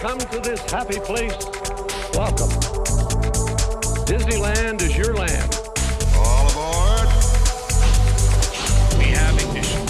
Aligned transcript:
come 0.00 0.18
to 0.18 0.40
this 0.40 0.58
happy 0.70 0.98
place, 1.00 1.36
welcome. 2.14 2.48
Disneyland 4.08 4.80
is 4.80 4.96
your 4.96 5.14
land. 5.14 5.60
All 6.16 6.48
aboard. 6.48 7.06
We 8.96 9.12
have 9.12 9.36
ignition. 9.36 9.84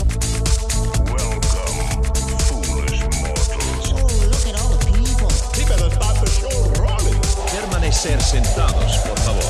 Welcome, 1.06 2.02
foolish 2.42 3.02
mortals. 3.22 3.92
Oh, 3.94 4.10
look 4.26 4.46
at 4.50 4.58
all 4.60 4.70
the 4.74 4.82
people. 4.90 5.30
He 5.54 5.62
better 5.70 5.90
start 5.94 6.16
the 6.18 6.26
show 6.26 6.58
rolling. 6.82 7.20
Permanecer 7.46 8.20
sentados, 8.20 8.98
por 9.06 9.16
favor. 9.22 9.46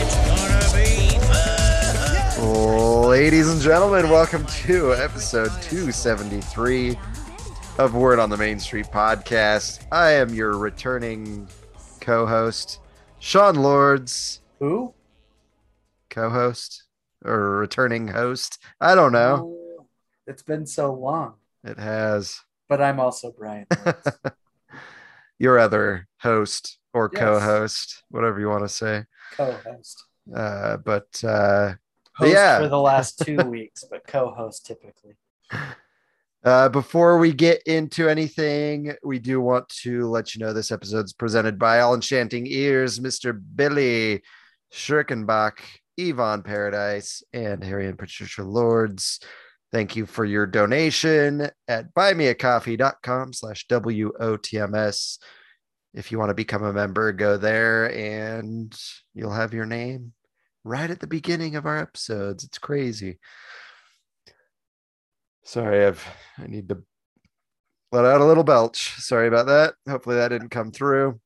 It's 0.00 0.16
gonna 0.24 0.64
be 0.72 0.88
fun. 2.40 3.10
Ladies 3.10 3.46
and 3.50 3.60
gentlemen, 3.60 4.08
welcome 4.08 4.46
to 4.64 4.94
episode 4.94 5.52
273 5.60 6.96
of 7.78 7.94
Word 7.94 8.18
on 8.18 8.30
the 8.30 8.36
Main 8.36 8.58
Street 8.60 8.86
podcast. 8.86 9.84
I 9.90 10.12
am 10.12 10.32
your 10.34 10.56
returning 10.56 11.48
co 12.00 12.26
host, 12.26 12.80
Sean 13.18 13.56
Lords. 13.56 14.40
Who? 14.60 14.94
Co 16.10 16.30
host 16.30 16.84
or 17.24 17.56
returning 17.58 18.08
host? 18.08 18.58
I 18.80 18.94
don't 18.94 19.12
know. 19.12 19.56
Oh, 19.80 19.86
It's 20.26 20.42
been 20.42 20.66
so 20.66 20.92
long, 20.92 21.34
It 21.64 21.78
has 21.78 22.40
but 22.68 22.80
I'm 22.80 22.98
also 22.98 23.30
Brian. 23.36 23.66
Your 25.38 25.58
other 25.58 26.08
host 26.20 26.78
or 26.94 27.10
Yes. 27.12 27.20
co 27.20 27.40
host, 27.40 28.04
whatever 28.10 28.40
you 28.40 28.48
want 28.48 28.64
to 28.64 28.68
say. 28.68 29.04
co-host. 29.36 30.04
Uh, 30.34 30.76
but 30.78 31.22
uh, 31.24 31.74
Host 32.14 32.32
Yeah. 32.32 32.58
for 32.60 32.68
the 32.68 32.78
last 32.78 33.18
two 33.24 33.36
weeks, 33.44 33.84
but 33.90 34.06
co-host 34.06 34.64
typically. 34.64 35.16
Uh, 36.44 36.68
before 36.68 37.16
we 37.16 37.32
get 37.32 37.62
into 37.62 38.06
anything, 38.06 38.94
we 39.02 39.18
do 39.18 39.40
want 39.40 39.66
to 39.70 40.06
let 40.10 40.34
you 40.34 40.44
know 40.44 40.52
this 40.52 40.70
episode's 40.70 41.14
presented 41.14 41.58
by 41.58 41.80
All 41.80 41.94
Enchanting 41.94 42.46
Ears, 42.46 43.00
Mr. 43.00 43.40
Billy 43.56 44.22
Schirkenbach, 44.70 45.60
Yvonne 45.96 46.42
Paradise, 46.42 47.22
and 47.32 47.64
Harry 47.64 47.86
and 47.88 47.98
Patricia 47.98 48.42
Lords. 48.42 49.20
Thank 49.72 49.96
you 49.96 50.04
for 50.04 50.26
your 50.26 50.46
donation 50.46 51.48
at 51.66 51.94
buymeacoffee.com 51.94 53.32
slash 53.32 53.66
WOTMS. 53.66 55.18
If 55.94 56.12
you 56.12 56.18
want 56.18 56.28
to 56.28 56.34
become 56.34 56.62
a 56.62 56.74
member, 56.74 57.10
go 57.12 57.38
there 57.38 57.90
and 57.90 58.78
you'll 59.14 59.32
have 59.32 59.54
your 59.54 59.66
name 59.66 60.12
right 60.62 60.90
at 60.90 61.00
the 61.00 61.06
beginning 61.06 61.56
of 61.56 61.64
our 61.64 61.78
episodes. 61.78 62.44
It's 62.44 62.58
crazy. 62.58 63.18
Sorry, 65.44 65.84
I've 65.84 66.06
I 66.38 66.46
need 66.46 66.68
to 66.70 66.82
let 67.92 68.04
out 68.04 68.20
a 68.20 68.24
little 68.24 68.44
belch. 68.44 68.94
Sorry 68.98 69.28
about 69.28 69.46
that. 69.46 69.74
Hopefully 69.88 70.16
that 70.16 70.28
didn't 70.28 70.48
come 70.48 70.72
through. 70.72 71.20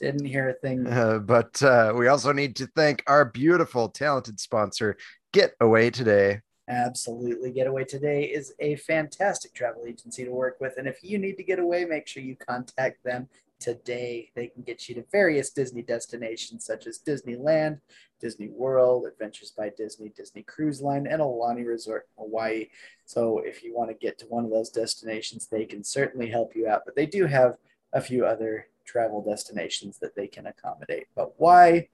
Didn't 0.00 0.24
hear 0.26 0.50
a 0.50 0.54
thing. 0.54 0.86
Uh, 0.86 1.18
but 1.18 1.62
uh, 1.62 1.92
we 1.96 2.08
also 2.08 2.32
need 2.32 2.56
to 2.56 2.66
thank 2.76 3.02
our 3.06 3.24
beautiful, 3.24 3.88
talented 3.88 4.38
sponsor, 4.38 4.96
Get 5.32 5.54
Away 5.60 5.90
Today. 5.90 6.40
Absolutely. 6.68 7.52
Getaway 7.52 7.84
Today 7.84 8.24
is 8.24 8.52
a 8.58 8.76
fantastic 8.76 9.54
travel 9.54 9.84
agency 9.86 10.24
to 10.24 10.30
work 10.30 10.56
with. 10.60 10.74
And 10.78 10.88
if 10.88 10.98
you 11.02 11.18
need 11.18 11.36
to 11.36 11.44
get 11.44 11.58
away, 11.58 11.84
make 11.84 12.08
sure 12.08 12.22
you 12.22 12.36
contact 12.36 13.04
them 13.04 13.28
today. 13.58 14.30
They 14.34 14.48
can 14.48 14.62
get 14.62 14.88
you 14.88 14.94
to 14.96 15.04
various 15.10 15.50
Disney 15.50 15.82
destinations 15.82 16.64
such 16.64 16.86
as 16.86 16.98
Disneyland, 16.98 17.80
Disney 18.20 18.48
World, 18.48 19.06
Adventures 19.06 19.52
by 19.56 19.70
Disney, 19.76 20.10
Disney 20.16 20.42
Cruise 20.42 20.80
Line, 20.80 21.06
and 21.06 21.20
Aulani 21.20 21.66
Resort, 21.66 22.08
in 22.16 22.24
Hawaii. 22.24 22.68
So 23.04 23.38
if 23.38 23.62
you 23.62 23.74
want 23.74 23.90
to 23.90 23.94
get 23.94 24.18
to 24.18 24.26
one 24.26 24.44
of 24.44 24.50
those 24.50 24.70
destinations, 24.70 25.46
they 25.46 25.64
can 25.64 25.84
certainly 25.84 26.28
help 26.28 26.54
you 26.54 26.68
out. 26.68 26.82
But 26.84 26.96
they 26.96 27.06
do 27.06 27.26
have 27.26 27.56
a 27.92 28.00
few 28.00 28.26
other 28.26 28.66
travel 28.84 29.22
destinations 29.22 29.98
that 29.98 30.14
they 30.14 30.26
can 30.26 30.46
accommodate. 30.46 31.08
But 31.14 31.38
why 31.38 31.88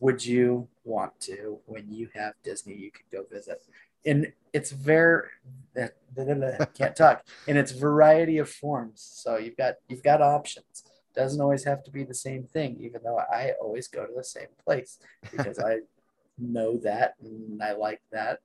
would 0.00 0.24
you 0.24 0.68
want 0.84 1.18
to 1.20 1.58
when 1.66 1.90
you 1.90 2.08
have 2.14 2.34
Disney 2.44 2.74
you 2.74 2.90
could 2.90 3.06
go 3.10 3.24
visit? 3.30 3.62
And 4.04 4.32
its 4.52 4.72
very 4.72 5.28
can't 6.74 6.96
talk 6.96 7.24
in 7.46 7.56
its 7.56 7.72
variety 7.72 8.38
of 8.38 8.50
forms. 8.50 9.00
So 9.14 9.36
you've 9.36 9.56
got 9.56 9.74
you've 9.88 10.02
got 10.02 10.20
options. 10.20 10.84
Doesn't 11.14 11.40
always 11.40 11.64
have 11.64 11.84
to 11.84 11.90
be 11.90 12.04
the 12.04 12.14
same 12.14 12.44
thing, 12.44 12.78
even 12.80 13.02
though 13.04 13.18
I 13.18 13.52
always 13.60 13.88
go 13.88 14.06
to 14.06 14.12
the 14.16 14.24
same 14.24 14.48
place 14.64 14.98
because 15.30 15.58
I 15.58 15.78
know 16.38 16.78
that 16.78 17.14
and 17.22 17.62
I 17.62 17.72
like 17.72 18.00
that. 18.12 18.40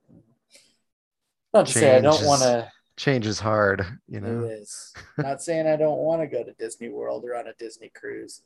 Not 1.54 1.68
to 1.68 1.72
say 1.72 1.96
I 1.96 2.02
don't 2.02 2.26
want 2.26 2.42
to 2.42 2.70
Change 2.98 3.28
is 3.28 3.40
hard, 3.40 3.86
you 4.08 4.20
know. 4.20 4.44
it 4.44 4.54
is. 4.54 4.92
Not 5.20 5.44
saying 5.44 5.68
I 5.68 5.76
don't 5.76 6.00
want 6.00 6.20
to 6.22 6.28
go 6.28 6.44
to 6.44 6.52
Disney 6.54 6.90
World 6.90 7.24
or 7.26 7.36
on 7.36 7.48
a 7.48 7.54
Disney 7.54 7.92
cruise, 7.94 8.42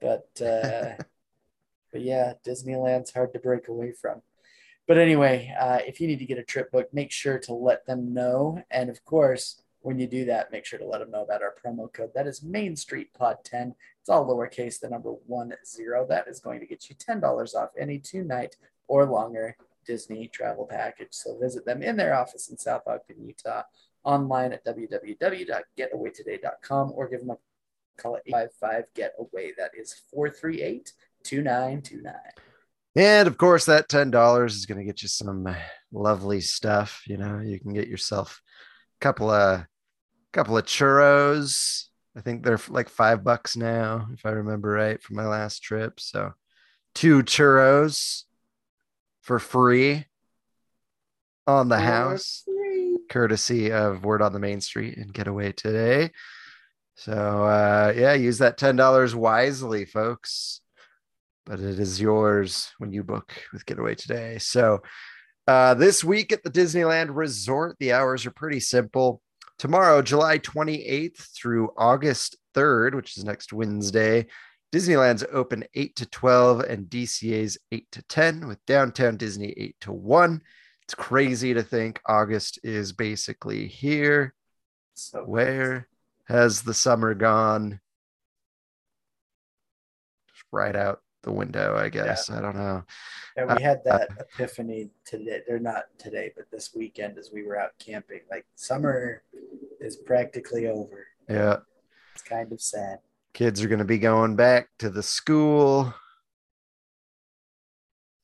but 0.00 0.26
uh, 0.40 0.94
but 1.92 2.00
yeah, 2.00 2.32
Disneyland's 2.44 3.12
hard 3.12 3.34
to 3.34 3.38
break 3.38 3.68
away 3.68 3.92
from. 3.92 4.22
But 4.88 4.96
anyway, 4.96 5.54
uh, 5.60 5.80
if 5.86 6.00
you 6.00 6.08
need 6.08 6.18
to 6.18 6.24
get 6.24 6.38
a 6.38 6.42
trip 6.42 6.72
booked, 6.72 6.94
make 6.94 7.12
sure 7.12 7.38
to 7.40 7.52
let 7.52 7.84
them 7.84 8.14
know. 8.14 8.62
And 8.70 8.88
of 8.88 9.04
course, 9.04 9.60
when 9.82 9.98
you 9.98 10.06
do 10.06 10.26
that, 10.26 10.52
make 10.52 10.66
sure 10.66 10.78
to 10.78 10.86
let 10.86 10.98
them 10.98 11.10
know 11.10 11.22
about 11.22 11.42
our 11.42 11.54
promo 11.64 11.90
code. 11.92 12.10
That 12.14 12.26
is 12.26 12.42
Main 12.42 12.76
Street 12.76 13.12
Pod 13.14 13.38
10. 13.44 13.74
It's 14.00 14.08
all 14.08 14.26
lowercase, 14.26 14.80
the 14.80 14.88
number 14.88 15.10
one 15.26 15.52
zero. 15.66 16.06
That 16.08 16.28
is 16.28 16.40
going 16.40 16.60
to 16.60 16.66
get 16.66 16.88
you 16.88 16.96
$10 16.96 17.54
off 17.54 17.70
any 17.78 17.98
two 17.98 18.24
night 18.24 18.56
or 18.88 19.04
longer 19.06 19.56
Disney 19.86 20.28
travel 20.28 20.66
package. 20.66 21.12
So 21.12 21.38
visit 21.38 21.64
them 21.64 21.82
in 21.82 21.96
their 21.96 22.14
office 22.14 22.50
in 22.50 22.58
South 22.58 22.82
Ogden, 22.86 23.26
Utah 23.26 23.62
online 24.04 24.52
at 24.52 24.64
www.getawaytoday.com 24.64 26.92
or 26.94 27.08
give 27.08 27.20
them 27.20 27.30
a 27.30 27.38
call 28.00 28.16
at 28.16 28.22
855 28.26 28.84
getaway 28.94 29.52
that 29.58 29.72
is 29.78 29.94
438 30.10 30.92
2929 31.22 32.14
And 32.96 33.28
of 33.28 33.36
course, 33.36 33.66
that 33.66 33.90
ten 33.90 34.10
dollars 34.10 34.56
is 34.56 34.64
going 34.64 34.78
to 34.78 34.84
get 34.84 35.02
you 35.02 35.08
some 35.08 35.46
lovely 35.92 36.40
stuff. 36.40 37.02
You 37.06 37.18
know, 37.18 37.40
you 37.40 37.60
can 37.60 37.74
get 37.74 37.88
yourself 37.88 38.40
a 38.98 39.04
couple 39.04 39.30
of 39.30 39.66
couple 40.32 40.56
of 40.56 40.64
churros. 40.64 41.84
I 42.16 42.20
think 42.20 42.42
they're 42.42 42.60
like 42.68 42.88
five 42.88 43.22
bucks 43.22 43.56
now, 43.56 44.08
if 44.12 44.26
I 44.26 44.30
remember 44.30 44.70
right 44.70 45.02
from 45.02 45.16
my 45.16 45.26
last 45.26 45.62
trip. 45.62 46.00
So, 46.00 46.32
two 46.94 47.22
churros 47.22 48.24
for 49.22 49.38
free 49.38 50.06
on 51.46 51.68
the 51.68 51.78
house, 51.78 52.44
courtesy 53.08 53.72
of 53.72 54.04
Word 54.04 54.22
on 54.22 54.32
the 54.32 54.38
Main 54.38 54.60
Street 54.60 54.96
and 54.96 55.12
Getaway 55.12 55.52
today. 55.52 56.10
So, 56.96 57.12
uh, 57.12 57.92
yeah, 57.96 58.14
use 58.14 58.38
that 58.38 58.58
ten 58.58 58.76
dollars 58.76 59.14
wisely, 59.14 59.84
folks 59.84 60.60
but 61.50 61.58
it 61.58 61.80
is 61.80 62.00
yours 62.00 62.70
when 62.78 62.92
you 62.92 63.02
book 63.02 63.32
with 63.52 63.66
Getaway 63.66 63.96
today. 63.96 64.38
So, 64.38 64.82
uh, 65.48 65.74
this 65.74 66.04
week 66.04 66.32
at 66.32 66.44
the 66.44 66.50
Disneyland 66.50 67.08
Resort, 67.10 67.76
the 67.80 67.92
hours 67.92 68.24
are 68.24 68.30
pretty 68.30 68.60
simple. 68.60 69.20
Tomorrow, 69.60 70.00
July 70.00 70.38
28th 70.38 71.18
through 71.34 71.74
August 71.76 72.38
3rd, 72.54 72.94
which 72.94 73.18
is 73.18 73.26
next 73.26 73.52
Wednesday, 73.52 74.26
Disneyland's 74.72 75.22
open 75.30 75.64
8 75.74 75.96
to 75.96 76.06
12 76.06 76.60
and 76.60 76.86
DCA's 76.86 77.58
8 77.70 77.86
to 77.92 78.02
10, 78.04 78.48
with 78.48 78.64
Downtown 78.64 79.18
Disney 79.18 79.52
8 79.54 79.76
to 79.82 79.92
1. 79.92 80.40
It's 80.84 80.94
crazy 80.94 81.52
to 81.52 81.62
think 81.62 82.00
August 82.06 82.58
is 82.62 82.94
basically 82.94 83.66
here. 83.66 84.34
so 84.94 85.24
Where 85.24 85.88
has 86.24 86.62
the 86.62 86.72
summer 86.72 87.12
gone? 87.12 87.80
Just 90.32 90.44
right 90.50 90.74
out 90.74 91.02
the 91.22 91.32
window, 91.32 91.76
I 91.76 91.88
guess. 91.88 92.30
I 92.30 92.40
don't 92.40 92.56
know. 92.56 92.82
yeah, 93.36 93.54
we 93.54 93.62
had 93.62 93.82
that 93.84 94.08
epiphany 94.18 94.90
today 95.04 95.40
they're 95.46 95.58
not 95.58 95.84
today 95.98 96.32
but 96.36 96.46
this 96.50 96.70
weekend 96.74 97.18
as 97.18 97.30
we 97.32 97.42
were 97.44 97.58
out 97.58 97.70
camping 97.78 98.20
like 98.30 98.44
summer 98.56 99.22
is 99.80 99.96
practically 99.96 100.66
over 100.66 101.06
Yeah. 101.28 101.58
it's 102.14 102.22
kind 102.22 102.52
of 102.52 102.60
sad 102.60 102.98
Kids 103.32 103.62
are 103.62 103.68
going 103.68 103.78
to 103.78 103.84
be 103.84 103.98
going 103.98 104.34
back 104.34 104.68
to 104.80 104.90
the 104.90 105.04
school. 105.04 105.94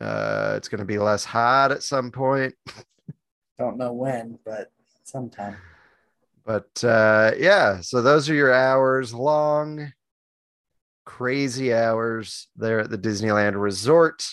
Uh, 0.01 0.55
it's 0.57 0.69
going 0.69 0.81
to 0.81 0.85
be 0.85 0.99
less 0.99 1.25
hot 1.25 1.71
at 1.71 1.83
some 1.85 2.11
point. 2.11 2.55
don't 3.59 3.79
know 3.79 3.93
when 3.93 4.39
but 4.45 4.71
sometime 5.05 5.57
But 6.45 6.83
uh, 6.85 7.33
yeah, 7.39 7.81
so 7.81 8.03
those 8.03 8.29
are 8.29 8.35
your 8.35 8.53
hours 8.53 9.15
long, 9.15 9.93
crazy 11.07 11.73
hours 11.73 12.49
there 12.57 12.81
at 12.81 12.91
the 12.91 12.99
Disneyland 12.99 13.59
Resort. 13.59 14.27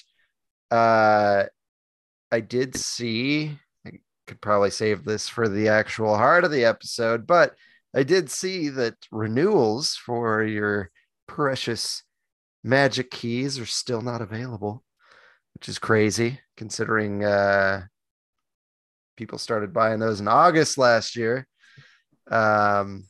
Uh, 0.69 1.45
I 2.31 2.39
did 2.41 2.75
see, 2.75 3.57
I 3.85 3.91
could 4.27 4.41
probably 4.41 4.71
save 4.71 5.05
this 5.05 5.29
for 5.29 5.47
the 5.47 5.69
actual 5.69 6.17
heart 6.17 6.43
of 6.43 6.51
the 6.51 6.65
episode, 6.65 7.25
but 7.25 7.55
I 7.95 8.03
did 8.03 8.29
see 8.29 8.69
that 8.69 8.95
renewals 9.11 9.95
for 9.95 10.43
your 10.43 10.89
precious 11.27 12.03
magic 12.63 13.11
keys 13.11 13.59
are 13.59 13.67
still 13.67 14.01
not 14.01 14.21
available, 14.21 14.83
which 15.53 15.69
is 15.69 15.77
crazy 15.77 16.39
considering 16.57 17.23
uh, 17.23 17.83
people 19.15 19.37
started 19.37 19.73
buying 19.73 19.99
those 19.99 20.19
in 20.19 20.27
August 20.27 20.79
last 20.79 21.15
year. 21.15 21.47
Um, 22.31 23.05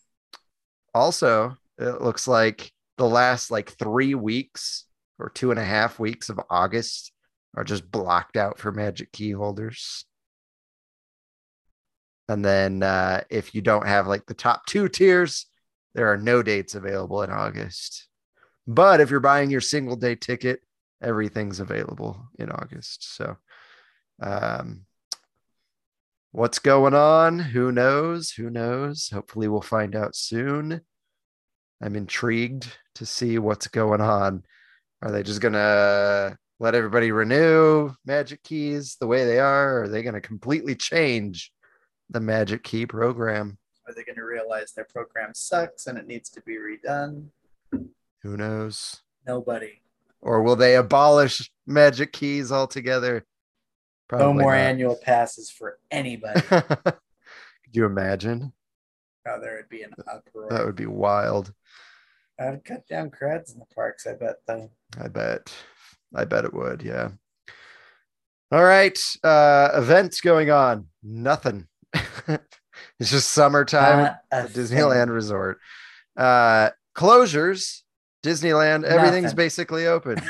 also, 0.93 1.55
it 1.77 2.01
looks 2.01 2.27
like 2.27 2.72
the 2.97 3.07
last 3.07 3.51
like 3.51 3.71
three 3.71 4.15
weeks 4.15 4.85
or 5.19 5.29
two 5.29 5.51
and 5.51 5.59
a 5.59 5.63
half 5.63 5.99
weeks 5.99 6.29
of 6.29 6.39
August 6.49 7.11
are 7.55 7.63
just 7.63 7.89
blocked 7.89 8.37
out 8.37 8.59
for 8.59 8.71
Magic 8.71 9.11
Key 9.11 9.31
holders. 9.31 10.05
And 12.29 12.43
then 12.43 12.83
uh, 12.83 13.21
if 13.29 13.53
you 13.53 13.61
don't 13.61 13.87
have 13.87 14.07
like 14.07 14.25
the 14.25 14.33
top 14.33 14.65
two 14.65 14.87
tiers, 14.87 15.47
there 15.93 16.11
are 16.11 16.17
no 16.17 16.41
dates 16.41 16.75
available 16.75 17.21
in 17.21 17.29
August. 17.29 18.07
But 18.65 19.01
if 19.01 19.11
you're 19.11 19.19
buying 19.19 19.51
your 19.51 19.61
single 19.61 19.95
day 19.95 20.15
ticket, 20.15 20.61
everything's 21.01 21.59
available 21.59 22.29
in 22.39 22.49
August. 22.49 23.15
So, 23.15 23.37
um, 24.21 24.85
what's 26.31 26.59
going 26.59 26.93
on? 26.93 27.39
Who 27.39 27.71
knows? 27.71 28.31
Who 28.31 28.49
knows? 28.49 29.09
Hopefully, 29.13 29.47
we'll 29.47 29.61
find 29.61 29.95
out 29.95 30.15
soon. 30.15 30.81
I'm 31.83 31.95
intrigued 31.95 32.71
to 32.95 33.05
see 33.05 33.37
what's 33.39 33.67
going 33.67 34.01
on. 34.01 34.43
Are 35.01 35.11
they 35.11 35.21
just 35.21 35.41
gonna 35.41 36.37
let 36.59 36.75
everybody 36.75 37.11
renew 37.11 37.91
magic 38.05 38.41
keys 38.43 38.95
the 38.99 39.07
way 39.07 39.25
they 39.25 39.39
are? 39.39 39.79
Or 39.79 39.83
are 39.83 39.87
they 39.89 40.01
gonna 40.01 40.21
completely 40.21 40.75
change 40.75 41.51
the 42.09 42.21
magic 42.21 42.63
key 42.63 42.85
program? 42.85 43.57
Are 43.85 43.93
they 43.93 44.03
going 44.03 44.15
to 44.15 44.23
realize 44.23 44.71
their 44.71 44.85
program 44.85 45.33
sucks 45.33 45.87
and 45.87 45.97
it 45.97 46.07
needs 46.07 46.29
to 46.29 46.41
be 46.41 46.55
redone? 46.57 47.27
Who 48.21 48.37
knows? 48.37 49.01
Nobody. 49.27 49.81
Or 50.21 50.41
will 50.41 50.55
they 50.55 50.77
abolish 50.77 51.51
magic 51.67 52.13
keys 52.13 52.51
altogether? 52.51 53.25
no 54.11 54.31
more 54.31 54.55
not. 54.55 54.61
annual 54.61 54.95
passes 54.95 55.49
for 55.49 55.79
anybody. 55.91 56.39
Could 56.49 56.95
you 57.71 57.85
imagine? 57.85 58.53
Oh, 59.27 59.39
there 59.41 59.55
would 59.55 59.69
be 59.69 59.83
an 59.83 59.91
uproar. 60.11 60.49
That 60.49 60.65
would 60.65 60.75
be 60.75 60.85
wild. 60.85 61.53
I'd 62.39 62.65
cut 62.65 62.87
down 62.87 63.11
crowds 63.11 63.53
in 63.53 63.59
the 63.59 63.65
parks, 63.73 64.07
I 64.07 64.13
bet, 64.13 64.37
though. 64.47 64.69
I 64.99 65.07
bet. 65.07 65.53
I 66.15 66.25
bet 66.25 66.45
it 66.45 66.53
would. 66.53 66.81
Yeah. 66.81 67.09
All 68.51 68.63
right. 68.63 68.99
Uh 69.23 69.69
events 69.73 70.21
going 70.21 70.51
on. 70.51 70.87
Nothing. 71.01 71.67
it's 71.93 73.09
just 73.09 73.31
summertime 73.31 74.15
at 74.31 74.49
Disneyland 74.49 75.09
Resort. 75.09 75.59
Uh 76.15 76.69
closures. 76.95 77.81
Disneyland, 78.23 78.83
everything's 78.83 79.33
basically 79.33 79.87
open. 79.87 80.21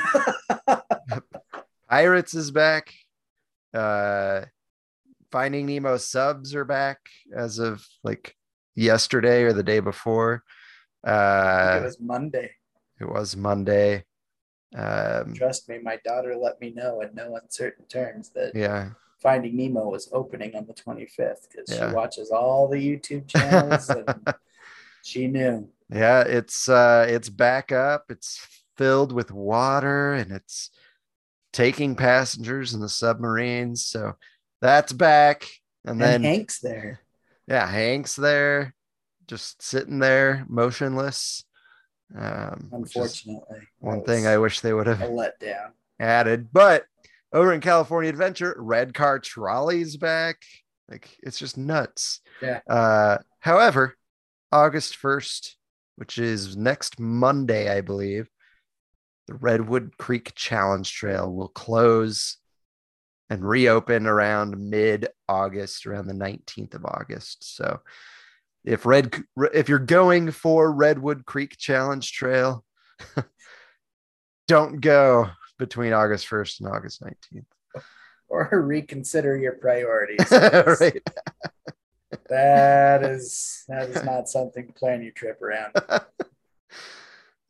Pirates 1.88 2.34
is 2.34 2.50
back. 2.50 2.94
Uh 3.74 4.46
Finding 5.30 5.66
Nemo 5.66 5.96
subs 5.98 6.54
are 6.54 6.64
back 6.64 7.00
as 7.36 7.58
of 7.58 7.84
like 8.02 8.34
yesterday 8.74 9.42
or 9.44 9.52
the 9.52 9.62
day 9.62 9.80
before. 9.80 10.42
Uh 11.06 11.78
it 11.80 11.84
was 11.84 12.00
Monday. 12.00 12.50
it 13.00 13.08
was 13.08 13.36
Monday. 13.36 14.04
Um 14.74 15.34
Trust 15.34 15.68
me, 15.68 15.78
my 15.78 15.98
daughter 16.04 16.34
let 16.36 16.60
me 16.60 16.70
know 16.70 17.00
in 17.02 17.14
no 17.14 17.36
uncertain 17.36 17.86
terms 17.86 18.30
that 18.30 18.52
yeah. 18.54 18.90
Finding 19.22 19.56
Nemo 19.56 19.88
was 19.88 20.10
opening 20.12 20.54
on 20.54 20.66
the 20.66 20.74
25th 20.74 21.48
because 21.50 21.70
Yeah. 21.70 21.88
she 21.88 21.94
watches 21.94 22.30
all 22.30 22.68
the 22.68 22.76
YouTube 22.76 23.26
channels 23.26 23.88
and 23.88 24.06
she 25.02 25.26
knew. 25.28 25.68
Yeah, 25.90 26.22
it's 26.22 26.68
uh 26.68 27.06
it's 27.08 27.28
back 27.28 27.72
up. 27.72 28.06
It's 28.10 28.46
filled 28.76 29.12
with 29.12 29.30
water 29.30 30.12
and 30.14 30.32
it's 30.32 30.70
taking 31.52 31.94
passengers 31.94 32.74
in 32.74 32.80
the 32.80 32.88
submarines. 32.88 33.86
So 33.86 34.14
that's 34.60 34.92
back. 34.92 35.46
And 35.86 36.00
then 36.00 36.22
Hank's 36.22 36.58
there. 36.60 37.00
Yeah, 37.46 37.66
Hank's 37.66 38.16
there, 38.16 38.74
just 39.26 39.62
sitting 39.62 39.98
there 39.98 40.44
motionless. 40.48 41.44
Um 42.16 42.68
Unfortunately, 42.72 43.60
one 43.78 44.04
thing 44.04 44.26
I 44.26 44.38
wish 44.38 44.60
they 44.60 44.72
would 44.72 44.86
have 44.86 44.98
letdown. 44.98 45.70
added. 45.98 46.48
But 46.52 46.84
over 47.32 47.52
in 47.52 47.60
California 47.60 48.10
Adventure, 48.10 48.54
red 48.58 48.94
car 48.94 49.18
trolley's 49.18 49.96
back. 49.96 50.42
Like 50.88 51.16
it's 51.22 51.38
just 51.38 51.56
nuts. 51.56 52.20
Yeah. 52.42 52.60
Uh 52.68 53.18
however, 53.40 53.96
August 54.52 54.96
1st, 55.02 55.54
which 55.96 56.18
is 56.18 56.56
next 56.56 57.00
Monday, 57.00 57.74
I 57.74 57.80
believe, 57.80 58.28
the 59.26 59.34
Redwood 59.34 59.96
Creek 59.98 60.32
Challenge 60.34 60.90
Trail 60.92 61.32
will 61.32 61.48
close 61.48 62.36
and 63.30 63.46
reopen 63.46 64.06
around 64.06 64.58
mid 64.58 65.08
August, 65.28 65.86
around 65.86 66.06
the 66.06 66.14
19th 66.14 66.74
of 66.74 66.84
August. 66.84 67.56
So 67.56 67.80
if 68.64 68.86
red 68.86 69.14
if 69.52 69.68
you're 69.68 69.78
going 69.78 70.30
for 70.30 70.72
Redwood 70.72 71.26
Creek 71.26 71.56
Challenge 71.58 72.10
Trail, 72.12 72.64
don't 74.48 74.80
go 74.80 75.30
between 75.58 75.92
August 75.92 76.28
1st 76.28 76.60
and 76.60 76.68
August 76.68 77.02
19th. 77.02 77.44
Or 78.28 78.48
reconsider 78.66 79.36
your 79.36 79.52
priorities. 79.52 80.30
right. 80.80 81.02
That 82.28 83.02
is 83.02 83.64
that 83.66 83.88
is 83.88 84.04
not 84.04 84.28
something 84.28 84.68
to 84.68 84.72
plan 84.72 85.02
your 85.02 85.12
trip 85.12 85.42
around. 85.42 85.72
It's 85.74 86.04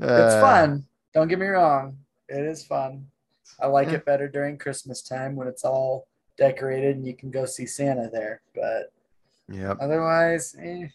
Uh, 0.00 0.40
fun. 0.40 0.84
Don't 1.12 1.28
get 1.28 1.38
me 1.38 1.46
wrong. 1.46 1.98
It 2.28 2.40
is 2.46 2.64
fun. 2.64 3.08
I 3.60 3.66
like 3.66 3.88
it 3.88 4.04
better 4.04 4.28
during 4.28 4.58
Christmas 4.58 5.02
time 5.02 5.36
when 5.36 5.48
it's 5.48 5.64
all 5.64 6.06
decorated 6.36 6.96
and 6.96 7.06
you 7.06 7.14
can 7.14 7.30
go 7.30 7.44
see 7.46 7.66
Santa 7.66 8.08
there. 8.12 8.42
But 8.54 8.92
Yep. 9.48 9.78
otherwise, 9.80 10.56
eh, 10.60 10.88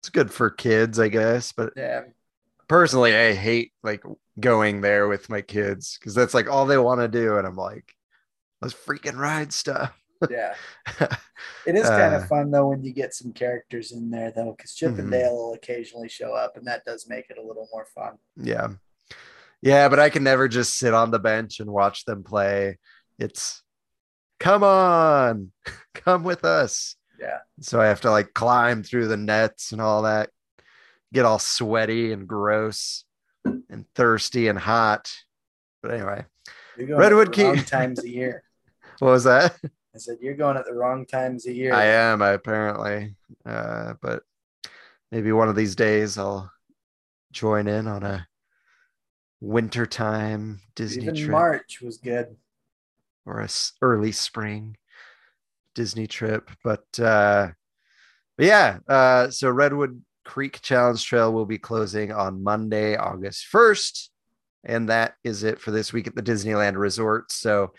It's 0.00 0.08
good 0.10 0.30
for 0.32 0.50
kids, 0.50 0.98
I 0.98 1.08
guess, 1.08 1.52
but 1.52 1.72
yeah, 1.76 2.02
personally 2.68 3.14
I 3.14 3.34
hate 3.34 3.72
like 3.82 4.02
going 4.40 4.80
there 4.80 5.08
with 5.08 5.28
my 5.28 5.42
kids 5.42 5.98
because 5.98 6.14
that's 6.14 6.34
like 6.34 6.48
all 6.48 6.64
they 6.66 6.78
want 6.78 7.00
to 7.00 7.08
do 7.08 7.36
and 7.38 7.46
I'm 7.46 7.56
like 7.56 7.94
let's 8.60 8.74
freaking 8.74 9.16
ride 9.18 9.52
stuff. 9.52 9.92
yeah. 10.30 10.54
It 11.64 11.76
is 11.76 11.88
kind 11.88 12.14
Uh, 12.14 12.18
of 12.18 12.26
fun 12.28 12.50
though 12.50 12.68
when 12.70 12.82
you 12.82 12.92
get 12.92 13.14
some 13.14 13.32
characters 13.32 13.92
in 13.92 14.10
there 14.10 14.32
though, 14.32 14.52
because 14.56 14.74
Chip 14.74 14.92
Mhm. 14.92 14.98
and 14.98 15.10
Dale 15.12 15.32
will 15.36 15.54
occasionally 15.54 16.08
show 16.08 16.32
up, 16.34 16.56
and 16.56 16.66
that 16.66 16.84
does 16.84 17.08
make 17.08 17.30
it 17.30 17.38
a 17.38 17.42
little 17.42 17.68
more 17.72 17.86
fun. 17.86 18.18
yeah. 18.36 18.68
Yeah, 19.62 19.88
but 19.88 20.00
I 20.00 20.10
can 20.10 20.24
never 20.24 20.48
just 20.48 20.76
sit 20.76 20.92
on 20.92 21.12
the 21.12 21.20
bench 21.20 21.60
and 21.60 21.70
watch 21.70 22.04
them 22.04 22.24
play. 22.24 22.78
It's 23.18 23.62
come 24.40 24.64
on, 24.64 25.52
come 25.94 26.24
with 26.24 26.44
us. 26.44 26.96
Yeah. 27.20 27.38
So 27.60 27.80
I 27.80 27.86
have 27.86 28.00
to 28.02 28.10
like 28.10 28.34
climb 28.34 28.82
through 28.82 29.06
the 29.06 29.16
nets 29.16 29.70
and 29.70 29.80
all 29.80 30.02
that, 30.02 30.30
get 31.12 31.24
all 31.24 31.38
sweaty 31.38 32.12
and 32.12 32.26
gross 32.26 33.04
and 33.44 33.86
thirsty 33.94 34.48
and 34.48 34.58
hot. 34.58 35.12
But 35.80 35.92
anyway, 35.92 36.24
Redwood 36.76 37.32
Key- 37.32 37.62
times 37.62 38.02
a 38.02 38.08
year. 38.08 38.42
what 38.98 39.10
was 39.10 39.24
that? 39.24 39.56
I 39.94 39.98
said 39.98 40.18
you're 40.20 40.34
going 40.34 40.56
at 40.56 40.64
the 40.64 40.74
wrong 40.74 41.06
times 41.06 41.46
a 41.46 41.52
year. 41.52 41.72
I 41.72 41.84
am, 41.84 42.22
I 42.22 42.30
apparently. 42.30 43.14
Uh, 43.46 43.94
but 44.00 44.22
maybe 45.12 45.30
one 45.30 45.48
of 45.48 45.54
these 45.54 45.76
days 45.76 46.18
I'll 46.18 46.50
join 47.30 47.68
in 47.68 47.86
on 47.86 48.02
a 48.02 48.26
wintertime 49.42 50.60
Disney 50.76 51.02
Even 51.02 51.16
trip 51.16 51.30
March 51.30 51.80
was 51.82 51.98
good. 51.98 52.36
or 53.26 53.40
a 53.40 53.44
s- 53.44 53.72
early 53.82 54.12
spring 54.12 54.76
Disney 55.74 56.06
trip. 56.06 56.50
But 56.62 56.84
uh, 56.98 57.48
but 58.38 58.46
yeah, 58.46 58.78
uh, 58.88 59.30
so 59.30 59.50
Redwood 59.50 60.00
Creek 60.24 60.60
Challenge 60.62 61.04
Trail 61.04 61.32
will 61.32 61.44
be 61.44 61.58
closing 61.58 62.12
on 62.12 62.42
Monday, 62.44 62.96
August 62.96 63.46
1st. 63.52 64.08
And 64.64 64.88
that 64.88 65.14
is 65.24 65.42
it 65.42 65.58
for 65.60 65.72
this 65.72 65.92
week 65.92 66.06
at 66.06 66.14
the 66.14 66.22
Disneyland 66.22 66.76
Resort. 66.78 67.32
So 67.32 67.72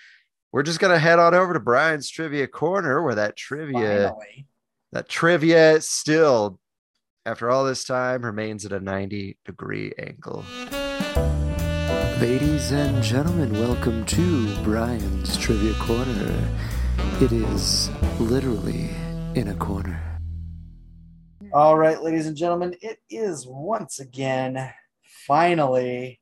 we're 0.51 0.63
just 0.63 0.81
gonna 0.81 0.99
head 0.99 1.17
on 1.17 1.33
over 1.33 1.53
to 1.53 1.59
Brian's 1.61 2.09
Trivia 2.09 2.47
Corner 2.47 3.01
where 3.01 3.15
that 3.15 3.37
trivia 3.37 4.09
Finally. 4.09 4.47
that 4.91 5.07
trivia 5.07 5.79
still 5.79 6.59
after 7.25 7.49
all 7.49 7.63
this 7.63 7.85
time 7.85 8.23
remains 8.25 8.65
at 8.65 8.73
a 8.73 8.81
90 8.81 9.37
degree 9.45 9.93
angle 9.97 10.43
ladies 12.23 12.71
and 12.71 13.03
gentlemen 13.03 13.51
welcome 13.59 14.05
to 14.05 14.55
brian's 14.63 15.35
trivia 15.35 15.73
corner 15.73 16.49
it 17.19 17.33
is 17.33 17.89
literally 18.17 18.89
in 19.35 19.49
a 19.49 19.55
corner 19.55 20.01
All 21.51 21.77
right, 21.77 22.01
ladies 22.01 22.25
and 22.25 22.37
gentlemen, 22.37 22.77
it 22.81 22.99
is 23.09 23.45
once 23.45 23.99
again 23.99 24.71
finally 25.27 26.21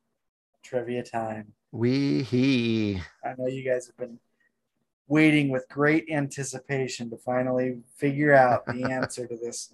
trivia 0.63 1.03
time. 1.03 1.53
we 1.71 2.23
he 2.23 2.99
I 3.23 3.35
know 3.37 3.45
you 3.45 3.63
guys 3.63 3.85
have 3.85 3.97
been 3.97 4.17
waiting 5.07 5.49
with 5.49 5.69
great 5.69 6.09
anticipation 6.09 7.11
to 7.11 7.17
finally 7.17 7.77
figure 7.95 8.33
out 8.33 8.65
the 8.65 8.85
answer 8.91 9.27
to 9.27 9.37
this 9.37 9.71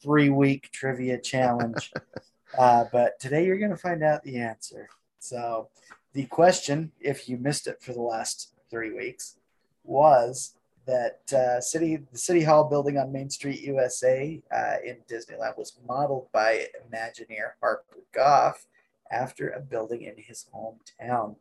three 0.00 0.30
week 0.30 0.70
trivia 0.70 1.18
challenge. 1.20 1.92
Uh, 2.58 2.84
but 2.92 3.18
today 3.20 3.44
you're 3.44 3.58
going 3.58 3.70
to 3.70 3.76
find 3.76 4.02
out 4.02 4.22
the 4.22 4.38
answer. 4.38 4.88
So, 5.18 5.68
the 6.12 6.26
question, 6.26 6.90
if 7.00 7.28
you 7.28 7.36
missed 7.36 7.66
it 7.66 7.80
for 7.80 7.92
the 7.92 8.00
last 8.00 8.54
three 8.70 8.92
weeks, 8.92 9.36
was 9.84 10.54
that 10.86 11.32
uh, 11.32 11.60
city 11.60 11.98
the 12.10 12.18
city 12.18 12.42
hall 12.42 12.64
building 12.64 12.98
on 12.98 13.12
Main 13.12 13.30
Street, 13.30 13.60
USA, 13.62 14.42
uh, 14.52 14.76
in 14.84 14.96
Disneyland 15.08 15.56
was 15.56 15.78
modeled 15.86 16.28
by 16.32 16.66
Imagineer 16.88 17.52
Harper 17.60 17.98
Goff 18.12 18.66
after 19.10 19.50
a 19.50 19.60
building 19.60 20.02
in 20.02 20.14
his 20.16 20.46
hometown. 20.54 21.36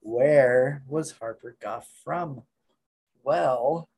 Where 0.00 0.82
was 0.88 1.12
Harper 1.12 1.56
Goff 1.60 1.88
from? 2.02 2.42
Well, 3.22 3.88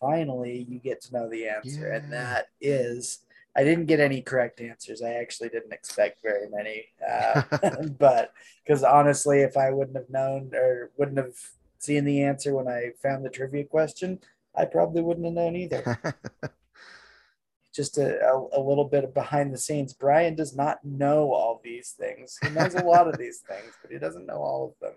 finally, 0.00 0.66
you 0.68 0.78
get 0.78 1.00
to 1.02 1.12
know 1.12 1.28
the 1.28 1.48
answer, 1.48 1.90
and 1.90 2.12
that 2.12 2.48
is. 2.60 3.20
I 3.56 3.62
didn't 3.62 3.86
get 3.86 4.00
any 4.00 4.20
correct 4.20 4.60
answers. 4.60 5.00
I 5.00 5.14
actually 5.14 5.48
didn't 5.48 5.72
expect 5.72 6.22
very 6.22 6.48
many, 6.48 6.86
uh, 7.08 7.42
but 7.98 8.32
because 8.64 8.82
honestly, 8.82 9.40
if 9.40 9.56
I 9.56 9.70
wouldn't 9.70 9.96
have 9.96 10.10
known 10.10 10.50
or 10.54 10.90
wouldn't 10.96 11.18
have 11.18 11.36
seen 11.78 12.04
the 12.04 12.22
answer 12.22 12.54
when 12.54 12.68
I 12.68 12.90
found 13.02 13.24
the 13.24 13.30
trivia 13.30 13.64
question, 13.64 14.18
I 14.56 14.64
probably 14.64 15.02
wouldn't 15.02 15.26
have 15.26 15.34
known 15.34 15.56
either. 15.56 15.98
Just 17.74 17.98
a, 17.98 18.20
a, 18.24 18.60
a 18.60 18.60
little 18.60 18.84
bit 18.84 19.04
of 19.04 19.14
behind 19.14 19.52
the 19.52 19.58
scenes. 19.58 19.92
Brian 19.92 20.36
does 20.36 20.54
not 20.54 20.84
know 20.84 21.32
all 21.32 21.60
these 21.62 21.90
things. 21.90 22.38
He 22.42 22.50
knows 22.50 22.74
a 22.74 22.84
lot 22.84 23.08
of 23.08 23.18
these 23.18 23.38
things, 23.38 23.72
but 23.82 23.90
he 23.90 23.98
doesn't 23.98 24.26
know 24.26 24.38
all 24.38 24.64
of 24.68 24.78
them. 24.80 24.96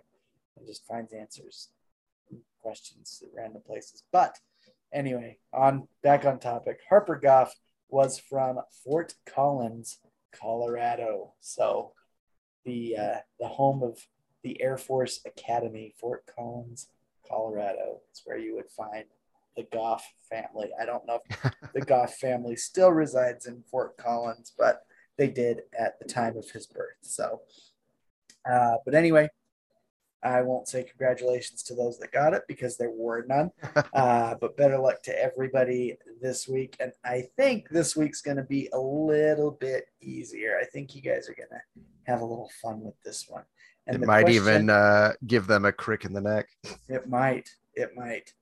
He 0.60 0.66
just 0.66 0.86
finds 0.86 1.12
answers, 1.12 1.70
questions 2.62 3.24
at 3.24 3.36
random 3.36 3.64
places. 3.66 4.04
But 4.12 4.38
anyway, 4.94 5.38
on 5.54 5.88
back 6.04 6.26
on 6.26 6.40
topic. 6.40 6.80
Harper 6.88 7.16
Goff 7.16 7.56
was 7.90 8.20
from 8.20 8.60
Fort 8.84 9.14
Collins, 9.26 10.00
Colorado. 10.34 11.34
So 11.40 11.94
the 12.66 12.98
uh, 12.98 13.18
the 13.40 13.48
home 13.48 13.84
of 13.84 14.00
the 14.44 14.62
Air 14.62 14.78
Force 14.78 15.22
Academy, 15.26 15.94
Fort 16.00 16.24
Collins, 16.34 16.88
Colorado. 17.28 18.02
is 18.14 18.22
where 18.26 18.38
you 18.38 18.56
would 18.56 18.70
find 18.70 19.06
the 19.56 19.68
Goff 19.74 20.06
family. 20.30 20.70
I 20.80 20.86
don't 20.86 21.06
know 21.08 21.20
if 21.30 21.54
the 21.74 21.82
Goff 21.82 22.16
family 22.16 22.56
still 22.56 22.92
resides 22.92 23.48
in 23.48 23.64
Fort 23.70 23.98
Collins, 23.98 24.54
but 24.58 24.82
they 25.18 25.28
did 25.28 25.62
at 25.78 26.00
the 26.00 26.06
time 26.06 26.38
of 26.38 26.50
his 26.52 26.68
birth. 26.68 26.98
So, 27.02 27.42
uh, 28.50 28.76
but 28.86 28.94
anyway, 28.94 29.30
I 30.24 30.42
won't 30.42 30.68
say 30.68 30.84
congratulations 30.84 31.64
to 31.64 31.76
those 31.76 32.00
that 32.00 32.12
got 32.12 32.34
it 32.34 32.44
because 32.48 32.78
there 32.78 32.92
were 32.92 33.26
none. 33.28 33.52
Uh, 33.94 34.36
but 34.40 34.58
better 34.58 34.78
luck 34.78 35.02
to 35.04 35.24
everybody 35.24 35.98
this 36.22 36.48
week. 36.48 36.76
And 36.80 36.92
I 37.04 37.24
think 37.36 37.70
this 37.70 37.96
week's 37.96 38.22
going 38.22 38.38
to 38.38 38.44
be 38.44 38.70
a 38.74 38.80
little 38.80 39.52
bit 39.52 39.86
easier. 40.02 40.58
I 40.62 40.66
think 40.66 40.96
you 40.96 41.02
guys 41.02 41.28
are 41.30 41.34
going 41.34 41.50
to 41.50 41.82
have 42.12 42.22
a 42.22 42.26
little 42.26 42.50
fun 42.62 42.82
with 42.82 42.94
this 43.04 43.26
one. 43.28 43.44
And 43.88 44.04
it 44.04 44.06
might 44.06 44.24
question- 44.24 44.44
even 44.44 44.70
uh, 44.70 45.14
give 45.26 45.48
them 45.48 45.66
a 45.66 45.72
crick 45.72 46.06
in 46.06 46.14
the 46.14 46.22
neck. 46.22 46.48
it 46.88 47.08
might, 47.10 47.50
it 47.74 47.92
might. 47.96 48.34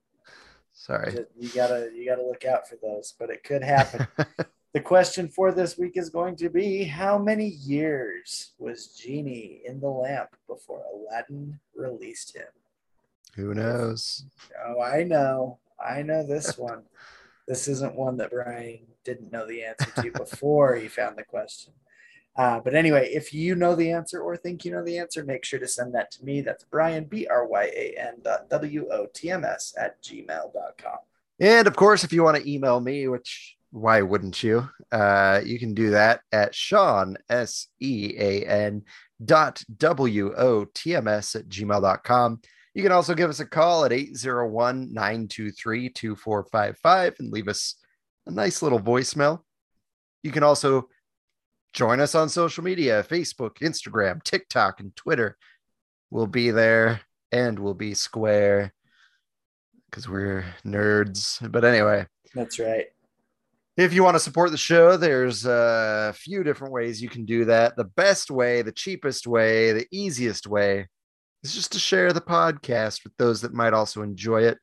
Sorry. 0.74 1.25
You 1.39 1.50
gotta, 1.50 1.89
you 1.96 2.05
gotta 2.05 2.25
look 2.25 2.44
out 2.44 2.67
for 2.67 2.77
those, 2.82 3.13
but 3.17 3.29
it 3.29 3.44
could 3.44 3.63
happen. 3.63 4.08
the 4.75 4.82
question 4.82 5.29
for 5.29 5.53
this 5.53 5.77
week 5.77 5.94
is 5.96 6.10
going 6.10 6.36
to 6.36 6.50
be: 6.50 6.84
How 6.84 7.17
many 7.17 7.48
years 7.48 8.51
was 8.60 8.88
Genie 8.88 9.62
in 9.63 9.79
the 9.79 9.88
lamp 9.88 10.36
before 10.50 10.84
Aladdin 10.94 11.58
released 11.74 12.36
him? 12.36 12.50
Who 13.38 13.53
knows? 13.53 14.25
Oh, 14.67 14.82
I 14.82 15.03
know. 15.03 15.60
I 15.84 16.01
know 16.01 16.27
this 16.27 16.58
one. 16.58 16.84
This 17.48 17.70
isn't 17.70 17.96
one 17.96 18.17
that 18.17 18.32
Brian 18.32 18.79
didn't 19.05 19.32
know 19.32 19.48
the 19.48 19.63
answer 19.63 19.89
to 20.01 20.12
before 20.17 20.75
he 20.75 20.89
found 20.89 21.17
the 21.17 21.24
question. 21.24 21.72
Uh, 22.36 22.60
but 22.60 22.75
anyway, 22.75 23.10
if 23.13 23.34
you 23.34 23.55
know 23.55 23.75
the 23.75 23.91
answer 23.91 24.20
or 24.20 24.36
think 24.36 24.65
you 24.65 24.74
know 24.74 24.84
the 24.84 24.98
answer, 24.98 25.24
make 25.24 25.46
sure 25.46 25.60
to 25.60 25.70
send 25.70 25.96
that 25.96 26.12
to 26.12 26.25
me. 26.25 26.41
That's 26.41 26.65
Brian, 26.65 27.05
B 27.05 27.27
R 27.27 27.48
Y 27.48 27.63
A 27.63 27.96
N 27.98 28.15
dot 28.25 28.50
W 28.50 28.89
O 28.91 29.05
T 29.13 29.32
M 29.32 29.46
S 29.46 29.74
at 29.79 30.03
gmail.com. 30.03 30.98
And 31.39 31.65
of 31.65 31.77
course, 31.77 32.03
if 32.03 32.12
you 32.12 32.24
want 32.24 32.36
to 32.36 32.51
email 32.51 32.82
me, 32.82 33.08
which 33.08 33.55
why 33.75 34.01
wouldn't 34.01 34.41
you? 34.41 34.70
Uh, 34.89 35.41
you 35.44 35.60
can 35.60 35.74
do 35.74 35.89
that 35.89 36.22
at 36.32 36.55
Sean, 36.55 37.17
S 37.29 37.67
E 37.82 38.15
A 38.17 38.46
N 38.46 38.84
dot 39.24 39.62
W 39.77 40.34
O 40.34 40.65
T 40.74 40.96
M 40.96 41.10
S 41.10 41.36
at 41.36 41.50
gmail.com. 41.50 42.39
You 42.74 42.84
can 42.84 42.94
also 42.94 43.13
give 43.13 43.29
us 43.29 43.41
a 43.41 43.46
call 43.46 43.84
at 43.84 43.91
801 43.91 44.94
923 44.94 45.89
2455 45.89 47.15
and 47.20 47.32
leave 47.34 47.50
us 47.50 47.75
a 48.25 48.32
nice 48.32 48.62
little 48.62 48.79
voicemail. 48.79 49.41
You 50.24 50.32
can 50.32 50.44
also 50.44 50.88
join 51.74 52.00
us 52.00 52.15
on 52.15 52.29
social 52.29 52.63
media 52.63 53.03
Facebook, 53.03 53.58
Instagram, 53.58 54.24
TikTok, 54.24 54.79
and 54.79 54.96
Twitter. 54.96 55.38
We'll 56.12 56.27
be 56.27 56.51
there 56.51 57.01
and 57.29 57.60
we'll 57.60 57.74
be 57.74 57.94
square 57.94 58.74
because 59.89 60.08
we're 60.08 60.46
nerds. 60.65 61.51
But 61.51 61.65
anyway, 61.65 62.08
That's 62.34 62.58
right. 62.58 62.86
If 63.77 63.94
you 63.94 64.03
want 64.03 64.15
to 64.15 64.20
support 64.20 64.51
the 64.51 64.58
show, 64.58 64.96
there's 64.96 65.46
a 65.46 66.13
few 66.15 66.44
different 66.44 66.74
ways 66.74 67.01
you 67.01 67.10
can 67.10 67.25
do 67.25 67.46
that. 67.46 67.75
The 67.75 67.84
best 67.84 68.32
way, 68.32 68.62
the 68.62 68.72
cheapest 68.72 69.27
way, 69.27 69.74
the 69.74 69.88
easiest 69.91 70.48
way 70.48 70.88
is 71.44 71.53
just 71.53 71.74
to 71.74 71.79
share 71.79 72.13
the 72.13 72.22
podcast 72.22 73.03
with 73.03 73.13
those 73.17 73.41
that 73.41 73.53
might 73.53 73.74
also 73.74 74.01
enjoy 74.01 74.44
it. 74.44 74.58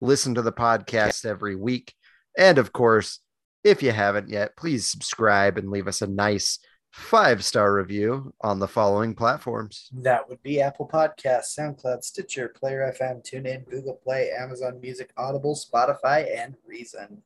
Listen 0.00 0.34
to 0.36 0.42
the 0.42 0.52
podcast 0.52 1.26
every 1.26 1.56
week. 1.56 1.92
And 2.38 2.58
of 2.58 2.72
course, 2.72 3.18
if 3.64 3.82
you 3.82 3.90
haven't 3.90 4.28
yet, 4.28 4.56
please 4.56 4.86
subscribe 4.86 5.58
and 5.58 5.70
leave 5.70 5.88
us 5.88 6.00
a 6.00 6.06
nice 6.06 6.60
five 6.92 7.44
star 7.44 7.74
review 7.74 8.32
on 8.40 8.60
the 8.60 8.68
following 8.68 9.14
platforms. 9.14 9.90
That 9.92 10.28
would 10.28 10.42
be 10.42 10.60
Apple 10.60 10.88
Podcasts, 10.88 11.58
SoundCloud, 11.58 12.02
Stitcher, 12.02 12.48
Player 12.48 12.94
FM, 12.98 13.22
TuneIn, 13.28 13.68
Google 13.68 13.94
Play, 13.94 14.30
Amazon 14.30 14.80
Music, 14.80 15.12
Audible, 15.16 15.54
Spotify, 15.54 16.38
and 16.38 16.54
Reason. 16.66 17.22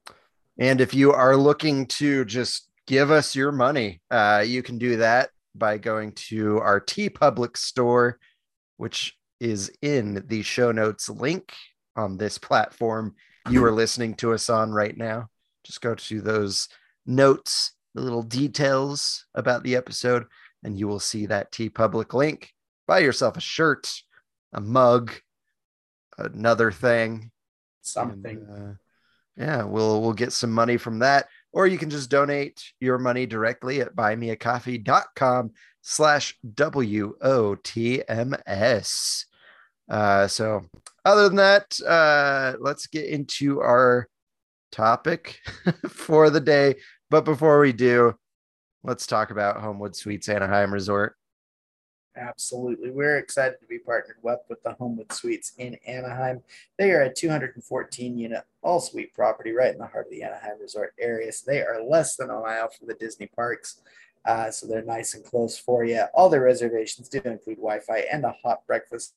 And 0.59 0.81
if 0.81 0.95
you 0.95 1.13
are 1.13 1.37
looking 1.37 1.87
to 1.87 2.25
just 2.25 2.69
give 2.87 3.11
us 3.11 3.35
your 3.35 3.53
money, 3.53 4.01
uh, 4.11 4.45
you 4.47 4.63
can 4.63 4.79
do 4.79 4.97
that 4.99 5.31
by 5.55 5.79
going 5.79 6.13
to 6.13 6.59
our 6.61 6.81
TeePublic 6.81 7.57
store, 7.57 8.19
which 8.77 9.17
is 9.41 9.71
in 9.83 10.25
the 10.29 10.43
show 10.43 10.73
notes 10.73 11.09
link 11.09 11.53
on 11.97 12.17
this 12.17 12.39
platform 12.39 13.15
you 13.51 13.63
are 13.65 13.73
listening 13.73 14.15
to 14.15 14.33
us 14.33 14.49
on 14.49 14.73
right 14.73 14.97
now. 14.97 15.29
Just 15.65 15.83
go 15.83 15.95
to 15.95 16.21
those 16.21 16.69
notes, 17.07 17.73
the 17.95 18.01
little 18.01 18.23
details 18.23 19.27
about 19.35 19.63
the 19.63 19.77
episode, 19.77 20.25
and 20.63 20.79
you 20.79 20.89
will 20.89 21.01
see 21.01 21.27
that 21.27 21.53
TeePublic 21.53 22.15
link. 22.15 22.53
Buy 22.87 23.01
yourself 23.01 23.37
a 23.37 23.41
shirt, 23.41 23.93
a 24.53 24.61
mug, 24.61 25.13
another 26.17 26.73
thing, 26.73 27.31
Something. 27.83 28.47
and, 28.49 28.71
uh, 28.71 28.73
yeah, 29.37 29.65
we'll 29.65 30.01
we'll 30.01 30.13
get 30.13 30.33
some 30.33 30.53
money 30.53 30.77
from 30.77 31.01
that. 31.01 31.27
Or 31.53 31.67
you 31.67 31.79
can 31.79 31.91
just 31.91 32.11
donate 32.11 32.63
your 32.81 32.99
money 32.99 33.27
directly 33.27 33.81
at 33.81 33.95
buymeacoffee.com 33.95 35.53
slash 35.83 36.37
W-O-T-M-S. 36.55 37.17
Uh, 39.89 40.27
so 40.27 40.63
other 41.05 41.29
than 41.29 41.37
that, 41.37 41.79
uh, 41.87 42.55
let's 42.59 42.87
get 42.89 43.07
into 43.07 43.61
our 43.61 44.09
topic 44.73 45.39
for 45.89 46.31
the 46.31 46.41
day. 46.41 46.75
But 47.11 47.25
before 47.25 47.61
we 47.61 47.73
do, 47.73 48.15
let's 48.83 49.07
talk 49.07 49.31
about 49.31 49.61
Homewood 49.61 49.95
Suites 49.95 50.29
Anaheim 50.29 50.73
Resort. 50.73 51.15
Absolutely. 52.17 52.91
We're 52.91 53.19
excited 53.19 53.61
to 53.61 53.67
be 53.67 53.79
partnered 53.79 54.19
up 54.29 54.45
with 54.49 54.63
the 54.63 54.73
Homewood 54.75 55.13
Suites 55.13 55.53
in 55.59 55.77
Anaheim. 55.87 56.43
They 56.79 56.93
are 56.93 57.03
a 57.03 57.13
214 57.13 58.17
unit 58.19 58.45
all 58.63 58.81
suite 58.81 59.13
property 59.15 59.53
right 59.53 59.73
in 59.73 59.79
the 59.79 59.87
heart 59.87 60.07
of 60.07 60.11
the 60.11 60.23
Anaheim 60.23 60.61
Resort 60.61 60.95
area. 60.99 61.33
So 61.33 61.51
they 61.51 61.63
are 61.63 61.83
less 61.83 62.17
than 62.17 62.31
a 62.31 62.41
mile 62.41 62.69
from 62.69 62.87
the 62.87 62.95
Disney 62.95 63.27
parks. 63.27 63.81
Uh, 64.25 64.51
so 64.51 64.67
they're 64.67 64.85
nice 64.85 65.15
and 65.15 65.25
close 65.25 65.59
for 65.59 65.85
you. 65.85 66.05
All 66.15 66.29
their 66.29 66.43
reservations 66.43 67.09
do 67.09 67.21
include 67.25 67.57
Wi 67.59 67.81
Fi 67.81 68.05
and 68.11 68.25
a 68.25 68.35
hot 68.43 68.67
breakfast 68.67 69.15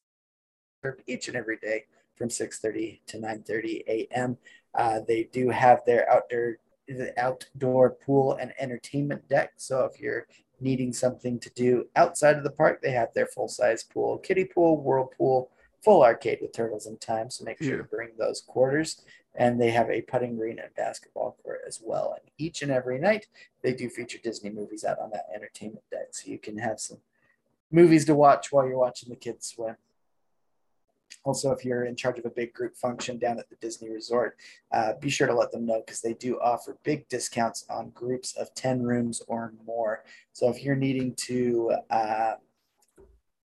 served 0.84 1.04
each 1.08 1.28
and 1.28 1.38
every 1.38 1.58
day 1.58 1.86
from 2.16 2.30
6:30 2.30 3.02
to 3.08 3.18
9:30 3.18 3.84
a.m. 3.88 4.38
Uh, 4.74 5.00
they 5.08 5.24
do 5.24 5.50
have 5.50 5.86
their 5.86 6.10
outdoor 6.10 6.58
the 6.88 7.14
outdoor 7.20 7.92
pool 7.92 8.34
and 8.34 8.54
entertainment 8.60 9.28
deck. 9.28 9.54
So 9.58 9.86
if 9.86 10.00
you're 10.00 10.26
needing 10.60 10.92
something 10.94 11.40
to 11.40 11.50
do 11.52 11.88
outside 11.96 12.36
of 12.38 12.44
the 12.44 12.52
park, 12.52 12.82
they 12.82 12.92
have 12.92 13.14
their 13.14 13.28
full 13.28 13.48
size 13.48 13.84
pool, 13.84 14.18
kiddie 14.18 14.46
pool, 14.46 14.82
whirlpool, 14.82 15.52
full 15.84 16.04
arcade 16.04 16.40
with 16.42 16.52
turtles 16.54 16.88
in 16.88 16.98
time. 16.98 17.30
So 17.30 17.46
make 17.46 17.62
sure 17.62 17.72
Yeah. 17.72 17.78
to 17.78 17.84
bring 17.84 18.10
those 18.18 18.42
quarters. 18.42 19.04
And 19.36 19.62
they 19.62 19.70
have 19.70 19.90
a 19.92 20.02
putting 20.02 20.36
green 20.36 20.58
and 20.58 20.74
basketball 20.76 21.38
court 21.44 21.62
as 21.68 21.80
well. 21.84 22.14
And 22.20 22.32
each 22.40 22.64
and 22.64 22.72
every 22.72 22.98
night, 22.98 23.28
they 23.62 23.72
do 23.74 23.88
feature 23.88 24.18
Disney 24.18 24.50
movies 24.50 24.84
out 24.84 24.98
on 24.98 25.12
that 25.12 25.28
entertainment 25.34 25.84
deck. 25.92 26.08
So 26.12 26.32
you 26.32 26.40
can 26.40 26.58
have 26.58 26.80
some 26.80 26.98
movies 27.70 28.06
to 28.06 28.16
watch 28.16 28.52
while 28.52 28.68
you're 28.68 28.80
watching 28.80 29.10
the 29.10 29.16
kids 29.16 29.46
swim. 29.48 29.76
Also, 31.28 31.52
if 31.52 31.66
you're 31.66 31.84
in 31.84 31.94
charge 31.94 32.18
of 32.18 32.26
a 32.26 32.30
big 32.30 32.54
group 32.54 32.74
function 32.74 33.18
down 33.18 33.38
at 33.38 33.50
the 33.50 33.58
Disney 33.58 33.90
Resort, 33.90 34.38
uh, 34.72 34.94
be 35.02 35.10
sure 35.10 35.28
to 35.28 35.36
let 35.36 35.52
them 35.52 35.66
know 35.66 35.84
because 35.86 36.00
they 36.00 36.14
do 36.14 36.40
offer 36.40 36.78
big 36.86 37.06
discounts 37.10 37.66
on 37.70 37.90
groups 37.90 38.34
of 38.38 38.54
10 38.56 38.82
rooms 38.82 39.22
or 39.28 39.54
more. 39.66 40.06
So 40.32 40.48
if 40.50 40.64
you're 40.64 40.78
needing 40.78 41.14
to 41.16 41.74
uh, 41.90 42.36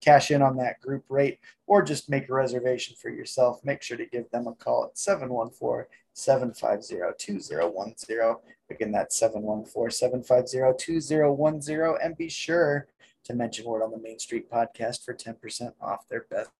cash 0.00 0.32
in 0.32 0.42
on 0.42 0.56
that 0.56 0.80
group 0.80 1.04
rate 1.08 1.38
or 1.68 1.80
just 1.80 2.10
make 2.10 2.28
a 2.28 2.34
reservation 2.34 2.96
for 3.00 3.08
yourself, 3.08 3.60
make 3.62 3.82
sure 3.82 3.96
to 3.96 4.06
give 4.06 4.28
them 4.32 4.48
a 4.48 4.54
call 4.56 4.86
at 4.86 4.98
714 4.98 5.86
750 6.12 6.96
2010. 7.24 8.34
Again, 8.68 8.90
that's 8.90 9.16
714 9.16 9.96
750 9.96 10.84
2010. 10.84 11.94
And 12.02 12.18
be 12.18 12.28
sure 12.28 12.88
to 13.22 13.34
mention 13.34 13.64
Word 13.64 13.84
on 13.84 13.92
the 13.92 13.98
Main 13.98 14.18
Street 14.18 14.50
podcast 14.50 15.04
for 15.04 15.14
10% 15.14 15.72
off 15.80 16.08
their 16.08 16.26
best 16.28 16.50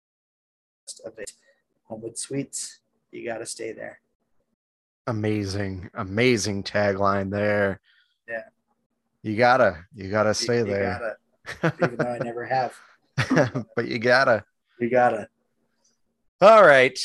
of 1.01 1.17
it. 1.19 1.33
Homewood 1.85 2.19
Suites, 2.19 2.81
you 3.13 3.25
got 3.25 3.39
to 3.39 3.47
stay 3.47 3.71
there. 3.73 4.01
Amazing, 5.07 5.91
amazing 5.95 6.63
tagline 6.65 7.31
there. 7.31 7.81
Yeah. 8.29 8.43
You 9.23 9.37
gotta, 9.37 9.85
you 9.95 10.11
gotta 10.11 10.35
stay 10.35 10.59
You- 10.59 10.67
you 10.67 10.73
there. 10.73 11.17
gotta, 11.63 11.75
even 11.85 11.97
though 11.97 12.09
I 12.13 12.19
never 12.19 12.45
have. 12.45 12.75
but 13.77 13.89
you 13.89 13.99
gotta. 13.99 14.45
You 14.79 14.89
gotta. 14.91 15.29
All 16.41 16.65
right. 16.65 16.99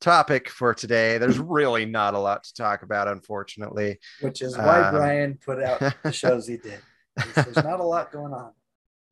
Topic 0.00 0.48
for 0.48 0.74
today. 0.74 1.18
There's 1.18 1.38
really 1.38 1.84
not 1.86 2.14
a 2.14 2.18
lot 2.18 2.44
to 2.44 2.54
talk 2.54 2.82
about, 2.82 3.08
unfortunately. 3.08 3.98
Which 4.20 4.42
is 4.42 4.56
why 4.56 4.82
Um, 4.82 4.94
Brian 4.94 5.38
put 5.44 5.62
out 5.62 5.94
the 6.02 6.12
shows 6.12 6.46
he 6.46 6.56
did. 6.56 6.80
There's 7.34 7.56
not 7.56 7.80
a 7.80 7.84
lot 7.84 8.12
going 8.12 8.32
on. 8.32 8.52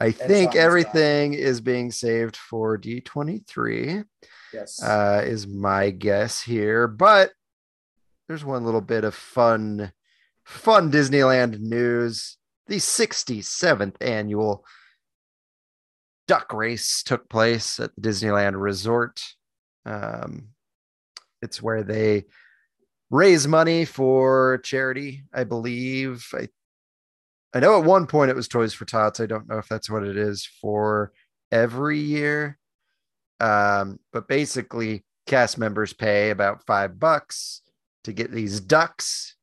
I 0.02 0.10
think 0.10 0.50
on 0.50 0.54
the 0.56 0.60
everything 0.60 1.34
is 1.34 1.60
being 1.60 1.90
saved 1.92 2.36
for 2.36 2.76
D23, 2.76 4.04
Yes. 4.52 4.82
uh, 4.82 5.22
is 5.24 5.46
my 5.46 5.90
guess 5.90 6.42
here. 6.42 6.88
But 6.88 7.30
there's 8.28 8.44
one 8.44 8.64
little 8.64 8.80
bit 8.80 9.04
of 9.04 9.14
fun, 9.14 9.92
fun 10.44 10.90
Disneyland 10.90 11.60
news. 11.60 12.36
The 12.66 12.76
67th 12.76 13.96
annual 14.00 14.64
duck 16.28 16.52
race 16.52 17.02
took 17.02 17.28
place 17.28 17.78
at 17.78 17.94
the 17.94 18.00
Disneyland 18.08 18.60
Resort. 18.60 19.20
Um, 19.84 20.48
it's 21.42 21.62
where 21.62 21.82
they 21.82 22.24
raise 23.10 23.46
money 23.46 23.84
for 23.84 24.58
charity, 24.64 25.24
I 25.34 25.44
believe. 25.44 26.26
I 26.32 26.48
I 27.54 27.60
know 27.60 27.78
at 27.78 27.84
one 27.84 28.06
point 28.06 28.30
it 28.30 28.36
was 28.36 28.48
Toys 28.48 28.72
for 28.72 28.84
Tots. 28.84 29.20
I 29.20 29.26
don't 29.26 29.48
know 29.48 29.58
if 29.58 29.68
that's 29.68 29.90
what 29.90 30.04
it 30.04 30.16
is 30.16 30.46
for 30.60 31.12
every 31.50 31.98
year. 31.98 32.58
Um, 33.40 33.98
but 34.12 34.28
basically, 34.28 35.04
cast 35.26 35.58
members 35.58 35.92
pay 35.92 36.30
about 36.30 36.64
five 36.64 36.98
bucks 36.98 37.62
to 38.04 38.12
get 38.12 38.30
these 38.30 38.60
ducks. 38.60 39.36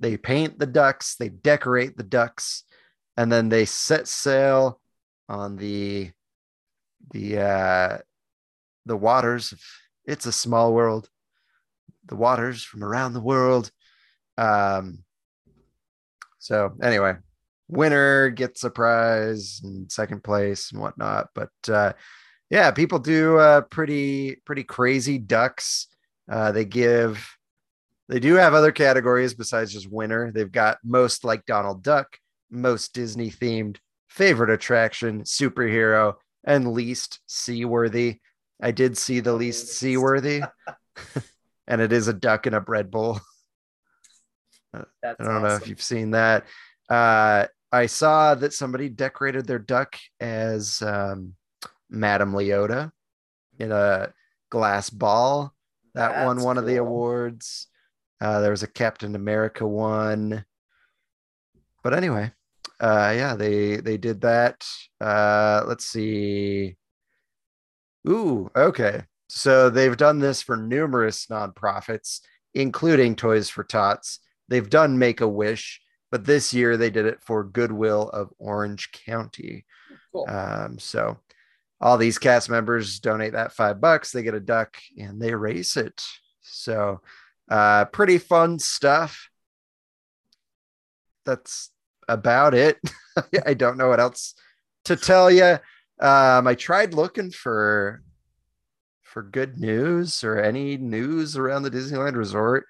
They 0.00 0.16
paint 0.16 0.58
the 0.58 0.66
ducks, 0.66 1.16
they 1.16 1.28
decorate 1.28 1.96
the 1.96 2.04
ducks, 2.04 2.62
and 3.16 3.32
then 3.32 3.48
they 3.48 3.64
set 3.64 4.06
sail 4.06 4.80
on 5.28 5.56
the 5.56 6.10
the 7.10 7.40
uh 7.40 7.98
the 8.86 8.96
waters 8.96 9.52
of 9.52 9.60
it's 10.04 10.26
a 10.26 10.32
small 10.32 10.72
world 10.72 11.08
the 12.06 12.16
waters 12.16 12.62
from 12.62 12.82
around 12.82 13.12
the 13.12 13.20
world 13.20 13.70
um 14.38 15.04
so 16.38 16.72
anyway 16.82 17.14
winner 17.68 18.30
gets 18.30 18.64
a 18.64 18.70
prize 18.70 19.60
and 19.62 19.90
second 19.90 20.24
place 20.24 20.72
and 20.72 20.80
whatnot. 20.80 21.28
But 21.34 21.50
uh 21.68 21.92
yeah 22.50 22.70
people 22.70 22.98
do 22.98 23.38
uh 23.38 23.62
pretty 23.62 24.36
pretty 24.44 24.64
crazy 24.64 25.18
ducks. 25.18 25.86
Uh 26.30 26.52
they 26.52 26.64
give 26.64 27.28
they 28.08 28.20
do 28.20 28.34
have 28.34 28.54
other 28.54 28.72
categories 28.72 29.34
besides 29.34 29.72
just 29.72 29.90
winner. 29.90 30.32
They've 30.32 30.50
got 30.50 30.78
most 30.84 31.24
like 31.24 31.44
donald 31.46 31.82
duck 31.82 32.18
most 32.50 32.94
disney 32.94 33.30
themed 33.30 33.76
favorite 34.08 34.48
attraction 34.48 35.22
superhero 35.22 36.14
and 36.44 36.72
least 36.72 37.20
seaworthy. 37.26 38.20
I 38.60 38.70
did 38.70 38.96
see 38.96 39.20
the 39.20 39.34
least 39.34 39.68
seaworthy 39.68 40.42
and 41.68 41.80
it 41.80 41.92
is 41.92 42.08
a 42.08 42.12
duck 42.12 42.46
in 42.46 42.54
a 42.54 42.60
bread 42.60 42.90
bowl. 42.90 43.20
That's 44.72 45.20
I 45.20 45.24
don't 45.24 45.42
know 45.42 45.56
if 45.56 45.68
you've 45.68 45.82
seen 45.82 46.12
that. 46.12 46.46
Uh, 46.88 47.46
I 47.70 47.86
saw 47.86 48.34
that 48.34 48.54
somebody 48.54 48.88
decorated 48.88 49.46
their 49.46 49.58
duck 49.58 49.96
as 50.20 50.80
um, 50.82 51.34
Madame 51.90 52.32
Leota 52.32 52.90
in 53.58 53.72
a 53.72 54.12
glass 54.50 54.90
ball. 54.90 55.54
That 55.94 56.24
won 56.24 56.36
That's 56.36 56.46
one 56.46 56.58
of 56.58 56.66
the 56.66 56.76
awards. 56.76 57.66
Uh, 58.20 58.40
there 58.40 58.50
was 58.50 58.62
a 58.62 58.68
Captain 58.68 59.14
America 59.14 59.66
one. 59.66 60.44
But 61.82 61.94
anyway, 61.94 62.32
uh, 62.80 63.12
yeah, 63.16 63.34
they 63.36 63.76
they 63.76 63.96
did 63.96 64.22
that. 64.22 64.66
Uh, 65.00 65.64
let's 65.66 65.84
see. 65.84 66.76
Ooh, 68.08 68.50
okay. 68.56 69.02
So 69.28 69.68
they've 69.70 69.96
done 69.96 70.18
this 70.20 70.42
for 70.42 70.56
numerous 70.56 71.26
nonprofits, 71.26 72.20
including 72.54 73.14
Toys 73.14 73.50
for 73.50 73.62
Tots. 73.62 74.20
They've 74.48 74.68
done 74.68 74.98
Make 74.98 75.20
a 75.20 75.28
Wish, 75.28 75.80
but 76.10 76.24
this 76.24 76.54
year 76.54 76.76
they 76.76 76.90
did 76.90 77.06
it 77.06 77.20
for 77.20 77.44
Goodwill 77.44 78.08
of 78.10 78.32
Orange 78.38 78.90
County. 78.92 79.64
Cool. 80.12 80.26
Um, 80.28 80.78
so 80.78 81.18
all 81.80 81.96
these 81.96 82.18
cast 82.18 82.50
members 82.50 82.98
donate 82.98 83.32
that 83.32 83.52
five 83.52 83.80
bucks, 83.80 84.10
they 84.12 84.22
get 84.22 84.34
a 84.34 84.40
duck 84.40 84.76
and 84.98 85.20
they 85.20 85.34
race 85.34 85.76
it. 85.76 86.02
So 86.40 87.00
uh 87.50 87.86
pretty 87.86 88.18
fun 88.18 88.58
stuff. 88.58 89.30
That's 91.24 91.70
about 92.08 92.54
it. 92.54 92.78
I 93.46 93.54
don't 93.54 93.76
know 93.76 93.88
what 93.88 94.00
else 94.00 94.34
to 94.86 94.96
tell 94.96 95.30
you. 95.30 95.58
Um, 96.00 96.46
I 96.46 96.54
tried 96.54 96.94
looking 96.94 97.30
for 97.30 98.02
for 99.02 99.22
good 99.22 99.58
news 99.58 100.22
or 100.22 100.38
any 100.38 100.76
news 100.76 101.36
around 101.36 101.62
the 101.62 101.70
Disneyland 101.70 102.16
Resort. 102.16 102.66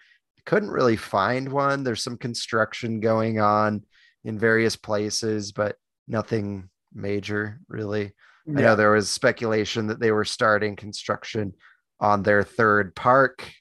Couldn't 0.48 0.70
really 0.70 0.96
find 0.96 1.52
one. 1.52 1.84
There's 1.84 2.02
some 2.02 2.16
construction 2.16 3.00
going 3.00 3.38
on 3.38 3.84
in 4.24 4.38
various 4.38 4.76
places, 4.76 5.52
but 5.52 5.76
nothing 6.08 6.70
major 6.94 7.60
really. 7.68 8.14
I 8.48 8.62
know 8.62 8.76
there 8.76 8.92
was 8.92 9.10
speculation 9.10 9.88
that 9.88 10.00
they 10.00 10.10
were 10.10 10.24
starting 10.24 10.74
construction 10.74 11.52
on 12.00 12.22
their 12.22 12.42
third 12.42 12.94
park. 12.94 13.52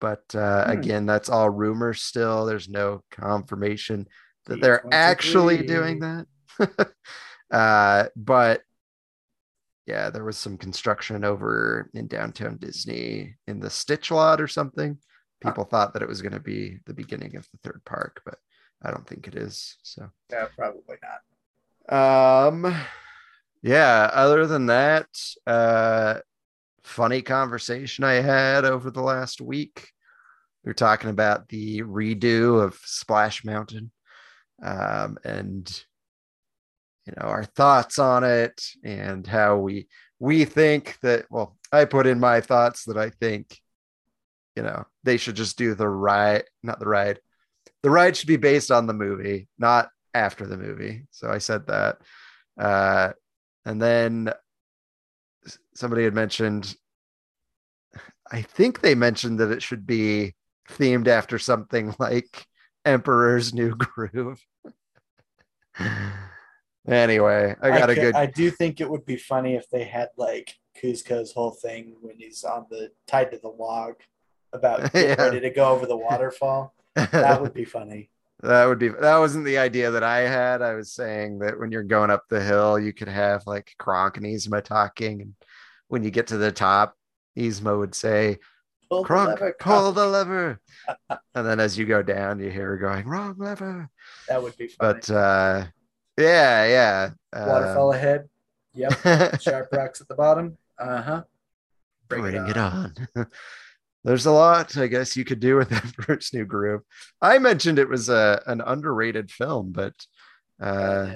But 0.00 0.22
uh, 0.32 0.66
Hmm. 0.66 0.70
again, 0.70 1.06
that's 1.06 1.28
all 1.28 1.50
rumor 1.50 1.92
still. 1.92 2.46
There's 2.46 2.68
no 2.68 3.02
confirmation 3.10 4.06
that 4.46 4.60
they're 4.60 4.86
actually 4.92 5.66
doing 5.66 5.98
that. 6.00 6.26
uh, 7.50 8.04
but 8.14 8.62
yeah, 9.86 10.10
there 10.10 10.24
was 10.24 10.36
some 10.36 10.56
construction 10.56 11.24
over 11.24 11.90
in 11.94 12.06
downtown 12.06 12.58
Disney 12.58 13.34
in 13.48 13.58
the 13.58 13.70
Stitch 13.70 14.12
lot 14.12 14.40
or 14.40 14.46
something. 14.46 14.98
People 15.44 15.64
thought 15.64 15.92
that 15.92 16.02
it 16.02 16.08
was 16.08 16.22
going 16.22 16.32
to 16.32 16.40
be 16.40 16.78
the 16.86 16.94
beginning 16.94 17.36
of 17.36 17.46
the 17.50 17.58
third 17.62 17.82
park, 17.84 18.22
but 18.24 18.38
I 18.82 18.90
don't 18.90 19.06
think 19.06 19.28
it 19.28 19.34
is. 19.34 19.76
So, 19.82 20.10
Yeah, 20.30 20.46
probably 20.56 20.96
not. 21.88 22.48
um, 22.48 22.74
yeah, 23.62 24.10
other 24.12 24.46
than 24.46 24.66
that, 24.66 25.06
uh, 25.46 26.20
funny 26.82 27.22
conversation 27.22 28.04
I 28.04 28.14
had 28.14 28.64
over 28.64 28.90
the 28.90 29.02
last 29.02 29.40
week. 29.40 29.88
We 30.64 30.70
were 30.70 30.74
talking 30.74 31.10
about 31.10 31.48
the 31.48 31.82
redo 31.82 32.62
of 32.62 32.74
Splash 32.84 33.44
Mountain 33.44 33.90
um, 34.62 35.18
and 35.24 35.84
you 37.06 37.12
know 37.16 37.26
our 37.26 37.44
thoughts 37.44 37.98
on 37.98 38.24
it 38.24 38.62
and 38.82 39.26
how 39.26 39.58
we 39.58 39.88
we 40.18 40.44
think 40.44 40.96
that 41.02 41.26
well 41.30 41.56
i 41.72 41.84
put 41.84 42.06
in 42.06 42.18
my 42.18 42.40
thoughts 42.40 42.84
that 42.84 42.96
i 42.96 43.10
think 43.10 43.60
you 44.56 44.62
know 44.62 44.86
they 45.02 45.16
should 45.16 45.36
just 45.36 45.58
do 45.58 45.74
the 45.74 45.88
ride 45.88 46.44
not 46.62 46.78
the 46.78 46.86
ride. 46.86 47.20
The 47.82 47.90
ride 47.90 48.16
should 48.16 48.28
be 48.28 48.36
based 48.36 48.70
on 48.70 48.86
the 48.86 48.94
movie 48.94 49.48
not 49.58 49.90
after 50.14 50.46
the 50.46 50.56
movie. 50.56 51.04
So 51.10 51.30
i 51.30 51.38
said 51.38 51.66
that. 51.66 51.98
Uh 52.58 53.12
and 53.66 53.80
then 53.80 54.30
somebody 55.74 56.04
had 56.04 56.14
mentioned 56.14 56.74
i 58.30 58.40
think 58.40 58.80
they 58.80 58.94
mentioned 58.94 59.40
that 59.40 59.50
it 59.50 59.62
should 59.62 59.86
be 59.86 60.34
themed 60.70 61.08
after 61.08 61.38
something 61.38 61.94
like 61.98 62.46
emperor's 62.84 63.52
new 63.54 63.74
groove. 63.74 64.40
Anyway 66.86 67.56
i 67.62 67.70
got 67.70 67.88
a 67.88 67.94
good 67.94 68.14
I 68.14 68.26
do 68.26 68.50
think 68.50 68.78
it 68.78 68.90
would 68.90 69.06
be 69.06 69.16
funny 69.16 69.54
if 69.54 69.70
they 69.70 69.84
had 69.84 70.10
like 70.18 70.54
Kuzco's 70.76 71.32
whole 71.32 71.52
thing 71.52 71.96
when 72.02 72.16
he's 72.18 72.44
on 72.44 72.66
the 72.70 72.90
tied 73.06 73.30
to 73.30 73.38
the 73.38 73.48
log 73.48 73.94
about 74.54 74.80
getting 74.92 75.10
Yeah. 75.10 75.22
ready 75.22 75.40
to 75.40 75.50
go 75.50 75.66
over 75.70 75.86
the 75.86 75.96
waterfall. 75.96 76.74
That 76.94 77.40
would 77.42 77.54
be 77.54 77.64
funny. 77.64 78.10
That 78.42 78.66
would 78.66 78.78
be 78.78 78.88
that 78.88 79.16
wasn't 79.18 79.46
the 79.46 79.56
idea 79.56 79.90
that 79.92 80.02
I 80.02 80.18
had. 80.18 80.60
I 80.60 80.74
was 80.74 80.92
saying 80.92 81.38
that 81.38 81.58
when 81.58 81.72
you're 81.72 81.82
going 81.82 82.10
up 82.10 82.24
the 82.28 82.42
hill, 82.42 82.78
you 82.78 82.92
could 82.92 83.08
have 83.08 83.46
like 83.46 83.72
Kronk 83.78 84.18
and 84.18 84.26
Yzma 84.26 84.62
talking, 84.62 85.22
and 85.22 85.34
when 85.88 86.02
you 86.04 86.10
get 86.10 86.26
to 86.26 86.36
the 86.36 86.52
top, 86.52 86.94
Yzma 87.38 87.78
would 87.78 87.94
say, 87.94 88.38
Pull 88.90 89.00
the 89.02 89.06
Kronk, 89.06 89.40
lever, 89.40 89.56
pull 89.58 89.92
the 89.92 90.06
lever. 90.06 90.60
and 91.08 91.46
then 91.46 91.58
as 91.58 91.78
you 91.78 91.86
go 91.86 92.02
down, 92.02 92.38
you 92.38 92.50
hear 92.50 92.66
her 92.70 92.76
going, 92.76 93.06
wrong 93.06 93.36
lever. 93.38 93.88
That 94.28 94.42
would 94.42 94.56
be 94.58 94.68
funny. 94.68 94.76
But 94.92 95.10
uh 95.10 95.64
yeah, 96.18 96.66
yeah. 96.66 97.10
Uh, 97.32 97.46
Waterfall 97.48 97.92
ahead. 97.94 98.28
Yep. 98.74 99.40
Sharp 99.40 99.68
rocks 99.72 100.02
at 100.02 100.08
the 100.08 100.16
bottom. 100.16 100.58
Uh 100.78 101.00
huh. 101.02 101.22
Bring, 102.08 102.34
it 102.34 102.56
on. 102.58 102.94
There's 104.04 104.26
a 104.26 104.32
lot, 104.32 104.76
I 104.76 104.86
guess, 104.86 105.16
you 105.16 105.24
could 105.24 105.40
do 105.40 105.56
with 105.56 105.72
Emperor's 105.72 106.32
New 106.32 106.44
Groove. 106.44 106.82
I 107.22 107.38
mentioned 107.38 107.78
it 107.78 107.88
was 107.88 108.08
a 108.08 108.42
an 108.46 108.60
underrated 108.60 109.30
film, 109.30 109.72
but 109.72 109.94
uh, 110.60 111.14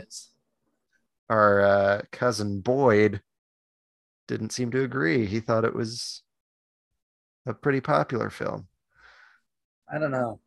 our 1.29 1.61
uh, 1.61 2.03
cousin 2.11 2.61
Boyd 2.61 3.20
didn't 4.27 4.53
seem 4.53 4.70
to 4.70 4.83
agree. 4.83 5.27
He 5.27 5.40
thought 5.40 5.64
it 5.64 5.74
was 5.74 6.22
a 7.46 7.55
pretty 7.55 7.81
popular 7.81 8.31
film. 8.31 8.68
I 9.90 9.98
don't 9.98 10.11
know. 10.11 10.40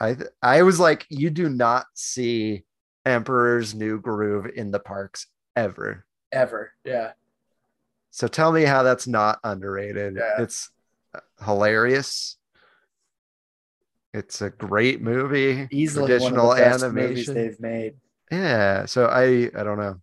I 0.00 0.14
th- 0.14 0.30
I 0.42 0.62
was 0.62 0.80
like, 0.80 1.06
you 1.08 1.30
do 1.30 1.48
not 1.48 1.86
see 1.94 2.64
Emperor's 3.06 3.74
New 3.74 4.00
Groove 4.00 4.46
in 4.54 4.70
the 4.70 4.80
parks 4.80 5.26
ever. 5.56 6.04
Ever. 6.32 6.72
Yeah. 6.84 7.12
So 8.10 8.28
tell 8.28 8.52
me 8.52 8.62
how 8.62 8.82
that's 8.82 9.06
not 9.06 9.38
underrated. 9.44 10.16
Yeah. 10.16 10.42
It's 10.42 10.70
hilarious. 11.44 12.36
It's 14.14 14.42
a 14.42 14.50
great 14.50 15.00
movie. 15.00 15.68
Easily 15.70 16.06
Traditional 16.06 16.48
one 16.48 16.58
of 16.60 16.64
the 16.64 16.70
best 16.70 16.84
movies 16.94 17.28
animation. 17.28 17.34
they've 17.34 17.60
made. 17.60 17.94
Yeah. 18.30 18.84
So 18.86 19.06
I 19.06 19.50
I 19.58 19.64
don't 19.64 19.78
know. 19.78 20.00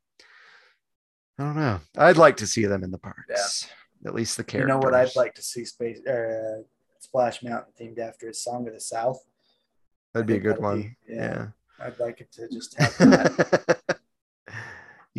I 1.37 1.43
don't 1.43 1.55
know. 1.55 1.79
I'd 1.97 2.17
like 2.17 2.37
to 2.37 2.47
see 2.47 2.65
them 2.65 2.83
in 2.83 2.91
the 2.91 2.97
parks. 2.97 3.67
At 4.05 4.13
least 4.15 4.37
the 4.37 4.43
characters. 4.43 4.67
You 4.67 4.73
know 4.73 4.79
what 4.79 4.93
I'd 4.95 5.15
like 5.15 5.35
to 5.35 5.41
see 5.41 5.63
space 5.65 6.05
uh, 6.05 6.61
Splash 6.99 7.43
Mountain 7.43 7.73
themed 7.79 7.99
after 7.99 8.29
is 8.29 8.43
Song 8.43 8.67
of 8.67 8.73
the 8.73 8.79
South. 8.79 9.23
That'd 10.13 10.27
be 10.27 10.35
a 10.35 10.39
good 10.39 10.59
one. 10.59 10.95
be- 11.07 11.15
yeah. 11.15 11.47
I'd 11.79 11.99
like 11.99 12.19
it 12.19 12.31
to 12.33 12.49
just 12.49 12.77
have 12.79 12.97
that. 12.97 13.79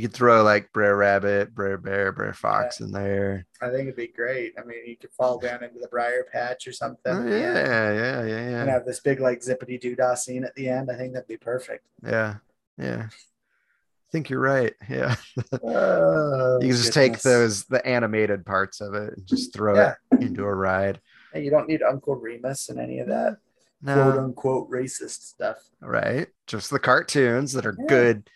you 0.00 0.08
could 0.08 0.14
throw 0.16 0.42
like 0.42 0.72
Brer 0.72 0.96
Rabbit, 0.96 1.54
Brer 1.54 1.76
Bear, 1.76 2.10
Brer 2.12 2.32
Fox 2.32 2.80
in 2.80 2.90
there. 2.90 3.46
I 3.60 3.66
think 3.68 3.82
it'd 3.82 3.96
be 3.96 4.06
great. 4.08 4.54
I 4.58 4.64
mean, 4.64 4.78
you 4.86 4.96
could 4.96 5.12
fall 5.12 5.38
down 5.38 5.62
into 5.62 5.78
the 5.78 5.88
briar 5.88 6.24
patch 6.32 6.66
or 6.66 6.72
something. 6.72 7.12
Oh, 7.12 7.22
the 7.22 7.38
yeah, 7.38 7.92
yeah, 7.92 8.22
yeah, 8.24 8.36
And 8.38 8.66
yeah. 8.66 8.72
have 8.72 8.86
this 8.86 9.00
big 9.00 9.20
like 9.20 9.40
zippity 9.40 9.78
doo 9.78 9.94
dah 9.94 10.14
scene 10.14 10.44
at 10.44 10.54
the 10.54 10.68
end. 10.70 10.90
I 10.90 10.96
think 10.96 11.12
that'd 11.12 11.28
be 11.28 11.36
perfect. 11.36 11.86
Yeah. 12.02 12.36
Yeah. 12.78 13.08
I 13.10 14.10
think 14.10 14.30
you're 14.30 14.40
right. 14.40 14.72
Yeah. 14.88 15.16
Oh, 15.62 16.58
You 16.62 16.68
can 16.68 16.76
just 16.76 16.94
take 16.94 17.20
those 17.20 17.64
the 17.66 17.84
animated 17.86 18.46
parts 18.46 18.80
of 18.80 18.94
it 18.94 19.14
and 19.16 19.26
just 19.26 19.52
throw 19.52 19.74
Yeah. 19.74 19.94
it 20.12 20.20
into 20.22 20.44
a 20.44 20.54
ride. 20.54 21.00
Hey, 21.34 21.44
you 21.44 21.50
don't 21.50 21.68
need 21.68 21.82
Uncle 21.82 22.16
Remus 22.16 22.70
and 22.70 22.80
any 22.80 23.00
of 23.00 23.08
that 23.08 23.36
quote 23.84 23.96
No, 24.16 24.24
unquote 24.24 24.70
racist 24.70 25.22
stuff. 25.22 25.58
right? 25.80 26.28
Just 26.46 26.70
the 26.70 26.78
cartoons 26.78 27.52
that 27.52 27.66
are 27.66 27.76
Yeah. 27.78 27.86
good, 27.86 28.30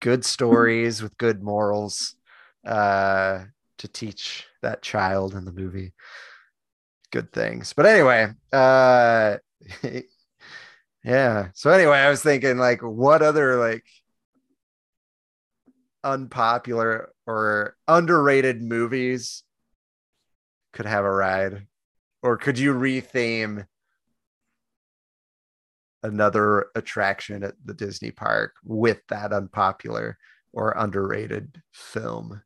good 0.00 0.24
stories 0.36 1.02
with 1.02 1.16
good 1.18 1.42
morals 1.42 2.16
uh, 2.66 3.44
to 3.78 3.88
teach 3.88 4.46
that 4.62 4.82
child 4.82 5.34
in 5.34 5.44
the 5.44 5.52
movie 5.52 5.92
good 7.10 7.32
things. 7.32 7.72
But 7.72 7.86
anyway, 7.86 8.32
uh, 8.52 9.36
yeah. 11.04 11.48
So 11.54 11.70
anyway, 11.70 11.98
I 11.98 12.10
was 12.10 12.22
thinking 12.22 12.58
like, 12.58 12.80
what 12.82 13.22
other 13.22 13.56
like 13.56 13.84
unpopular 16.02 17.12
or 17.26 17.76
underrated 17.86 18.62
movies 18.62 19.42
could 20.72 20.86
have 20.86 21.04
a 21.04 21.10
ride, 21.10 21.66
or 22.22 22.36
could 22.36 22.58
you 22.58 22.74
retheme? 22.74 23.66
Another 26.02 26.66
attraction 26.74 27.42
at 27.42 27.54
the 27.64 27.74
Disney 27.74 28.10
park 28.10 28.54
with 28.64 29.00
that 29.08 29.32
unpopular 29.32 30.18
or 30.52 30.74
underrated 30.76 31.62
film. 31.72 32.42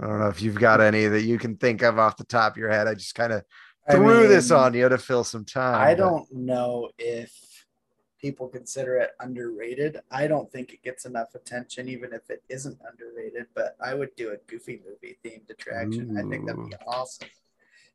I 0.00 0.06
don't 0.06 0.18
know 0.18 0.28
if 0.28 0.40
you've 0.40 0.58
got 0.58 0.80
any 0.80 1.06
that 1.06 1.22
you 1.22 1.38
can 1.38 1.56
think 1.56 1.82
of 1.82 1.98
off 1.98 2.16
the 2.16 2.24
top 2.24 2.52
of 2.52 2.56
your 2.56 2.70
head. 2.70 2.88
I 2.88 2.94
just 2.94 3.14
kind 3.14 3.32
of 3.32 3.44
I 3.86 3.94
threw 3.94 4.28
this 4.28 4.50
on 4.50 4.72
you 4.74 4.88
to 4.88 4.98
fill 4.98 5.24
some 5.24 5.44
time. 5.44 5.74
I 5.74 5.94
but- 5.94 5.98
don't 5.98 6.32
know 6.32 6.90
if 6.98 7.32
people 8.20 8.48
consider 8.48 8.98
it 8.98 9.10
underrated. 9.20 10.00
I 10.10 10.26
don't 10.26 10.50
think 10.50 10.72
it 10.72 10.82
gets 10.82 11.06
enough 11.06 11.34
attention, 11.34 11.88
even 11.88 12.12
if 12.12 12.28
it 12.30 12.42
isn't 12.48 12.78
underrated. 12.90 13.46
But 13.54 13.76
I 13.82 13.94
would 13.94 14.14
do 14.16 14.32
a 14.32 14.36
Goofy 14.46 14.80
movie 14.86 15.18
themed 15.24 15.50
attraction. 15.50 16.16
I 16.16 16.28
think 16.28 16.46
that'd 16.46 16.68
be 16.68 16.76
awesome. 16.86 17.28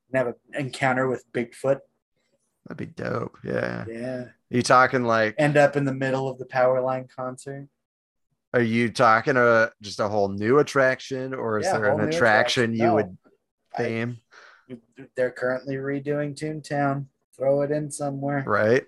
And 0.10 0.18
have 0.18 0.28
an 0.28 0.36
encounter 0.54 1.08
with 1.08 1.32
Bigfoot. 1.32 1.80
That'd 2.66 2.78
be 2.78 2.86
dope. 2.88 3.38
Yeah. 3.44 3.86
Yeah. 3.88 4.26
you 4.50 4.62
talking 4.62 5.04
like? 5.04 5.36
End 5.38 5.58
up 5.58 5.76
in 5.76 5.86
the 5.86 5.94
middle 5.94 6.28
of 6.28 6.38
the 6.40 6.46
Powerline 6.46 7.08
concert. 7.10 7.68
Are 8.54 8.62
you 8.62 8.90
talking 8.90 9.36
a 9.38 9.72
just 9.82 10.00
a 10.00 10.08
whole 10.08 10.30
new 10.30 10.60
attraction, 10.60 11.34
or 11.34 11.60
is 11.60 11.66
Yeah, 11.66 11.74
there 11.78 11.92
an 11.92 11.98
new 11.98 12.08
attraction, 12.08 12.72
you 12.74 12.84
No. 12.86 12.96
would 12.96 13.18
I- 13.78 14.16
They're 15.16 15.32
currently 15.32 15.76
redoing 15.76 16.34
Toontown. 16.36 17.08
Throw 17.36 17.62
it 17.62 17.72
in 17.72 17.92
somewhere. 17.92 18.44
Right. 18.48 18.86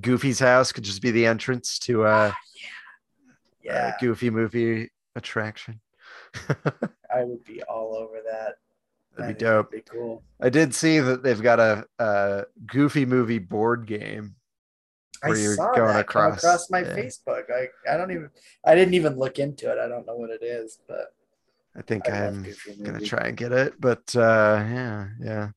Goofy's 0.00 0.38
house 0.38 0.72
could 0.72 0.84
just 0.84 1.02
be 1.02 1.10
the 1.10 1.26
entrance 1.26 1.78
to 1.80 2.04
a, 2.06 2.08
ah, 2.32 2.38
Yeah, 3.62 3.94
a 3.94 4.00
Goofy 4.00 4.30
movie 4.30 4.90
attraction. 5.14 5.80
I 7.14 7.24
would 7.24 7.44
be 7.44 7.62
all 7.64 7.94
over 7.94 8.20
that. 8.24 8.54
That'd 9.20 9.38
be 9.38 9.44
dope. 9.44 9.70
Be 9.72 9.80
cool. 9.82 10.22
I 10.40 10.48
did 10.48 10.74
see 10.74 11.00
that 11.00 11.22
they've 11.22 11.42
got 11.42 11.60
a, 11.60 11.86
a 11.98 12.44
Goofy 12.66 13.04
movie 13.06 13.38
board 13.38 13.86
game. 13.86 14.36
I 15.22 15.28
you're 15.28 15.54
saw 15.54 15.72
going 15.74 15.88
that 15.88 16.00
across, 16.00 16.38
across 16.38 16.70
my 16.70 16.80
yeah. 16.80 16.96
Facebook. 16.96 17.44
I, 17.50 17.68
I 17.90 17.96
don't 17.96 18.10
even 18.10 18.30
I 18.64 18.74
didn't 18.74 18.94
even 18.94 19.18
look 19.18 19.38
into 19.38 19.70
it. 19.70 19.78
I 19.78 19.86
don't 19.86 20.06
know 20.06 20.16
what 20.16 20.30
it 20.30 20.42
is, 20.42 20.78
but 20.88 21.14
I 21.76 21.82
think 21.82 22.08
I 22.08 22.26
I'm 22.26 22.46
gonna 22.82 23.00
try 23.00 23.28
and 23.28 23.36
get 23.36 23.52
it, 23.52 23.74
but 23.78 24.14
uh, 24.16 24.64
yeah, 24.66 25.08
yeah, 25.20 25.48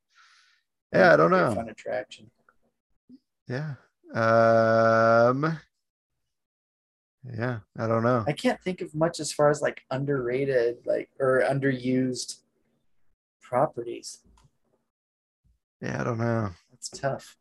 yeah. 0.93 1.13
I 1.13 1.15
don't 1.15 1.34
it'd 1.34 1.39
be 1.39 1.45
a 1.45 1.49
know. 1.49 1.56
Fun 1.56 1.69
attraction. 1.69 2.32
Yeah, 3.47 3.76
um, 4.13 5.58
yeah. 7.36 7.60
I 7.78 7.88
don't 7.88 8.04
know. 8.04 8.26
I 8.28 8.34
can't 8.34 8.62
think 8.62 8.82
of 8.82 8.93
much 8.93 9.19
as 9.19 9.32
far 9.32 9.49
as 9.49 9.62
like 9.62 9.82
underrated, 9.91 10.86
like 10.86 11.10
or 11.19 11.45
underused 11.49 12.42
properties. 13.43 14.19
Yeah, 15.82 16.01
I 16.01 16.03
don't 16.03 16.17
know. 16.17 16.49
That's 16.71 16.89
tough. 16.89 17.38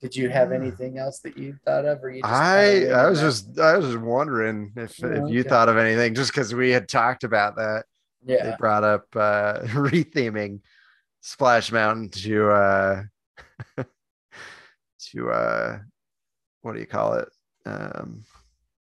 Did 0.00 0.14
you 0.16 0.28
have 0.28 0.52
anything 0.52 0.98
else 0.98 1.20
that 1.20 1.38
you 1.38 1.56
thought 1.64 1.84
of, 1.86 2.02
or 2.04 2.10
you? 2.10 2.20
Just 2.22 2.32
I 2.32 2.86
I 2.88 3.08
was 3.08 3.20
just 3.20 3.58
I 3.58 3.76
was 3.76 3.86
just 3.86 3.98
wondering 3.98 4.72
if 4.76 5.02
Oh, 5.02 5.08
if 5.10 5.30
you 5.32 5.42
thought 5.44 5.68
of 5.68 5.76
anything, 5.78 6.14
just 6.14 6.30
because 6.30 6.54
we 6.54 6.70
had 6.70 6.88
talked 6.88 7.24
about 7.24 7.56
that. 7.56 7.84
yeah, 8.24 8.50
They 8.50 8.56
brought 8.58 8.84
up 8.84 9.04
uh, 9.16 9.60
retheming 9.64 10.60
Splash 11.22 11.72
Mountain 11.72 12.10
to 12.10 12.50
uh, 12.50 13.02
to 15.12 15.30
uh, 15.30 15.78
what 16.60 16.74
do 16.74 16.80
you 16.80 16.86
call 16.86 17.14
it? 17.14 17.28
Um, 17.64 18.24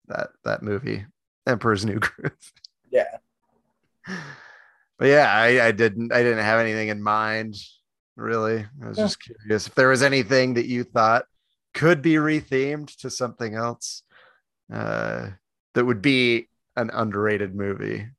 that 0.07 0.29
that 0.45 0.63
movie, 0.63 1.05
Emperor's 1.45 1.83
New 1.85 1.99
Groove. 1.99 2.37
yeah. 2.89 3.17
But 5.01 5.07
yeah, 5.09 5.33
I, 5.33 5.65
I 5.65 5.71
didn't 5.71 6.13
I 6.13 6.21
didn't 6.21 6.45
have 6.45 6.59
anything 6.59 6.89
in 6.89 7.01
mind 7.01 7.55
really. 8.15 8.67
I 8.83 8.87
was 8.87 8.99
Yeah. 8.99 9.05
just 9.05 9.19
curious 9.19 9.65
if 9.65 9.73
there 9.73 9.87
was 9.87 10.03
anything 10.03 10.53
that 10.53 10.67
you 10.67 10.83
thought 10.83 11.25
could 11.73 12.03
be 12.03 12.13
rethemed 12.15 12.95
to 12.97 13.09
something 13.09 13.55
else 13.55 14.03
uh, 14.71 15.31
that 15.73 15.85
would 15.85 16.03
be 16.03 16.49
an 16.75 16.91
underrated 16.93 17.55
movie, 17.55 18.09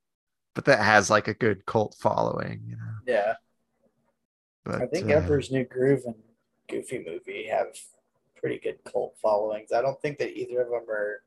but 0.56 0.64
that 0.64 0.80
has 0.80 1.08
like 1.08 1.28
a 1.28 1.34
good 1.34 1.64
cult 1.66 1.94
following, 2.00 2.62
you 2.66 2.74
know. 2.74 2.94
Yeah, 3.06 3.34
But 4.64 4.82
I 4.82 4.86
think 4.86 5.08
uh, 5.08 5.14
Emperor's 5.18 5.52
New 5.52 5.64
Groove 5.64 6.02
and 6.04 6.16
Goofy 6.68 7.04
movie 7.06 7.46
have 7.46 7.76
pretty 8.34 8.58
good 8.58 8.82
cult 8.82 9.14
followings. 9.22 9.70
I 9.70 9.82
don't 9.82 10.00
think 10.02 10.18
that 10.18 10.36
either 10.36 10.62
of 10.62 10.68
them 10.70 10.90
are 10.90 11.22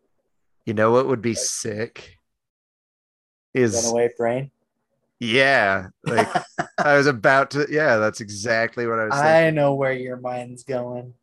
you 0.66 0.74
know 0.74 0.92
what 0.92 1.08
would 1.08 1.22
be 1.22 1.34
sick 1.34 2.18
is 3.54 3.74
Runaway 3.86 4.10
Brain. 4.18 4.52
Yeah, 5.26 5.88
like 6.06 6.28
I 6.78 6.96
was 6.98 7.08
about 7.08 7.52
to 7.52 7.68
yeah, 7.70 7.98
that's 7.98 8.22
exactly 8.22 8.88
what 8.88 9.00
I 9.00 9.06
was 9.06 9.14
thinking. 9.14 9.32
I 9.32 9.50
know 9.50 9.74
where 9.76 9.94
your 9.94 10.18
mind's 10.18 10.64
going. 10.64 11.14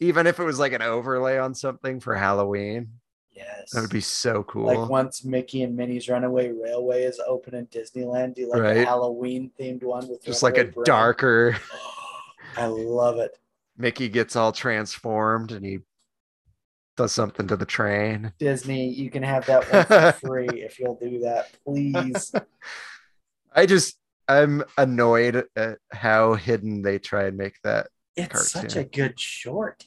Even 0.00 0.26
if 0.26 0.38
it 0.40 0.44
was 0.44 0.58
like 0.58 0.72
an 0.72 0.82
overlay 0.82 1.38
on 1.38 1.54
something 1.54 2.00
for 2.00 2.14
Halloween, 2.14 2.88
Yes. 3.32 3.70
that 3.72 3.80
would 3.82 3.90
be 3.90 4.00
so 4.00 4.42
cool. 4.44 4.66
Like 4.66 4.88
once 4.88 5.24
Mickey 5.24 5.62
and 5.62 5.76
Minnie's 5.76 6.08
Runaway 6.08 6.50
Railway 6.50 7.04
is 7.04 7.20
open 7.26 7.54
in 7.54 7.66
Disneyland, 7.66 8.34
do 8.34 8.48
like 8.50 8.62
a 8.62 8.84
Halloween 8.84 9.50
themed 9.58 9.82
one 9.82 10.08
with 10.08 10.24
just 10.24 10.42
like 10.42 10.58
a 10.58 10.64
darker 10.84 11.56
I 12.56 12.66
love 12.66 13.18
it. 13.18 13.38
Mickey 13.76 14.08
gets 14.08 14.36
all 14.36 14.52
transformed 14.52 15.52
and 15.52 15.64
he 15.64 15.78
does 16.96 17.12
something 17.12 17.46
to 17.46 17.56
the 17.56 17.64
train. 17.64 18.32
Disney, 18.38 18.88
you 18.88 19.10
can 19.10 19.22
have 19.22 19.46
that 19.46 19.72
one 19.72 19.84
for 19.86 20.26
free 20.26 20.48
if 20.62 20.78
you'll 20.78 20.98
do 21.00 21.20
that, 21.20 21.50
please. 21.64 22.32
I 23.52 23.66
just 23.66 23.96
I'm 24.28 24.62
annoyed 24.78 25.44
at 25.56 25.78
how 25.92 26.34
hidden 26.34 26.82
they 26.82 26.98
try 26.98 27.24
and 27.24 27.36
make 27.36 27.60
that 27.64 27.88
It's 28.16 28.50
such 28.50 28.76
a 28.76 28.84
good 28.84 29.18
short. 29.18 29.86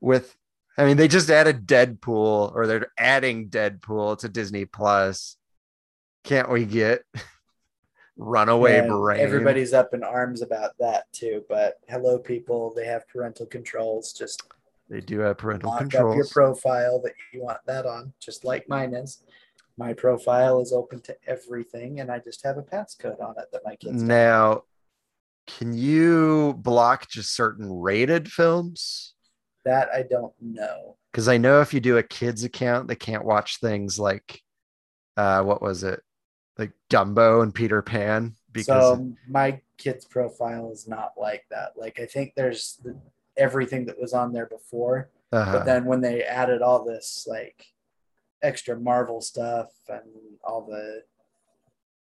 with 0.00 0.36
I 0.78 0.84
mean, 0.86 0.96
they 0.96 1.08
just 1.08 1.28
added 1.28 1.66
Deadpool, 1.66 2.54
or 2.54 2.66
they're 2.66 2.86
adding 2.96 3.50
Deadpool 3.50 4.18
to 4.20 4.28
Disney 4.30 4.64
Plus. 4.64 5.36
Can't 6.24 6.50
we 6.50 6.64
get 6.64 7.02
Runaway 8.16 8.78
And 8.78 8.88
Brain? 8.88 9.20
Everybody's 9.20 9.74
up 9.74 9.92
in 9.92 10.02
arms 10.02 10.40
about 10.40 10.70
that 10.78 11.04
too. 11.12 11.44
But 11.50 11.74
hello, 11.88 12.18
people. 12.18 12.72
They 12.74 12.86
have 12.86 13.06
parental 13.08 13.44
controls. 13.44 14.12
Just 14.12 14.42
They 14.88 15.00
do 15.00 15.18
have 15.20 15.38
parental 15.38 15.70
lock 15.70 15.94
up 15.94 16.14
your 16.14 16.26
profile 16.28 17.00
that 17.02 17.12
you 17.32 17.42
want 17.42 17.58
that 17.66 17.84
on, 17.84 18.14
just 18.20 18.44
like 18.44 18.68
mine 18.68 18.94
is. 18.94 19.22
My 19.80 19.94
profile 19.94 20.60
is 20.60 20.74
open 20.74 21.00
to 21.04 21.16
everything, 21.26 22.00
and 22.00 22.12
I 22.12 22.18
just 22.18 22.44
have 22.44 22.58
a 22.58 22.62
passcode 22.62 23.18
on 23.18 23.34
it 23.38 23.46
that 23.50 23.62
my 23.64 23.76
kids. 23.76 24.02
now, 24.02 24.64
can 25.46 25.72
you 25.72 26.52
block 26.58 27.08
just 27.08 27.34
certain 27.34 27.72
rated 27.72 28.30
films? 28.30 29.14
That 29.64 29.88
I 29.88 30.02
don't 30.02 30.34
know. 30.38 30.98
Because 31.10 31.28
I 31.28 31.38
know 31.38 31.62
if 31.62 31.72
you 31.72 31.80
do 31.80 31.96
a 31.96 32.02
kids 32.02 32.44
account, 32.44 32.88
they 32.88 32.94
can't 32.94 33.24
watch 33.24 33.58
things 33.58 33.98
like, 33.98 34.42
uh, 35.16 35.42
what 35.44 35.62
was 35.62 35.82
it, 35.82 36.02
like 36.58 36.72
Dumbo 36.90 37.42
and 37.42 37.54
Peter 37.54 37.80
Pan. 37.80 38.34
Because 38.52 38.98
so 38.98 39.12
my 39.30 39.62
kid's 39.78 40.04
profile 40.04 40.70
is 40.70 40.86
not 40.86 41.12
like 41.16 41.46
that. 41.50 41.72
Like 41.78 41.98
I 41.98 42.04
think 42.04 42.34
there's 42.36 42.78
the, 42.84 42.94
everything 43.38 43.86
that 43.86 43.98
was 43.98 44.12
on 44.12 44.34
there 44.34 44.44
before, 44.44 45.08
uh, 45.32 45.50
but 45.50 45.64
then 45.64 45.86
when 45.86 46.02
they 46.02 46.22
added 46.22 46.60
all 46.60 46.84
this 46.84 47.26
like 47.26 47.64
extra 48.42 48.78
Marvel 48.78 49.20
stuff 49.20 49.72
and 49.88 50.02
all 50.44 50.62
the 50.66 51.02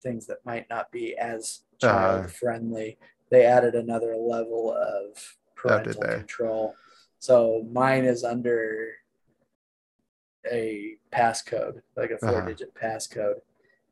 things 0.02 0.26
that 0.26 0.44
might 0.44 0.68
not 0.70 0.90
be 0.90 1.16
as 1.16 1.62
Uh-huh. 1.82 1.90
child 1.90 2.30
friendly, 2.32 2.98
they 3.30 3.44
added 3.44 3.74
another 3.74 4.16
level 4.16 4.72
of 4.72 5.16
Oh, 5.16 5.54
parental 5.54 6.02
they? 6.02 6.14
control. 6.18 6.74
So 7.18 7.66
mine 7.70 8.04
is 8.04 8.24
under 8.24 8.94
a 10.50 10.96
passcode, 11.12 11.82
like 11.96 12.10
a 12.10 12.14
Uh-huh. 12.14 12.32
four 12.32 12.46
digit 12.46 12.74
passcode. 12.74 13.40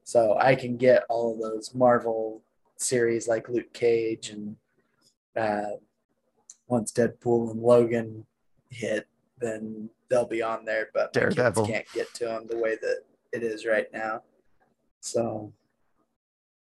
So 0.05 0.39
I 0.39 0.55
can 0.55 0.77
get 0.79 1.05
all 1.11 1.35
of 1.35 1.41
those 1.41 1.75
Marvel 1.75 2.43
series 2.77 3.29
like 3.29 3.49
Luke 3.51 3.73
Cage 3.75 4.31
and 4.31 4.57
uh, 5.37 5.77
once 6.69 6.91
Deadpool 6.93 7.51
and 7.51 7.61
Logan 7.61 8.27
hit, 8.71 9.07
then 9.39 9.91
they'll 10.11 10.27
be 10.27 10.43
on 10.43 10.65
there. 10.65 10.89
But 10.95 11.13
Daredevil. 11.13 11.67
can't 11.67 11.87
get 11.95 12.13
to 12.15 12.25
them 12.25 12.47
the 12.49 12.59
way 12.59 12.77
that 12.81 12.99
it 13.33 13.43
is 13.43 13.67
right 13.67 13.87
now. 13.93 14.23
So 15.01 15.53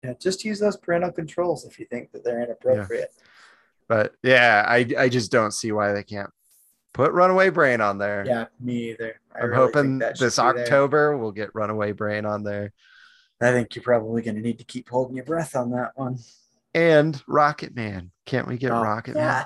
yeah, 0.02 0.14
just 0.20 0.44
use 0.44 0.60
those 0.60 0.76
parental 0.76 1.12
controls 1.12 1.64
if 1.64 1.78
you 1.78 1.86
think 1.86 2.12
that 2.12 2.24
they're 2.24 2.42
inappropriate. 2.42 3.12
but 3.88 4.12
yeah, 4.22 4.64
I 4.66 4.86
I 4.98 5.08
just 5.08 5.30
don't 5.32 5.52
see 5.52 5.72
why 5.72 5.92
they 5.92 6.02
can't 6.02 6.30
put 6.92 7.12
Runaway 7.12 7.50
Brain 7.50 7.80
on 7.80 7.98
there. 7.98 8.24
Yeah, 8.26 8.46
me 8.60 8.90
either. 8.90 9.20
I 9.34 9.40
I'm 9.40 9.50
really 9.50 9.56
hoping 9.56 9.98
this 9.98 10.20
be 10.20 10.26
there. 10.28 10.40
October 10.64 11.16
we'll 11.16 11.32
get 11.32 11.54
Runaway 11.54 11.92
Brain 11.92 12.24
on 12.26 12.42
there 12.42 12.72
I 13.40 13.52
think 13.52 13.74
you're 13.74 13.82
probably 13.82 14.22
going 14.22 14.36
to 14.36 14.40
need 14.40 14.58
to 14.58 14.64
keep 14.64 14.88
holding 14.88 15.16
your 15.16 15.24
breath 15.26 15.56
on 15.56 15.70
that 15.72 15.92
one. 15.94 16.18
and 16.74 17.22
Rocket 17.28 17.74
Man. 17.76 18.10
Can't 18.24 18.48
we 18.48 18.56
get 18.56 18.70
Oh, 18.70 18.82
Rocket 18.82 19.14
Man? 19.14 19.44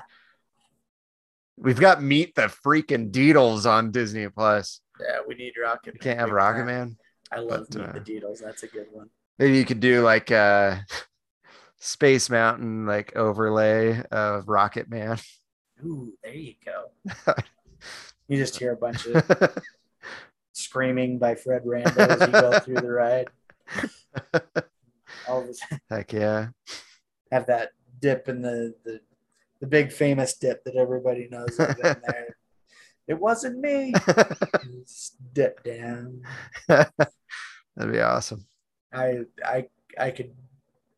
We've 1.61 1.79
got 1.79 2.01
Meet 2.01 2.33
the 2.33 2.51
Freaking 2.65 3.11
Deedles 3.11 3.69
on 3.69 3.91
Disney 3.91 4.27
Plus. 4.29 4.81
Yeah, 4.99 5.19
we 5.27 5.35
need 5.35 5.53
Rocket. 5.61 5.93
We 5.93 5.99
can't 5.99 6.19
have 6.19 6.31
Rocket. 6.31 6.65
Man. 6.65 6.97
I 7.31 7.39
love 7.39 7.67
but, 7.69 7.77
Meet 7.77 7.89
uh, 7.89 7.91
the 7.93 7.99
Deedles. 7.99 8.41
That's 8.43 8.63
a 8.63 8.67
good 8.67 8.87
one. 8.91 9.09
Maybe 9.37 9.57
you 9.57 9.65
could 9.65 9.79
do 9.79 10.01
like 10.01 10.31
a 10.31 10.83
Space 11.77 12.31
Mountain 12.31 12.87
like 12.87 13.15
overlay 13.15 14.01
of 14.11 14.49
Rocket 14.49 14.89
Man. 14.89 15.19
Ooh, 15.85 16.13
there 16.23 16.33
you 16.33 16.55
go. 16.65 16.85
you 18.27 18.37
just 18.37 18.57
hear 18.57 18.71
a 18.71 18.77
bunch 18.77 19.05
of 19.05 19.57
screaming 20.53 21.19
by 21.19 21.35
Fred 21.35 21.61
Randall 21.63 22.11
as 22.11 22.21
you 22.21 22.27
go 22.27 22.59
through 22.61 22.75
the 22.75 22.91
ride. 22.91 23.29
All 25.27 25.43
of 25.43 25.49
a 25.49 25.53
sudden, 25.53 25.79
Heck 25.91 26.11
yeah. 26.11 26.47
have 27.31 27.45
that 27.45 27.71
dip 27.99 28.29
in 28.29 28.41
the, 28.41 28.73
the 28.83 28.99
the 29.61 29.67
big 29.67 29.91
famous 29.91 30.33
dip 30.33 30.63
that 30.65 30.75
everybody 30.75 31.27
knows 31.31 31.57
of 31.59 31.77
there. 31.81 32.35
It 33.07 33.19
wasn't 33.19 33.59
me. 33.59 33.93
Dip 35.33 35.63
down. 35.63 36.23
That'd 36.67 37.91
be 37.91 38.01
awesome. 38.01 38.45
I 38.93 39.21
I 39.45 39.67
I 39.97 40.11
could 40.11 40.31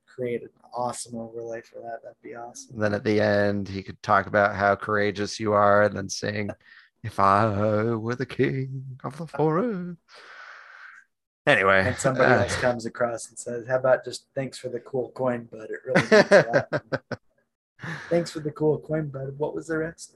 create 0.08 0.44
an 0.44 0.50
awesome 0.74 1.20
overlay 1.20 1.62
for 1.62 1.80
that. 1.82 2.00
That'd 2.04 2.22
be 2.22 2.36
awesome. 2.36 2.76
And 2.76 2.84
then 2.84 2.94
at 2.94 3.04
the 3.04 3.20
end, 3.22 3.68
he 3.68 3.84
could 3.84 4.02
talk 4.02 4.28
about 4.28 4.56
how 4.56 4.76
courageous 4.76 5.40
you 5.40 5.54
are 5.54 5.84
and 5.84 5.96
then 5.96 6.10
sing, 6.10 6.50
If 7.04 7.20
I 7.20 7.96
were 7.96 8.16
the 8.16 8.26
king 8.26 8.98
of 9.04 9.18
the 9.18 9.28
forest. 9.28 9.98
Anyway. 11.46 11.84
And 11.88 11.98
somebody 11.98 12.32
uh, 12.32 12.44
else 12.44 12.56
comes 12.56 12.86
across 12.86 13.30
and 13.30 13.38
says, 13.38 13.68
"How 13.68 13.78
about 13.78 14.06
just 14.06 14.28
thanks 14.36 14.58
for 14.58 14.70
the 14.70 14.80
cool 14.80 15.12
coin, 15.12 15.50
bud? 15.52 15.68
It 15.70 15.80
really 15.86 16.02
means 16.02 16.32
a 16.32 16.66
lot. 16.72 17.20
Thanks 18.10 18.32
for 18.32 18.40
the 18.40 18.52
cool 18.52 18.80
coin, 18.80 19.10
bud. 19.10 19.38
What 19.38 19.54
was 19.56 19.68
the 19.68 19.78
rest?" 19.78 20.16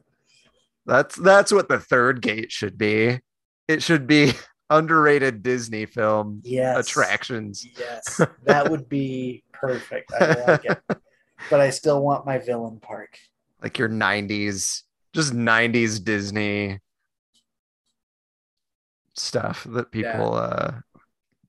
that's 0.85 1.15
that's 1.17 1.51
what 1.51 1.67
the 1.67 1.79
third 1.79 2.21
gate 2.21 2.51
should 2.51 2.77
be. 2.77 3.19
It 3.67 3.83
should 3.83 4.07
be 4.07 4.31
underrated 4.69 5.43
Disney 5.43 5.85
film 5.85 6.41
Yes. 6.43 6.77
attractions. 6.87 7.65
Yes, 7.77 8.21
that 8.43 8.69
would 8.69 8.87
be 8.87 9.43
perfect. 9.53 10.11
I 10.13 10.33
like 10.47 10.65
it. 10.65 10.81
But 11.49 11.59
I 11.61 11.69
still 11.69 12.01
want 12.01 12.25
my 12.25 12.37
villain 12.37 12.79
park. 12.79 13.17
Like 13.61 13.77
your 13.79 13.89
90s, 13.89 14.83
just 15.13 15.33
90s 15.33 16.03
Disney 16.03 16.79
stuff 19.15 19.65
that 19.69 19.87
Yeah. 19.93 20.11
people 20.11 20.35
uh 20.35 20.71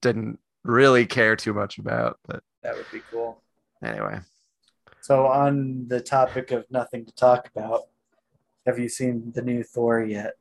didn't 0.01 0.39
really 0.65 1.07
care 1.07 1.37
too 1.37 1.53
much 1.53 1.79
about. 1.79 2.19
But 2.27 2.43
That 2.63 2.77
would 2.77 2.91
be 2.93 3.03
cool. 3.11 3.43
anyway. 3.83 4.21
So, 5.01 5.27
on 5.27 5.87
the 5.89 6.01
topic 6.01 6.51
of 6.51 6.71
nothing 6.71 7.05
to 7.07 7.13
talk 7.13 7.49
about, 7.55 7.83
have 8.67 8.79
you 8.79 8.89
seen 8.89 9.33
the 9.35 9.43
new 9.43 9.63
Thor 9.63 10.03
yet? 10.05 10.35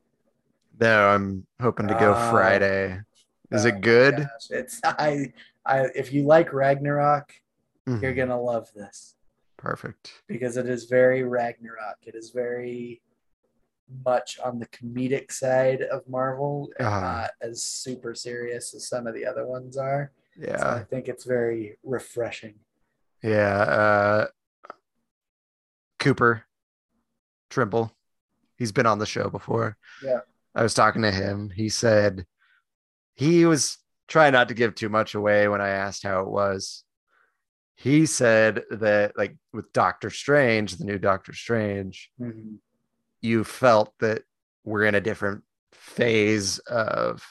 No, 0.80 1.08
I'm 1.10 1.46
hoping 1.62 1.88
to 1.88 1.94
go 1.96 2.12
Oh. 2.12 2.32
Friday. 2.32 3.00
Is 3.52 3.66
Oh 3.66 3.70
it 3.70 3.82
good? 3.82 4.18
gosh, 4.18 4.52
It's 4.52 4.82
I 4.84 5.34
I 5.66 5.86
if 5.96 6.12
you 6.12 6.24
like 6.24 6.52
Ragnarok, 6.54 7.32
Mhm. 7.88 8.02
you're 8.02 8.14
gonna 8.14 8.40
love 8.42 8.72
this. 8.74 9.16
Perfect. 9.58 10.22
because 10.28 10.56
it 10.58 10.68
is 10.70 10.86
very 10.86 11.24
Ragnarok. 11.24 11.98
It 12.06 12.14
is 12.14 12.30
very 12.30 13.02
much 14.06 14.38
on 14.40 14.60
the 14.60 14.68
comedic 14.68 15.32
side 15.32 15.82
of 15.82 16.08
Marvel 16.08 16.70
and 16.78 16.88
Uh-huh. 16.88 17.00
not 17.02 17.32
as 17.42 17.64
super 17.64 18.14
serious 18.14 18.74
as 18.76 18.88
some 18.88 19.08
of 19.08 19.16
the 19.16 19.26
other 19.26 19.48
ones 19.48 19.78
are. 19.78 20.12
Yeah, 20.38 20.58
so 20.58 20.68
I 20.68 20.84
think 20.84 21.08
it's 21.08 21.24
very 21.24 21.80
refreshing. 21.84 22.60
Yeah. 23.24 23.62
Uh 23.62 24.28
Cooper 26.00 26.46
Trimble. 27.50 27.92
He's 28.58 28.72
been 28.72 28.86
on 28.86 29.00
the 29.00 29.06
show 29.06 29.30
before. 29.30 29.78
Yeah. 30.04 30.22
I 30.56 30.64
was 30.64 30.74
talking 30.74 31.02
to 31.04 31.12
him. 31.12 31.50
He 31.56 31.70
said 31.70 32.26
he 33.14 33.46
was 33.46 33.78
trying 34.08 34.34
not 34.34 34.48
to 34.50 34.54
give 34.56 34.74
too 34.76 34.90
much 34.90 35.14
away 35.16 35.48
when 35.48 35.62
I 35.62 35.70
asked 35.70 36.04
how 36.04 36.22
it 36.22 36.28
was. 36.30 36.84
He 37.76 38.06
said 38.08 38.64
that 38.72 39.18
like 39.18 39.36
with 39.54 39.72
Doctor 39.74 40.10
Strange, 40.10 40.78
the 40.78 40.86
new 40.86 40.98
Doctor 40.98 41.34
Strange, 41.34 42.12
Mhm. 42.20 42.58
you 43.22 43.44
felt 43.44 43.94
that 44.00 44.24
we're 44.64 44.86
in 44.86 44.96
a 44.96 45.02
different 45.02 45.44
phase 45.74 46.58
of 46.60 47.24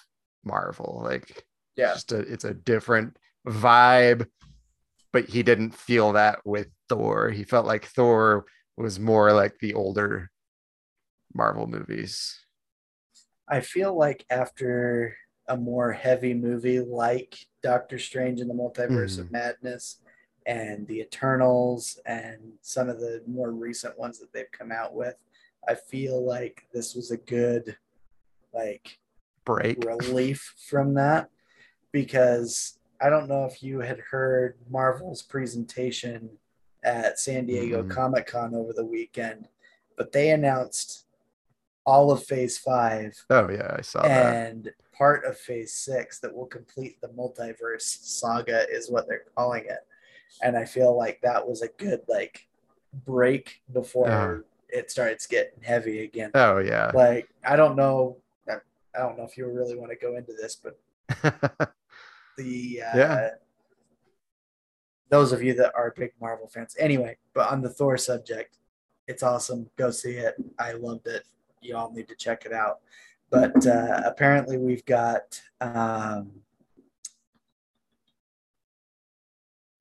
Marvel. 0.44 1.00
Like 1.04 1.44
Yeah. 1.74 1.94
just 1.94 2.12
a, 2.12 2.18
it's 2.20 2.44
a 2.44 2.54
different 2.54 3.16
vibe 3.46 4.28
but 5.12 5.24
he 5.26 5.42
didn't 5.42 5.70
feel 5.74 6.12
that 6.12 6.44
with 6.44 6.66
thor. 6.88 7.30
He 7.30 7.44
felt 7.44 7.66
like 7.66 7.86
thor 7.86 8.46
was 8.76 8.98
more 8.98 9.32
like 9.32 9.58
the 9.58 9.74
older 9.74 10.30
marvel 11.34 11.66
movies. 11.66 12.38
I 13.48 13.60
feel 13.60 13.96
like 13.96 14.24
after 14.30 15.16
a 15.48 15.56
more 15.56 15.92
heavy 15.92 16.34
movie 16.34 16.80
like 16.80 17.36
Doctor 17.62 17.98
Strange 17.98 18.40
in 18.40 18.48
the 18.48 18.54
Multiverse 18.54 19.18
of 19.18 19.26
mm-hmm. 19.26 19.32
Madness 19.32 20.00
and 20.46 20.86
the 20.86 21.00
Eternals 21.00 21.98
and 22.06 22.40
some 22.62 22.88
of 22.88 23.00
the 23.00 23.22
more 23.26 23.52
recent 23.52 23.98
ones 23.98 24.18
that 24.18 24.32
they've 24.32 24.50
come 24.52 24.72
out 24.72 24.94
with, 24.94 25.14
I 25.68 25.74
feel 25.74 26.24
like 26.24 26.66
this 26.72 26.94
was 26.94 27.10
a 27.10 27.16
good 27.16 27.76
like 28.52 28.98
break. 29.44 29.84
relief 29.84 30.54
from 30.68 30.94
that 30.94 31.28
because 31.92 32.78
I 33.00 33.10
don't 33.10 33.28
know 33.28 33.44
if 33.44 33.62
you 33.62 33.80
had 33.80 34.00
heard 34.00 34.56
Marvel's 34.70 35.22
presentation 35.22 36.30
at 36.86 37.18
San 37.18 37.44
Diego 37.46 37.82
Mhm. 37.82 37.90
Comic 37.90 38.26
Con 38.26 38.54
over 38.54 38.72
the 38.72 38.84
weekend, 38.84 39.48
but 39.96 40.12
they 40.12 40.30
announced 40.30 41.04
all 41.84 42.10
of 42.10 42.24
Phase 42.24 42.58
Five 42.58 43.14
oh 43.30 43.48
yeah 43.48 43.74
i 43.78 43.80
saw 43.80 44.02
that. 44.02 44.10
and 44.48 44.72
part 44.92 45.24
of 45.24 45.38
Phase 45.38 45.72
Six 45.72 46.18
that 46.20 46.34
will 46.34 46.46
complete 46.46 47.00
the 47.00 47.08
multiverse 47.08 47.82
saga 47.82 48.66
is 48.70 48.90
what 48.90 49.06
they're 49.06 49.24
calling 49.36 49.64
it, 49.66 49.86
and 50.42 50.56
I 50.56 50.64
feel 50.64 50.96
like 50.96 51.20
that 51.22 51.46
was 51.46 51.62
a 51.62 51.68
good 51.68 52.00
like 52.08 52.48
break 53.04 53.62
before 53.72 54.44
it 54.68 54.90
starts 54.90 55.26
getting 55.26 55.62
heavy 55.62 56.02
again. 56.04 56.30
Oh 56.34 56.58
yeah. 56.58 56.90
Like 56.94 57.28
I 57.44 57.56
don't 57.56 57.76
know 57.76 58.18
I 58.48 59.00
don't 59.00 59.18
know 59.18 59.24
if 59.24 59.36
you 59.36 59.46
really 59.46 59.76
want 59.76 59.90
to 59.90 59.96
go 59.96 60.16
into 60.16 60.32
this, 60.32 60.56
but 60.56 60.78
the 62.38 62.82
uh, 62.82 62.96
Yeah. 62.96 63.30
Those 65.08 65.32
of 65.32 65.42
you 65.42 65.54
that 65.54 65.72
are 65.74 65.94
big 65.96 66.12
Marvel 66.20 66.48
fans, 66.48 66.74
anyway. 66.78 67.16
But 67.34 67.50
on 67.50 67.62
the 67.62 67.70
Thor 67.70 67.96
subject, 67.96 68.58
it's 69.06 69.22
awesome. 69.22 69.70
Go 69.76 69.90
see 69.90 70.16
it. 70.16 70.34
I 70.58 70.72
loved 70.72 71.06
it. 71.06 71.24
You 71.60 71.76
all 71.76 71.92
need 71.92 72.08
to 72.08 72.16
check 72.16 72.44
it 72.44 72.52
out. 72.52 72.80
But 73.30 73.66
uh, 73.66 74.02
apparently, 74.04 74.56
we've 74.58 74.84
got 74.84 75.40
um, 75.60 76.30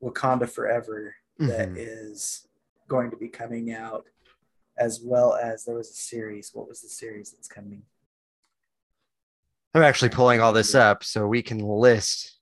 Wakanda 0.01 0.49
Forever 0.49 1.15
that 1.39 1.69
Mhm. 1.69 1.75
is 1.77 2.47
going 2.87 3.11
to 3.11 3.17
be 3.17 3.27
coming 3.27 3.71
out, 3.71 4.05
as 4.77 5.01
well 5.01 5.35
as 5.35 5.65
there 5.65 5.75
was 5.75 5.89
a 5.89 5.93
series. 5.93 6.51
What 6.53 6.67
was 6.67 6.81
the 6.81 6.89
series 6.89 7.31
that's 7.31 7.47
coming? 7.47 7.83
I'm 9.73 9.83
actually 9.83 10.09
pulling 10.09 10.39
all 10.39 10.53
this 10.53 10.73
up 10.75 11.03
so 11.03 11.27
we 11.27 11.41
can 11.41 11.59
list 11.59 12.34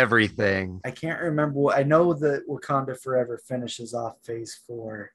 everything. 0.00 0.80
I 0.84 0.90
can't 0.90 1.20
remember. 1.20 1.58
What, 1.60 1.76
I 1.78 1.82
know 1.82 2.14
that 2.14 2.48
Wakanda 2.48 2.98
Forever 3.00 3.38
finishes 3.38 3.94
off 3.94 4.16
Phase 4.24 4.58
Four. 4.66 5.10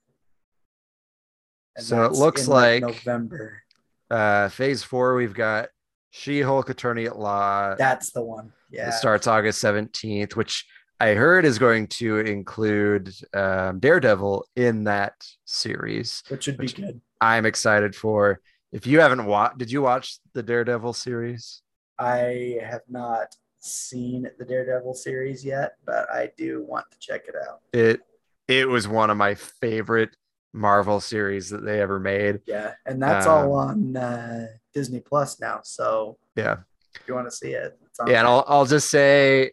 So 1.79 2.03
it 2.05 2.13
looks 2.13 2.45
in, 2.47 2.53
like- 2.53 2.81
November. 2.81 3.61
Uh, 4.09 4.47
phase 4.47 4.83
four, 4.83 5.15
we've 5.15 5.33
got 5.33 5.67
She 6.11 6.39
Hulk 6.41 6.69
Attorney 6.69 7.05
at 7.07 7.19
Law. 7.19 7.75
That's 7.75 8.11
the 8.11 8.23
one. 8.23 8.53
Yeah. 8.71 8.87
It 8.87 8.93
starts 8.93 9.27
August 9.27 9.61
17th, 9.61 10.35
which 10.37 10.65
I 10.99 11.09
heard 11.09 11.43
is 11.43 11.59
going 11.59 11.87
to 11.87 12.19
include 12.19 13.13
um, 13.33 13.79
Daredevil 13.79 14.45
in 14.55 14.85
that 14.85 15.13
series. 15.45 16.23
which 16.29 16.47
would 16.47 16.57
be 16.57 16.63
which- 16.63 16.75
good. 16.77 17.01
I'm 17.19 17.45
excited 17.45 17.95
for. 17.95 18.39
If 18.71 18.85
you 18.87 18.99
haven't 19.01 19.25
watched, 19.25 19.57
did 19.57 19.71
you 19.71 19.81
watch 19.81 20.19
the 20.33 20.43
Daredevil 20.43 20.93
series? 20.93 21.61
I 21.99 22.59
have 22.63 22.81
not 22.87 23.35
seen 23.67 24.29
the 24.37 24.45
Daredevil 24.45 24.93
series 24.95 25.43
yet, 25.45 25.75
but 25.85 26.09
I 26.11 26.31
do 26.37 26.63
want 26.67 26.85
to 26.91 26.99
check 26.99 27.23
it 27.27 27.35
out. 27.47 27.61
It 27.73 28.01
it 28.47 28.67
was 28.67 28.87
one 28.87 29.09
of 29.09 29.17
my 29.17 29.35
favorite 29.35 30.15
Marvel 30.53 30.99
series 31.01 31.49
that 31.49 31.63
they 31.65 31.81
ever 31.81 31.99
made. 31.99 32.41
Yeah, 32.47 32.73
and 32.85 33.01
that's 33.01 33.25
Um, 33.27 33.31
all 33.33 33.53
on 33.55 33.97
uh, 33.97 34.47
Disney 34.73 35.01
Plus 35.01 35.39
now. 35.39 35.59
So 35.63 36.17
Yeah. 36.35 36.57
if 36.95 37.01
you 37.07 37.13
want 37.13 37.27
to 37.27 37.35
see 37.35 37.51
it, 37.51 37.77
it's 37.85 37.99
on 37.99 38.09
Yeah, 38.09 38.19
and. 38.19 38.27
I'll 38.27 38.45
I'll 38.47 38.65
just 38.65 38.89
say 38.89 39.51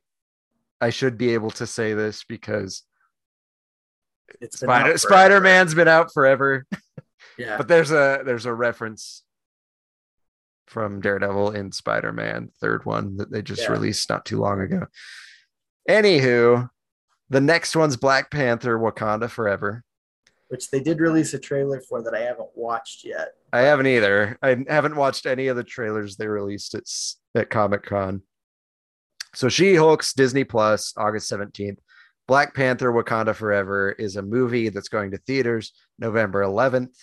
I 0.81 0.91
should 0.91 1.19
be 1.19 1.35
able 1.35 1.51
to 1.53 1.67
say 1.67 1.95
this 1.95 2.25
because 2.25 2.85
it's 4.41 4.61
Spider. 4.61 4.97
Spider 4.99 5.41
Man's 5.41 5.75
been 5.75 5.89
out 5.89 6.13
forever. 6.13 6.65
Yeah, 7.39 7.57
but 7.59 7.69
there's 7.69 7.91
a 7.91 8.23
there's 8.25 8.47
a 8.47 8.55
reference 8.55 9.23
from 10.67 11.01
Daredevil 11.01 11.51
in 11.53 11.73
Spider-Man 11.73 12.51
third 12.61 12.85
one 12.85 13.17
that 13.19 13.31
they 13.31 13.43
just 13.43 13.63
Yeah. 13.63 13.73
released 13.73 14.09
not 14.09 14.25
too 14.25 14.39
long 14.39 14.61
ago. 14.61 14.87
Anywho, 15.89 16.71
the 17.29 17.41
next 17.41 17.77
one's 17.77 17.97
Black 17.97 18.31
Panther 18.31 18.79
Wakanda 18.79 19.31
Forever. 19.31 19.85
which 20.49 20.71
they 20.71 20.79
did 20.79 21.01
release 21.01 21.35
a 21.35 21.39
trailer 21.39 21.81
for 21.81 22.03
that 22.03 22.15
I 22.15 22.21
haven't 22.21 22.51
watched 22.55 23.03
yet. 23.05 23.33
I 23.53 23.61
haven't 23.63 23.87
either. 23.89 24.39
I 24.41 24.65
haven't 24.69 24.95
watched 24.95 25.27
any 25.27 25.49
of 25.49 25.57
the 25.57 25.65
trailers 25.65 26.17
they 26.17 26.29
released 26.29 26.75
at 26.75 26.85
at 27.35 27.51
Comic 27.51 27.83
Con. 27.83 28.23
So 29.35 29.49
She-Hulk's 29.49 30.13
Disney 30.13 30.45
Plus 30.45 30.93
August 30.97 31.29
17th. 31.29 31.79
Black 32.29 32.55
Panther 32.55 32.93
Wakanda 32.93 33.35
Forever 33.35 33.93
is 33.93 34.15
a 34.17 34.23
movie 34.23 34.69
that's 34.69 34.89
going 34.89 35.11
to 35.11 35.19
theaters 35.19 35.73
November 35.99 36.43
11th. 36.43 36.95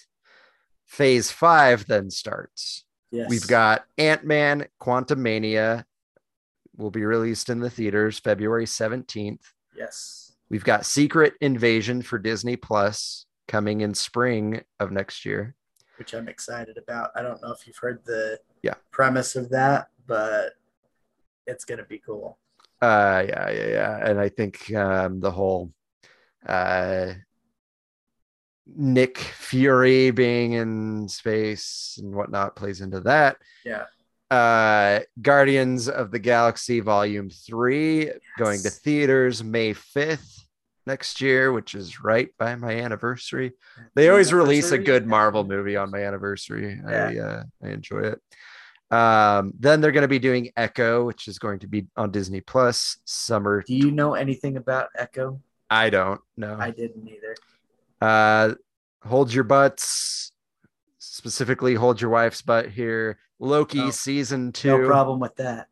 Phase 0.86 1.30
5 1.32 1.88
then 1.88 2.10
starts. 2.10 2.86
Yes, 3.12 3.30
We've 3.30 3.47
got 3.47 3.86
Ant 3.97 4.24
Man 4.26 4.67
Quantumania 4.82 5.84
will 6.78 6.91
be 6.91 7.04
released 7.04 7.50
in 7.50 7.60
the 7.60 7.69
theaters 7.69 8.19
February 8.19 8.65
17th. 8.65 9.41
yes, 9.76 10.34
We've 10.50 10.63
got 10.63 10.86
Secret 10.86 11.34
Invasion 11.41 12.02
for 12.02 12.17
Disney 12.19 12.56
Plus 12.56 13.26
coming 13.47 13.82
in 13.82 13.93
spring 13.93 14.62
of 14.80 14.91
next 14.91 15.26
year. 15.26 15.56
which 15.97 16.13
I'm 16.13 16.28
excited 16.28 16.78
about. 16.78 17.12
I 17.15 17.21
don't 17.21 17.41
know 17.43 17.52
if 17.52 17.67
you've 17.67 17.78
heard 17.78 18.04
the 18.06 18.39
Yeah. 18.63 18.74
premise 18.91 19.36
of 19.36 19.50
that, 19.50 19.89
but 20.08 20.54
it's 21.45 21.63
gonna 21.65 21.84
be 21.86 22.00
cool. 22.00 22.39
Uh 22.82 23.24
yeah, 23.28 23.50
yeah, 23.52 23.67
yeah. 23.67 24.10
And 24.10 24.19
I 24.19 24.30
think 24.30 24.74
um 24.74 25.19
the 25.19 25.30
whole 25.32 25.71
uh 26.47 27.13
Nick 28.67 29.17
Fury 29.17 30.12
being 30.12 30.54
in 30.54 31.08
space 31.10 32.00
and 32.02 32.13
whatnot 32.13 32.56
plays 32.56 32.82
into 32.82 33.02
that. 33.02 33.38
Yeah, 33.65 33.86
uh 34.30 35.02
Guardians 35.21 35.89
of 35.89 36.12
the 36.12 36.19
Galaxy 36.19 36.80
Volume 36.80 37.30
3 37.30 38.12
going 38.38 38.62
to 38.62 38.69
theaters 38.69 39.43
May 39.43 39.74
5th 39.74 40.45
next 40.88 41.21
year, 41.21 41.52
which 41.52 41.76
is 41.76 42.02
right 42.02 42.30
by 42.39 42.56
my 42.56 42.71
anniversary. 42.71 43.52
They 43.95 44.10
always 44.10 44.34
release 44.34 44.71
a 44.71 44.78
good 44.78 45.06
Marvel 45.06 45.43
movie 45.43 45.76
on 45.76 45.91
my 45.91 46.04
anniversary. 46.04 46.82
I 46.88 47.17
uh, 47.17 47.43
I 47.63 47.69
enjoy 47.69 48.13
it. 48.13 48.21
Um 48.95 49.54
then 49.60 49.82
they're 49.82 49.91
going 49.91 50.02
to 50.04 50.08
be 50.08 50.19
doing 50.19 50.52
Echo, 50.58 51.06
which 51.06 51.28
is 51.28 51.39
going 51.39 51.60
to 51.60 51.67
be 51.67 51.88
on 51.95 52.12
Disney 52.12 52.41
Plus 52.41 52.97
summer. 53.06 53.63
Do 53.65 53.76
you 53.76 53.91
know 53.91 54.13
anything 54.15 54.58
about 54.58 54.89
Echo? 54.97 55.41
I 55.69 55.89
don't 55.89 56.19
know. 56.36 56.58
I 56.60 56.71
didn't 56.71 57.08
either. 57.08 57.36
Uh, 58.02 58.54
hold 59.04 59.34
your 59.34 59.44
butts. 59.44 60.32
Specifically, 60.98 61.76
hold 61.76 62.02
your 62.02 62.10
wife's 62.10 62.42
butt 62.42 62.70
here. 62.70 63.20
Loki 63.40 63.80
Oh, 63.82 63.90
season 63.92 64.52
two. 64.52 64.80
No 64.80 64.88
problem 64.88 65.20
with 65.20 65.36
that. 65.38 65.68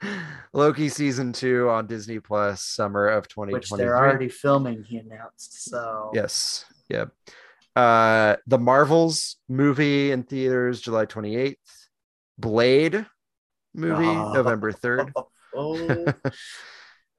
Loki 0.52 0.88
season 0.88 1.32
two 1.32 1.68
on 1.68 1.86
Disney 1.86 2.20
Plus, 2.20 2.62
summer 2.62 3.08
of 3.08 3.26
Which 3.36 3.70
they're 3.70 3.96
already 3.96 4.28
filming. 4.28 4.84
He 4.84 4.98
announced. 4.98 5.68
So 5.68 6.10
Yes. 6.14 6.64
Yep. 6.88 7.10
Uh, 7.76 8.36
the 8.46 8.58
Marvels 8.58 9.36
movie 9.48 10.10
in 10.10 10.22
theaters 10.24 10.80
July 10.80 11.06
28th. 11.06 11.56
Blade 12.38 13.04
movie 13.74 14.06
Oh. 14.06 14.32
November 14.32 14.72
3rd. 14.72 15.12
Oh, 15.54 16.06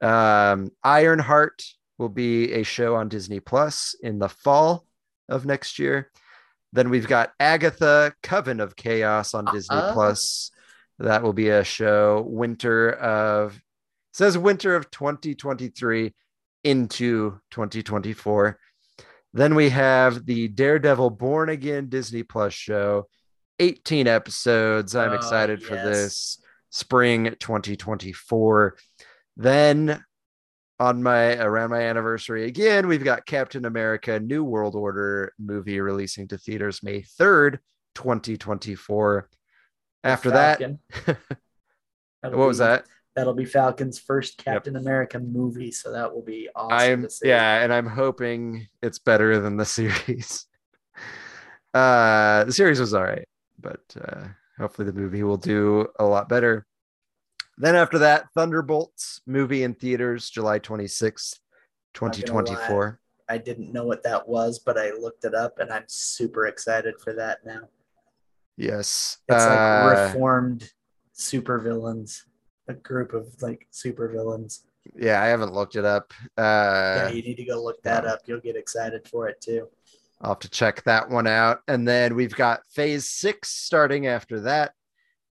Um, 0.00 0.70
Ironheart 0.82 1.62
will 2.00 2.08
be 2.08 2.52
a 2.54 2.64
show 2.64 2.96
on 2.96 3.08
Disney 3.08 3.38
Plus 3.38 3.94
in 4.02 4.18
the 4.18 4.28
fall 4.28 4.86
of 5.28 5.46
next 5.46 5.78
year. 5.78 6.10
Then 6.72 6.90
we've 6.90 7.06
got 7.06 7.32
Agatha 7.38 8.14
Coven 8.22 8.58
of 8.58 8.74
Chaos 8.74 9.34
on 9.34 9.44
Disney 9.44 9.76
Uh-uh. 9.76 9.92
Plus. 9.92 10.50
That 10.98 11.22
will 11.22 11.32
be 11.32 11.48
a 11.50 11.62
show 11.64 12.22
winter 12.26 12.90
of 12.92 13.60
says 14.12 14.36
winter 14.36 14.74
of 14.76 14.90
2023 14.90 16.12
into 16.64 17.40
2024. 17.50 18.58
Then 19.32 19.54
we 19.54 19.68
have 19.70 20.26
the 20.26 20.48
Daredevil 20.48 21.10
Born 21.10 21.48
Again 21.48 21.88
Disney 21.88 22.22
Plus 22.22 22.52
show, 22.52 23.08
18 23.60 24.06
episodes. 24.08 24.94
I'm 24.96 25.12
Oh, 25.12 25.14
excited 25.14 25.62
for 25.62 25.74
this 25.76 26.42
spring 26.70 27.34
2024. 27.38 28.76
Then 29.36 30.04
on 30.80 31.02
my 31.02 31.36
around 31.36 31.70
my 31.70 31.82
anniversary 31.82 32.46
again, 32.46 32.88
we've 32.88 33.04
got 33.04 33.26
Captain 33.26 33.66
America 33.66 34.18
New 34.18 34.42
World 34.42 34.74
Order 34.74 35.34
movie 35.38 35.78
releasing 35.78 36.26
to 36.28 36.38
theaters 36.38 36.82
May 36.82 37.02
3rd, 37.02 37.58
2024. 37.94 39.28
After 40.02 40.30
Falcon. 40.30 40.78
that, 41.06 41.18
what 42.22 42.48
was 42.48 42.58
that? 42.58 42.86
That'll 43.14 43.34
be 43.34 43.44
Falcon's 43.44 43.98
first 43.98 44.38
Captain 44.38 44.76
America 44.76 45.18
movie, 45.18 45.70
so 45.70 45.92
that 45.92 46.14
will 46.14 46.22
be 46.22 46.48
awesome 46.56 46.78
I'm 46.78 47.02
to 47.02 47.10
see. 47.10 47.28
yeah, 47.28 47.62
and 47.62 47.72
I'm 47.74 47.86
hoping 47.86 48.66
it's 48.82 48.98
better 48.98 49.38
than 49.38 49.58
the 49.58 49.64
series. 49.66 50.46
Uh 51.74 52.44
the 52.44 52.52
series 52.52 52.80
was 52.80 52.94
all 52.94 53.04
right, 53.04 53.28
but 53.60 53.82
uh 54.02 54.28
hopefully 54.58 54.86
the 54.86 54.98
movie 54.98 55.22
will 55.22 55.36
do 55.36 55.88
a 55.98 56.04
lot 56.04 56.30
better. 56.30 56.66
Then 57.60 57.76
after 57.76 57.98
that, 57.98 58.24
Thunderbolts 58.34 59.20
movie 59.26 59.64
in 59.64 59.74
theaters 59.74 60.30
July 60.30 60.58
26th, 60.58 61.38
Not 62.00 62.12
gonna 62.12 62.12
2024. 62.22 63.00
I 63.28 63.36
didn't 63.36 63.70
know 63.70 63.84
what 63.84 64.02
that 64.04 64.26
was, 64.26 64.58
but 64.58 64.78
I 64.78 64.92
looked 64.92 65.26
it 65.26 65.34
up, 65.34 65.58
and 65.58 65.70
I'm 65.70 65.84
super 65.86 66.46
excited 66.46 66.94
for 66.98 67.12
that 67.12 67.44
now. 67.44 67.68
Yes. 68.56 69.18
It's 69.28 69.46
like 69.46 69.58
Uh, 69.60 69.88
reformed 70.06 70.72
supervillains, 71.14 72.22
a 72.66 72.72
group 72.72 73.12
of 73.12 73.26
like 73.42 73.68
supervillains. 73.70 74.60
yeah, 74.96 75.22
I 75.22 75.26
haven't 75.26 75.52
looked 75.52 75.76
it 75.76 75.84
up. 75.84 76.14
Uh 76.38 76.94
yeah, 76.96 77.08
you 77.10 77.22
need 77.22 77.36
to 77.36 77.44
go 77.44 77.62
look 77.62 77.82
that 77.82 78.06
up. 78.06 78.20
You'll 78.24 78.40
get 78.40 78.56
excited 78.56 79.06
for 79.06 79.28
it 79.28 79.38
too. 79.42 79.68
I'll 80.22 80.30
have 80.30 80.38
to 80.40 80.48
check 80.48 80.82
that 80.84 81.08
one 81.10 81.26
out. 81.26 81.60
And 81.68 81.86
then 81.86 82.14
we've 82.14 82.34
got 82.34 82.62
phase 82.70 83.08
six 83.08 83.50
starting 83.50 84.06
after 84.06 84.40
that. 84.40 84.72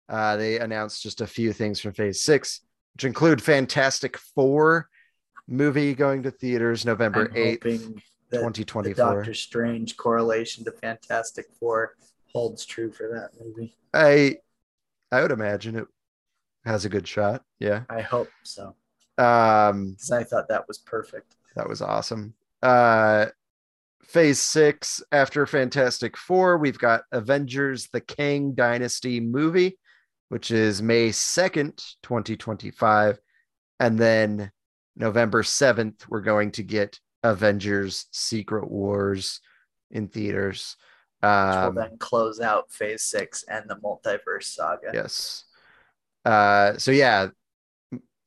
Uh, 0.09 0.37
they 0.37 0.59
announced 0.59 1.03
just 1.03 1.21
a 1.21 1.27
few 1.27 1.53
things 1.53 1.81
from 1.81 1.93
phase 1.93 2.23
six, 2.23 2.61
which 2.95 3.05
include 3.05 3.43
Fantastic 3.43 4.17
Four 4.19 4.89
movie 5.49 5.95
going 5.95 6.23
to 6.25 6.31
theaters 6.31 6.85
November 6.85 7.29
8th, 7.29 7.63
hoping 7.65 8.03
that 8.31 8.39
2024. 8.39 8.95
Doctor 9.15 9.35
Strange 9.35 9.97
correlation 9.97 10.65
to 10.65 10.73
Fantastic 10.73 11.47
Four 11.59 11.97
holds 12.33 12.65
true 12.67 12.91
for 12.93 13.09
that 13.15 13.31
movie. 13.45 13.77
I 13.95 14.37
I 15.11 15.23
would 15.23 15.31
imagine 15.31 15.77
it 15.77 15.87
has 16.65 16.85
a 16.85 16.89
good 16.89 17.07
shot. 17.07 17.43
Yeah. 17.61 17.83
I 17.89 18.01
hope 18.01 18.29
so 18.43 18.75
Um, 19.19 19.97
I 20.13 20.25
thought 20.25 20.49
that 20.49 20.67
was 20.69 20.79
perfect. 20.79 21.37
that 21.55 21.69
was 21.69 21.81
awesome. 21.81 22.35
Uh, 22.63 23.27
phase 24.03 24.41
six 24.41 25.03
after 25.13 25.47
Fantastic 25.47 26.17
Four, 26.17 26.59
we've 26.59 26.79
got 26.79 27.03
Avengers: 27.13 27.89
The 27.93 28.01
Kang 28.01 28.53
Dynasty 28.53 29.21
movie, 29.21 29.79
which 30.29 30.51
is 30.51 30.83
May 30.83 31.13
second, 31.13 31.83
twenty 32.03 32.37
twenty 32.37 32.71
five, 32.71 33.19
and 33.81 33.99
then 33.99 34.51
November 34.97 35.43
seventh, 35.43 36.09
we're 36.09 36.21
going 36.21 36.53
to 36.53 36.63
get 36.63 36.99
Avengers: 37.23 38.07
Secret 38.13 38.71
Wars 38.71 39.41
in 39.91 40.09
theaters. 40.09 40.77
Which 41.21 41.31
Um, 41.31 41.75
will 41.75 41.83
then 41.83 41.99
close 41.99 42.41
out 42.41 42.71
Phase 42.71 43.03
Six 43.05 43.45
and 43.49 43.69
the 43.69 43.77
multiverse 43.77 44.45
saga. 44.45 44.91
Yes. 44.93 45.45
Uh, 46.25 46.77
so 46.77 46.91
yeah, 46.91 47.29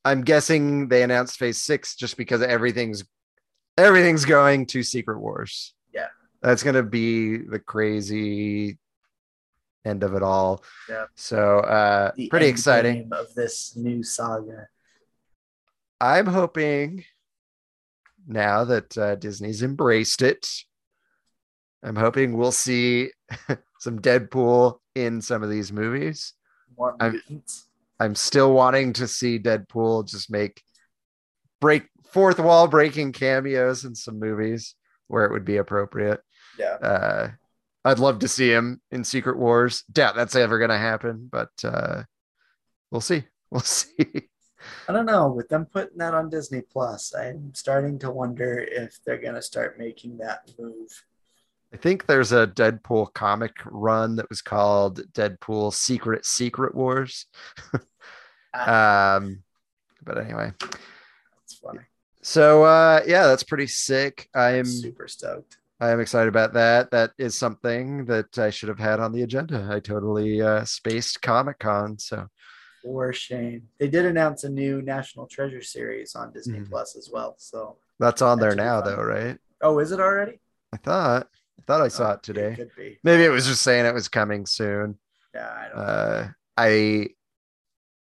I'm 0.06 0.22
guessing 0.24 0.88
they 0.88 1.04
announced 1.04 1.38
Phase 1.38 1.62
Six 1.62 1.96
just 1.96 2.18
because 2.18 2.42
everything's 2.42 3.04
everything's 3.78 4.26
going 4.26 4.66
to 4.68 4.84
Secret 4.84 5.20
Wars. 5.20 5.74
Yeah. 5.94 6.08
that's 6.42 6.64
gonna 6.64 6.84
be 6.84 7.38
the 7.38 7.60
crazy 7.60 8.78
end 9.86 10.04
of 10.04 10.14
it 10.14 10.24
all. 10.24 10.64
Yeah. 10.90 11.06
So 11.16 11.60
uh, 11.60 12.12
The 12.16 12.28
pretty 12.30 12.48
exciting. 12.48 13.10
of 13.12 13.34
this 13.34 13.76
new 13.76 14.04
saga. 14.04 14.68
I'm 16.02 16.26
hoping 16.28 17.04
now 18.28 18.64
that 18.66 18.98
uh, 18.98 19.16
Disney's 19.16 19.64
embraced 19.64 20.22
it. 20.22 20.48
I'm 21.84 21.96
hoping 21.96 22.36
we'll 22.38 22.52
see 22.52 23.12
some 23.80 24.00
Deadpool 24.00 24.80
in 24.96 25.22
some 25.22 25.44
of 25.44 25.50
these 25.50 25.72
movies. 25.72 26.34
I'm- 27.00 27.22
I'm 28.02 28.16
still 28.16 28.54
wanting 28.54 28.94
to 28.94 29.08
see 29.10 29.40
Deadpool 29.40 30.08
just 30.08 30.32
make 30.32 30.62
break 31.60 31.84
fourth 32.14 32.40
wall 32.40 32.66
breaking 32.70 33.12
cameos 33.12 33.84
in 33.84 33.94
some 33.94 34.18
movies 34.20 34.76
where 35.08 35.26
it 35.26 35.34
would 35.34 35.44
be 35.44 35.58
appropriate. 35.58 36.22
Yeah. 36.58 36.76
Uh, 36.82 37.32
I'd 37.86 38.00
love 38.00 38.20
to 38.20 38.28
see 38.28 38.52
him 38.52 38.82
in 38.92 39.04
Secret 39.04 39.38
Wars. 39.38 39.84
Doubt 39.92 40.16
that's 40.16 40.36
ever 40.36 40.60
gonna 40.60 40.78
happen, 40.78 41.30
but 41.32 41.50
uh, 41.64 42.04
we'll 42.92 43.02
see. 43.02 43.24
We'll 43.52 43.62
see. 43.62 44.30
I 44.88 44.94
don't 44.94 45.08
know. 45.08 45.30
With 45.32 45.50
them 45.50 45.66
putting 45.66 45.98
that 45.98 46.14
on 46.14 46.30
Disney 46.30 46.62
Plus, 46.62 47.16
I'm 47.16 47.52
starting 47.56 47.98
to 47.98 48.12
wonder 48.12 48.60
if 48.60 49.00
they're 49.04 49.18
gonna 49.18 49.42
start 49.42 49.80
making 49.80 50.18
that 50.18 50.52
move. 50.60 50.88
I 51.74 51.78
think 51.78 52.06
there's 52.06 52.32
a 52.32 52.46
Deadpool 52.46 53.12
comic 53.14 53.54
run 53.66 54.18
that 54.18 54.30
was 54.30 54.44
called 54.44 55.02
Deadpool 55.14 55.74
Secret 55.74 56.28
Secret 56.28 56.76
Wars. 56.76 57.26
um, 58.54 59.44
but 60.04 60.20
anyway, 60.20 60.52
That's 60.60 61.56
funny. 61.64 61.80
so 62.22 62.64
uh, 62.64 63.02
yeah, 63.08 63.26
that's 63.26 63.42
pretty 63.44 63.68
sick. 63.68 64.30
I'm 64.36 64.60
I'm 64.60 64.66
super 64.66 65.08
stoked. 65.08 65.58
I 65.82 65.92
am 65.92 66.00
excited 66.02 66.28
about 66.28 66.54
that. 66.54 66.92
That 66.92 67.12
is 67.18 67.38
something 67.38 68.06
that 68.06 68.38
I 68.38 68.50
should 68.50 68.70
have 68.70 68.80
had 68.80 69.00
on 69.00 69.12
the 69.14 69.24
agenda. 69.24 69.68
I 69.72 69.80
totally 69.80 70.42
uh, 70.42 70.66
spaced 70.66 71.22
Comic 71.22 71.60
Con. 71.60 71.98
So 71.98 72.28
For 72.84 73.14
shame. 73.14 73.64
They 73.80 73.88
did 73.88 74.06
announce 74.06 74.44
a 74.44 74.50
new 74.50 74.82
National 74.82 75.26
Treasure 75.28 75.62
series 75.62 76.16
on 76.16 76.34
Disney 76.34 76.60
Mhm. 76.60 76.70
Plus 76.70 76.96
as 76.98 77.10
well. 77.12 77.36
So, 77.38 77.78
that's 78.00 78.22
on 78.22 78.40
That 78.40 78.46
there 78.48 78.56
now, 78.56 78.82
though, 78.82 79.02
right? 79.02 79.38
oh, 79.62 79.80
is 79.80 79.92
it 79.92 80.00
already? 80.00 80.40
I 80.74 80.78
thought. 80.78 81.28
I 81.60 81.62
thought 81.68 81.82
I 81.82 81.88
saw 81.90 82.12
Oh, 82.12 82.14
it 82.14 82.24
today. 82.24 82.56
could 82.56 82.72
be. 82.76 83.00
Maybe 83.04 83.24
it 83.24 83.30
was 83.30 83.46
just 83.48 83.62
saying 83.62 83.86
it 83.86 83.94
was 83.94 84.08
coming 84.08 84.46
soon. 84.46 84.98
Yeah, 85.34 85.50
I 85.50 85.68
don't. 85.70 85.78
Uh, 85.78 86.28
I 86.58 87.08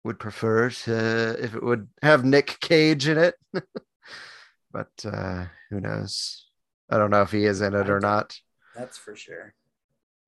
would 0.04 0.18
prefer 0.18 0.70
to 0.70 1.36
if 1.44 1.54
it 1.54 1.62
would 1.62 1.88
have 2.02 2.24
Nick 2.24 2.58
Cage 2.60 3.06
in 3.08 3.18
it, 3.18 3.34
but 4.72 4.90
uh, 5.04 5.46
who 5.70 5.80
knows? 5.80 6.46
I 6.90 6.98
don't 6.98 7.10
know 7.10 7.22
if 7.22 7.30
he 7.30 7.44
is 7.44 7.60
in 7.60 7.74
I 7.74 7.80
it 7.80 7.90
or 7.90 7.98
don't- 8.00 8.02
That's 8.74 8.98
for 8.98 9.14
sure. 9.16 9.54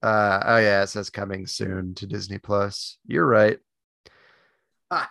Uh, 0.02 0.40
oh 0.44 0.56
yeah, 0.58 0.82
it 0.82 0.88
says 0.88 1.10
coming 1.10 1.46
soon 1.46 1.94
to 1.94 2.06
Disney 2.06 2.38
Plus. 2.38 2.98
You're 3.06 3.26
right. 3.26 3.58
Ah, 4.90 5.10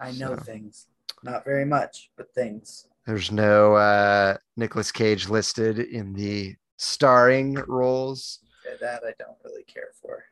I 0.00 0.12
know 0.12 0.36
So. 0.36 0.42
things. 0.42 0.86
Not 1.24 1.44
very 1.44 1.64
much, 1.64 2.10
but 2.16 2.32
things. 2.34 2.86
There's 3.06 3.32
no 3.32 3.74
uh 3.74 4.36
Nicolas 4.56 4.92
Cage 4.92 5.28
listed 5.28 5.78
in 5.80 6.12
the 6.12 6.54
starring 6.76 7.54
roles. 7.66 8.40
Yeah, 8.64 8.76
That 8.80 9.02
I 9.04 9.12
don't 9.18 9.38
really 9.44 9.64
care 9.64 9.90
for. 10.00 10.24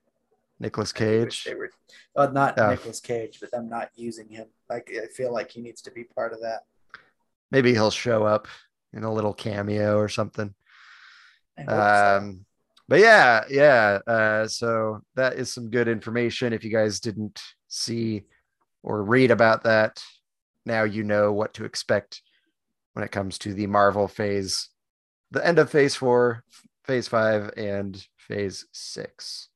I 0.62 0.70
wish 0.76 0.92
Cage. 0.92 1.44
They 1.44 1.54
were, 1.54 1.70
well, 2.14 2.30
not 2.32 2.58
Oh. 2.58 2.70
Nicolas 2.70 3.00
Cage, 3.00 3.40
but 3.40 3.50
them 3.50 3.68
not 3.68 3.90
using 3.96 4.28
him. 4.28 4.46
Like 4.70 4.90
I 5.02 5.06
feel 5.06 5.32
like 5.32 5.50
he 5.50 5.60
needs 5.60 5.82
to 5.82 5.90
be 5.90 6.04
part 6.04 6.32
of 6.32 6.40
that. 6.42 6.60
Maybe 7.50 7.72
he'll 7.72 7.90
show 7.90 8.24
up 8.24 8.46
in 8.96 9.04
a 9.04 9.12
little 9.12 9.34
cameo 9.34 9.98
or 9.98 10.08
something. 10.08 10.54
Hope 11.58 11.68
so. 11.68 12.16
Um 12.18 12.46
but 12.88 13.00
yeah, 13.00 13.44
yeah. 13.50 13.98
Uh 14.06 14.48
so 14.48 15.00
that 15.14 15.34
is 15.34 15.52
some 15.52 15.70
good 15.70 15.86
information. 15.88 16.52
If 16.52 16.64
you 16.64 16.70
guys 16.70 16.98
didn't 17.00 17.40
see 17.68 18.22
or 18.82 19.04
read 19.04 19.30
about 19.30 19.64
that, 19.64 20.02
now 20.64 20.84
you 20.84 21.04
know 21.04 21.32
what 21.32 21.54
to 21.54 21.64
expect 21.64 22.22
when 22.94 23.04
it 23.04 23.12
comes 23.12 23.38
to 23.38 23.52
the 23.52 23.66
Marvel 23.66 24.08
phase, 24.08 24.70
the 25.30 25.46
end 25.46 25.58
of 25.58 25.70
phase 25.70 25.94
four, 25.94 26.42
phase 26.84 27.08
five, 27.08 27.50
and 27.56 28.02
phase 28.16 28.66
six. 28.72 29.48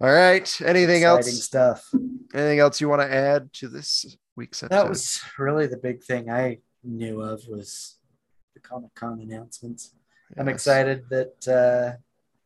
All 0.00 0.12
right. 0.12 0.60
Anything 0.60 1.02
Exciting 1.02 1.32
else? 1.32 1.44
stuff. 1.44 1.90
Anything 2.34 2.58
else 2.58 2.80
you 2.80 2.88
want 2.88 3.00
to 3.00 3.10
add 3.10 3.50
to 3.54 3.68
this 3.68 4.16
week's 4.36 4.62
episode? 4.62 4.76
That 4.76 4.88
was 4.88 5.22
really 5.38 5.66
the 5.66 5.78
big 5.78 6.02
thing 6.04 6.30
I 6.30 6.58
knew 6.86 7.20
of 7.20 7.46
was 7.48 7.96
the 8.54 8.60
Comic 8.60 8.94
Con 8.94 9.20
announcements. 9.20 9.92
I'm 10.36 10.48
excited 10.48 11.04
that 11.10 11.48
uh, 11.48 11.98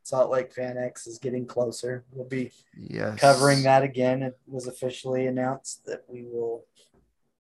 Salt 0.03 0.31
Lake 0.31 0.55
FanX 0.55 1.07
is 1.07 1.19
getting 1.19 1.47
closer. 1.47 2.05
We'll 2.13 2.27
be 2.29 2.53
Yes. 2.77 3.21
covering 3.21 3.63
that 3.63 3.83
again. 3.83 4.23
It 4.23 4.39
was 4.47 4.67
officially 4.67 5.27
announced 5.27 5.85
that 5.87 6.05
we 6.09 6.25
will 6.25 6.65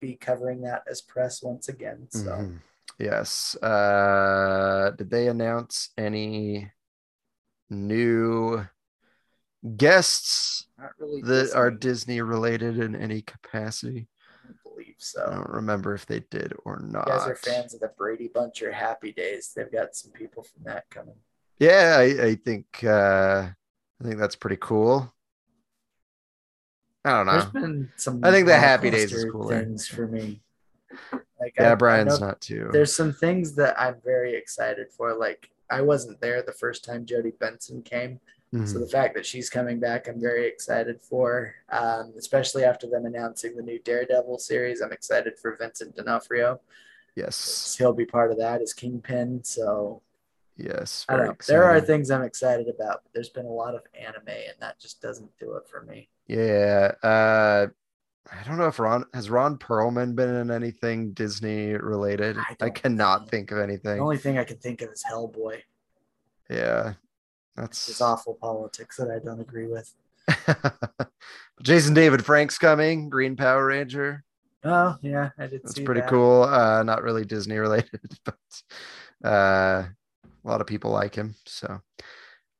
be 0.00 0.14
covering 0.14 0.60
that 0.62 0.84
as 0.88 1.00
press 1.00 1.42
once 1.42 1.68
again. 1.68 2.06
So 2.10 2.30
Mhm. 2.30 2.60
Yes. 2.98 3.56
Uh, 3.62 4.92
did 4.96 5.10
they 5.10 5.28
announce 5.28 5.90
any 5.96 6.70
new 7.70 8.64
guests 9.76 10.66
really 10.98 11.22
that 11.22 11.52
are 11.54 11.70
Disney, 11.70 12.14
Disney 12.14 12.20
related 12.22 12.78
in 12.78 12.94
any 12.94 13.22
capacity? 13.22 14.08
I 15.16 15.20
don't 15.26 15.32
I 15.32 15.36
don't 15.36 15.50
remember 15.50 15.94
if 15.94 16.06
they 16.06 16.20
did 16.30 16.52
or 16.64 16.78
not. 16.80 17.06
You 17.06 17.12
guys 17.12 17.28
are 17.28 17.34
fans 17.36 17.74
of 17.74 17.80
the 17.80 17.92
Brady 17.96 18.28
Bunch 18.28 18.62
or 18.62 18.72
Happy 18.72 19.12
Days. 19.12 19.52
They've 19.54 19.70
got 19.70 19.94
some 19.94 20.10
people 20.12 20.42
from 20.42 20.64
that 20.64 20.88
coming. 20.90 21.14
Yeah, 21.58 21.96
I, 21.98 22.02
I 22.26 22.34
think 22.36 22.66
uh, 22.84 23.48
I 24.00 24.04
think 24.04 24.18
that's 24.18 24.36
pretty 24.36 24.58
cool. 24.60 25.12
I 27.04 27.10
don't 27.12 27.26
know. 27.26 27.32
There's 27.32 27.46
been 27.46 27.92
some. 27.96 28.20
I 28.24 28.30
think 28.30 28.46
the 28.46 28.56
Happy 28.58 28.90
Days 28.90 29.12
is 29.12 29.24
cooler. 29.30 29.60
things 29.60 29.86
for 29.86 30.06
me. 30.06 30.42
Like 31.40 31.54
Yeah, 31.56 31.68
I- 31.70 31.72
I 31.72 31.74
Brian's 31.76 32.20
know 32.20 32.26
not 32.26 32.40
too. 32.40 32.68
There's 32.72 32.94
some 32.94 33.12
things 33.12 33.54
that 33.54 33.80
I'm 33.80 33.96
very 34.04 34.34
excited 34.34 34.88
for. 34.96 35.14
Like 35.14 35.50
I 35.70 35.80
wasn't 35.82 36.20
there 36.20 36.42
the 36.42 36.52
first 36.52 36.84
time 36.84 37.06
Jodi 37.06 37.32
Benson 37.38 37.82
came, 37.82 38.20
so 38.52 38.58
Mhm. 38.58 38.80
the 38.80 38.88
fact 38.88 39.14
that 39.14 39.26
she's 39.26 39.50
coming 39.50 39.78
back, 39.78 40.08
I'm 40.08 40.20
very 40.20 40.46
excited 40.46 41.00
for. 41.02 41.54
Um, 41.68 42.14
especially 42.16 42.64
after 42.64 42.86
them 42.88 43.04
announcing 43.06 43.54
the 43.56 43.62
new 43.62 43.78
Daredevil 43.78 44.38
series, 44.38 44.80
I'm 44.80 44.92
excited 44.92 45.38
for 45.38 45.54
Vincent 45.56 45.96
D'Onofrio. 45.96 46.60
Yes. 47.14 47.76
He'll 47.76 47.92
be 47.92 48.06
part 48.06 48.30
of 48.30 48.38
that 48.38 48.62
as 48.62 48.72
Kingpin. 48.72 49.44
So 49.44 50.02
Yes. 50.56 51.04
I 51.08 51.16
don't 51.16 51.26
know. 51.26 51.36
There 51.46 51.64
are 51.64 51.80
things 51.80 52.10
I'm 52.10 52.22
excited 52.24 52.68
about, 52.68 53.02
but 53.04 53.12
there's 53.12 53.28
been 53.28 53.46
a 53.46 53.52
lot 53.52 53.74
of 53.76 53.82
anime, 53.94 54.28
and 54.28 54.56
that 54.60 54.78
just 54.80 55.00
doesn't 55.00 55.30
do 55.38 55.54
it 55.56 55.68
for 55.68 55.82
me. 55.82 56.08
Yeah. 56.26 56.94
Uh 57.02 57.68
I 58.30 58.42
don't 58.46 58.58
know 58.58 58.66
if 58.66 58.78
Ron 58.78 59.04
has 59.14 59.30
Ron 59.30 59.56
Perlman 59.58 60.14
been 60.14 60.34
in 60.34 60.50
anything 60.50 61.12
Disney 61.12 61.72
related. 61.74 62.36
I 62.36 62.56
I, 62.60 62.70
cannot 62.70 63.22
know. 63.22 63.26
think 63.28 63.50
of 63.52 63.58
anything. 63.58 63.96
The 63.96 64.02
only 64.02 64.18
thing 64.18 64.36
I 64.36 64.44
can 64.44 64.58
think 64.58 64.82
of 64.82 64.90
is 64.90 65.02
Hellboy. 65.10 65.62
Yeah. 66.50 66.94
That's 67.60 68.00
awful 68.00 68.34
politics 68.34 68.96
that 68.96 69.10
I 69.10 69.18
don't 69.24 69.40
agree 69.40 69.66
with. 69.66 69.92
Jason 71.62 71.94
David 71.94 72.24
Frank's 72.24 72.58
coming, 72.58 73.08
Green 73.08 73.36
Power 73.36 73.66
Ranger. 73.66 74.24
Oh 74.64 74.96
yeah, 75.02 75.30
I 75.38 75.46
did 75.46 75.62
That's 75.62 75.78
pretty 75.78 76.00
that. 76.00 76.10
cool. 76.10 76.42
Uh 76.44 76.82
not 76.82 77.02
really 77.02 77.24
Disney 77.24 77.58
related, 77.58 78.00
but 78.24 78.36
uh 79.24 79.84
a 79.88 80.48
lot 80.48 80.60
of 80.60 80.66
people 80.66 80.90
like 80.90 81.14
him. 81.14 81.34
So 81.46 81.80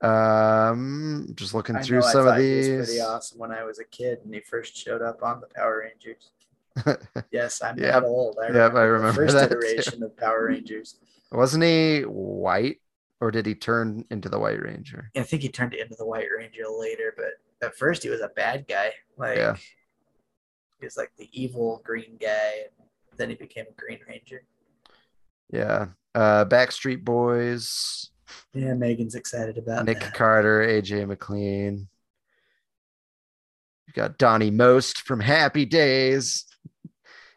um 0.01 1.27
just 1.35 1.55
looking 1.55 1.77
I 1.77 1.83
through 1.83 2.03
know, 2.03 2.09
some 2.09 2.21
of 2.21 2.25
thought 2.27 2.41
he 2.41 2.57
was 2.57 2.69
these. 2.69 2.87
pretty 2.87 3.01
awesome 3.01 3.39
when 3.39 3.51
I 3.53 3.65
was 3.65 3.79
a 3.79 3.85
kid 3.85 4.21
and 4.25 4.33
he 4.35 4.41
first 4.41 4.77
showed 4.77 5.03
up 5.03 5.23
on 5.23 5.41
the 5.41 5.49
Power 5.55 5.81
Rangers. 5.85 6.31
Yes, 7.33 7.61
I'm 7.63 7.77
Yep. 7.77 7.93
that 7.93 8.05
old. 8.05 8.39
I 8.43 8.51
Yep, 8.53 8.75
I 8.75 8.83
the 8.83 8.87
remember 8.89 9.25
first 9.27 9.35
that, 9.35 9.49
too. 9.51 9.57
iteration 9.57 10.03
of 10.03 10.17
Power 10.17 10.47
Rangers. 10.47 10.97
Wasn't 11.31 11.63
he 11.65 12.03
white 12.03 12.79
or 13.21 13.31
did 13.31 13.47
he 13.47 13.55
turn 13.55 14.05
into 14.11 14.29
the 14.29 14.39
White 14.39 14.61
Ranger? 14.63 15.11
I 15.17 15.23
think 15.23 15.43
he 15.43 15.49
turned 15.49 15.75
into 15.75 15.95
the 15.97 16.07
White 16.07 16.29
Ranger 16.37 16.63
later, 16.69 17.15
but 17.17 17.33
at 17.67 17.77
first 17.77 18.03
he 18.03 18.09
was 18.11 18.21
a 18.21 18.29
bad 18.29 18.67
guy. 18.69 18.93
Like 19.17 19.39
Yeah. 19.39 19.57
he 20.81 20.87
was 20.87 20.97
like 20.97 21.11
the 21.17 21.29
evil 21.33 21.83
green 21.85 22.17
guy. 22.21 22.53
And 23.11 23.19
then 23.19 23.29
he 23.31 23.35
became 23.35 23.67
a 23.69 23.73
Green 23.81 23.99
Ranger. 24.09 24.43
Yeah. 25.53 25.87
Uh, 26.15 26.45
Backstreet 26.45 27.05
Boys, 27.05 28.11
Yeah, 28.55 28.75
Megan's 28.75 29.15
excited 29.15 29.59
about 29.59 29.85
Nick 29.87 30.01
that. 30.01 30.15
Carter, 30.15 30.61
AJ 30.61 31.07
McLean. 31.09 31.89
You 33.87 33.93
got 33.95 34.19
Donny 34.19 34.51
Most 34.51 35.01
from 35.03 35.21
Happy 35.21 35.65
Days, 35.65 36.45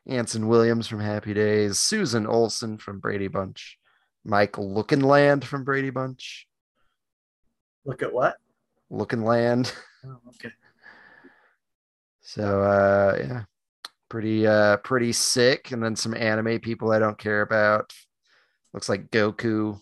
Anson 0.08 0.48
Williams 0.48 0.88
from 0.88 1.00
Happy 1.00 1.34
Days, 1.34 1.80
Susan 1.80 2.28
Olson 2.28 2.78
from 2.78 3.00
Brady 3.00 3.28
Bunch, 3.30 3.78
Mike 4.24 4.54
Lookinland 4.54 5.44
from 5.44 5.64
Brady 5.64 5.90
Bunch, 5.90 6.48
Look 7.86 8.04
at 8.04 8.14
what? 8.14 8.38
Lookinland. 8.92 9.74
Oh, 10.04 10.18
okay. 10.30 10.50
So 12.22 12.64
uh 12.64 13.18
yeah, 13.20 13.44
pretty 14.10 14.48
uh 14.48 14.78
pretty 14.78 15.12
sick. 15.12 15.72
And 15.72 15.84
then 15.84 15.96
some 15.96 16.16
anime 16.16 16.60
people 16.60 16.92
I 16.92 16.98
don't 16.98 17.20
care 17.20 17.44
about. 17.44 17.94
Looks 18.74 18.90
like 18.90 19.12
Goku. 19.12 19.80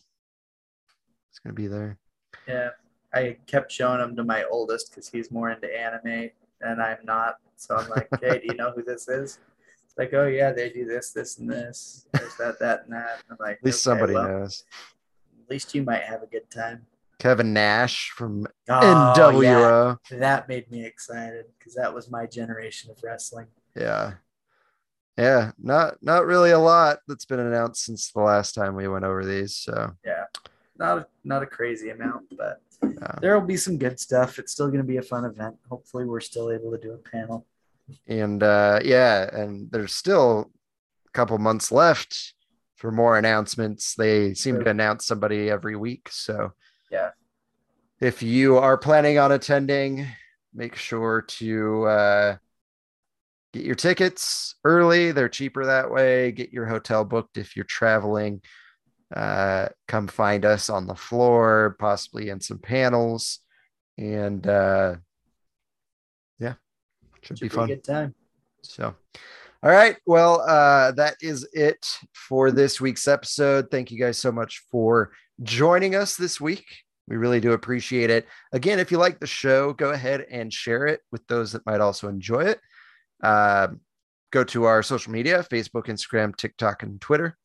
It's 1.29 1.39
gonna 1.39 1.53
be 1.53 1.67
there. 1.67 1.97
Yeah, 2.49 2.71
I 3.13 3.37
kept 3.47 3.71
showing 3.71 4.01
him 4.01 4.13
to 4.17 4.25
my 4.25 4.43
oldest 4.51 4.89
because 4.89 5.07
he's 5.07 5.31
more 5.31 5.51
into 5.51 5.73
anime 5.73 6.31
and 6.59 6.81
I'm 6.81 6.97
not. 7.05 7.35
So 7.55 7.77
I'm 7.77 7.87
like, 7.87 8.09
hey, 8.21 8.39
do 8.39 8.47
you 8.47 8.55
know 8.55 8.71
who 8.71 8.83
this 8.83 9.07
is? 9.07 9.39
It's 9.89 9.97
like, 9.97 10.13
oh 10.13 10.27
yeah, 10.27 10.51
they 10.51 10.69
do 10.69 10.85
this, 10.85 11.11
this, 11.11 11.39
and 11.39 11.49
this. 11.49 12.05
There's 12.13 12.35
that, 12.35 12.59
that, 12.59 12.83
and 12.85 12.93
that. 12.93 13.23
I'm 13.31 13.37
like, 13.39 13.57
At 13.57 13.63
least 13.65 13.85
"Okay, 13.87 13.97
somebody 13.97 14.13
well, 14.13 14.27
knows. 14.27 14.63
At 15.43 15.49
least 15.49 15.73
you 15.73 15.81
might 15.81 16.03
have 16.03 16.21
a 16.21 16.27
good 16.27 16.49
time. 16.51 16.85
Kevin 17.17 17.51
Nash 17.53 18.11
from 18.11 18.45
Oh, 18.69 19.13
NWO. 19.15 19.97
yeah, 20.11 20.17
that 20.19 20.47
made 20.47 20.69
me 20.71 20.85
excited 20.85 21.45
because 21.57 21.73
that 21.73 21.91
was 21.93 22.09
my 22.09 22.27
generation 22.27 22.91
of 22.91 23.01
wrestling. 23.03 23.47
Yeah. 23.75 24.13
Yeah, 25.17 25.51
not 25.61 26.01
not 26.01 26.25
really 26.25 26.51
a 26.51 26.59
lot 26.59 26.99
that's 27.07 27.25
been 27.25 27.39
announced 27.41 27.83
since 27.83 28.11
the 28.11 28.21
last 28.21 28.53
time 28.55 28.75
we 28.75 28.87
went 28.87 29.03
over 29.03 29.25
these. 29.25 29.53
So 29.55 29.91
Yeah, 30.05 30.25
not 30.77 30.99
a, 30.99 31.07
not 31.25 31.43
a 31.43 31.47
crazy 31.47 31.89
amount, 31.89 32.37
but 32.37 32.61
Yeah. 32.83 33.15
there 33.21 33.37
will 33.37 33.45
be 33.45 33.57
some 33.57 33.77
good 33.77 33.99
stuff. 33.99 34.39
It's 34.39 34.53
still 34.53 34.67
going 34.67 34.77
to 34.77 34.85
be 34.85 34.95
a 34.97 35.01
fun 35.01 35.25
event. 35.25 35.57
Hopefully, 35.69 36.05
we're 36.05 36.21
still 36.21 36.51
able 36.51 36.71
to 36.71 36.77
do 36.77 36.93
a 36.93 36.97
panel. 36.97 37.45
And 38.07 38.41
uh 38.43 38.79
yeah, 38.83 39.29
and 39.33 39.71
there's 39.71 39.93
still 39.93 40.51
a 41.07 41.11
couple 41.11 41.37
months 41.37 41.71
left 41.71 42.33
for 42.75 42.91
more 42.91 43.17
announcements. 43.17 43.95
They 43.95 44.33
seem 44.33 44.59
to 44.63 44.69
announce 44.69 45.05
somebody 45.05 45.49
every 45.49 45.75
week. 45.75 46.09
So 46.11 46.53
Yeah. 46.91 47.11
if 47.99 48.23
you 48.23 48.57
are 48.57 48.77
planning 48.77 49.17
on 49.19 49.31
attending, 49.31 50.07
make 50.53 50.75
sure 50.75 51.21
to 51.23 51.85
uh 51.85 52.37
get 53.53 53.65
your 53.65 53.75
tickets 53.75 54.55
early. 54.63 55.11
They're 55.11 55.29
cheaper 55.29 55.65
that 55.65 55.91
way. 55.91 56.31
Get 56.31 56.53
your 56.53 56.65
hotel 56.67 57.03
booked 57.03 57.37
if 57.37 57.55
you're 57.55 57.65
traveling. 57.65 58.41
Uh 59.13 59.69
come 59.87 60.07
find 60.07 60.45
us 60.45 60.69
on 60.69 60.87
the 60.87 60.95
floor, 60.95 61.75
possibly 61.79 62.29
in 62.29 62.39
some 62.41 62.59
panels. 62.59 63.39
And 63.97 64.45
uh 64.47 64.95
should, 67.21 67.37
Should 67.39 67.45
be 67.45 67.49
fun. 67.49 67.67
good 67.67 67.83
time. 67.83 68.13
So, 68.63 68.95
all 69.63 69.71
right. 69.71 69.97
Well, 70.05 70.41
uh, 70.41 70.91
that 70.93 71.15
is 71.21 71.47
it 71.53 71.85
for 72.13 72.51
this 72.51 72.79
week's 72.79 73.07
episode. 73.07 73.69
Thank 73.71 73.91
you 73.91 73.99
guys 73.99 74.17
so 74.17 74.31
much 74.31 74.63
for 74.71 75.11
joining 75.43 75.95
us 75.95 76.15
this 76.15 76.39
week. 76.39 76.65
We 77.07 77.17
really 77.17 77.39
do 77.39 77.53
appreciate 77.53 78.09
it. 78.09 78.27
Again, 78.51 78.79
if 78.79 78.91
you 78.91 78.97
like 78.99 79.19
the 79.19 79.27
show, 79.27 79.73
go 79.73 79.89
ahead 79.91 80.25
and 80.29 80.53
share 80.53 80.85
it 80.85 81.01
with 81.11 81.25
those 81.27 81.51
that 81.53 81.65
might 81.65 81.81
also 81.81 82.07
enjoy 82.07 82.41
it. 82.41 82.59
Uh, 83.23 83.69
go 84.31 84.43
to 84.43 84.65
our 84.65 84.83
social 84.83 85.11
media 85.11 85.43
Facebook, 85.49 85.85
Instagram, 85.87 86.35
TikTok, 86.35 86.83
and 86.83 87.01
Twitter. 87.01 87.35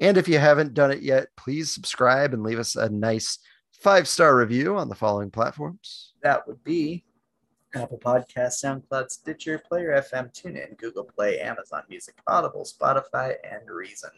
And 0.00 0.16
if 0.16 0.26
you 0.26 0.38
haven't 0.38 0.72
done 0.72 0.90
it 0.90 1.02
yet, 1.02 1.28
please 1.36 1.74
subscribe 1.74 2.32
and 2.32 2.42
leave 2.42 2.58
us 2.58 2.76
a 2.76 2.88
nice 2.88 3.38
five 3.72 4.08
star 4.08 4.34
review 4.34 4.76
on 4.76 4.88
the 4.88 4.94
following 4.94 5.30
platforms. 5.30 6.14
That 6.22 6.48
would 6.48 6.64
be 6.64 7.04
Apple 7.74 7.98
Podcast, 7.98 8.62
SoundCloud, 8.64 9.10
Stitcher, 9.10 9.58
Player 9.58 9.92
FM, 10.02 10.32
TuneIn, 10.32 10.76
Google 10.78 11.04
Play, 11.04 11.38
Amazon 11.40 11.82
Music, 11.88 12.14
Audible, 12.26 12.64
Spotify, 12.64 13.34
and 13.44 13.68
Reason. 13.70 14.10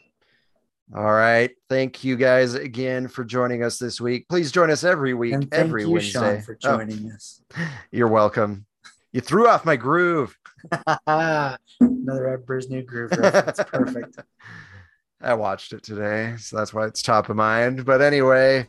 All 0.95 1.13
right. 1.13 1.51
Thank 1.69 2.05
you 2.05 2.17
guys 2.17 2.55
again 2.55 3.09
for 3.09 3.25
joining 3.25 3.63
us 3.63 3.79
this 3.79 4.01
week. 4.01 4.29
Please 4.29 4.53
join 4.53 4.71
us 4.71 4.85
every 4.85 5.15
week, 5.15 5.35
And 5.35 5.51
thank 5.51 5.65
every 5.67 5.83
you, 5.83 5.91
Wednesday. 5.91 6.13
Sean, 6.37 6.43
for 6.43 6.59
Oh, 6.65 6.77
joining 6.79 7.11
us. 7.13 7.41
you're 7.93 8.09
welcome. 8.09 8.67
You 9.13 9.21
threw 9.21 9.49
off 9.49 9.65
my 9.65 9.77
groove. 9.77 10.37
Another 11.07 12.29
Emperor's 12.29 12.69
New 12.71 12.83
Groove 12.83 13.11
reference. 13.13 13.61
Perfect. 13.67 14.19
I 15.21 15.35
watched 15.35 15.73
it 15.73 15.83
today, 15.83 16.35
so 16.39 16.57
that's 16.57 16.75
why 16.75 16.87
it's 16.87 17.01
top 17.03 17.29
of 17.29 17.37
mind. 17.37 17.85
But 17.85 18.03
anyway, 18.03 18.67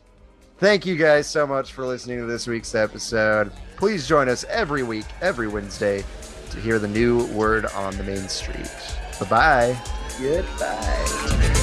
thank 0.57 0.85
you 0.85 0.95
guys 0.95 1.27
so 1.27 1.45
much 1.45 1.73
for 1.73 1.85
listening 1.85 2.19
to 2.19 2.25
this 2.25 2.47
week's 2.47 2.75
episode. 2.75 3.51
Please 3.77 4.07
join 4.07 4.29
us 4.29 4.45
every 4.45 4.83
week, 4.83 5.05
every 5.21 5.47
Wednesday, 5.47 6.03
to 6.51 6.59
hear 6.59 6.79
the 6.79 6.87
new 6.87 7.25
word 7.27 7.65
on 7.67 7.97
the 7.97 8.03
main 8.03 8.29
street. 8.29 8.71
Bye 9.19 9.29
bye. 9.29 9.83
Goodbye. 10.19 11.59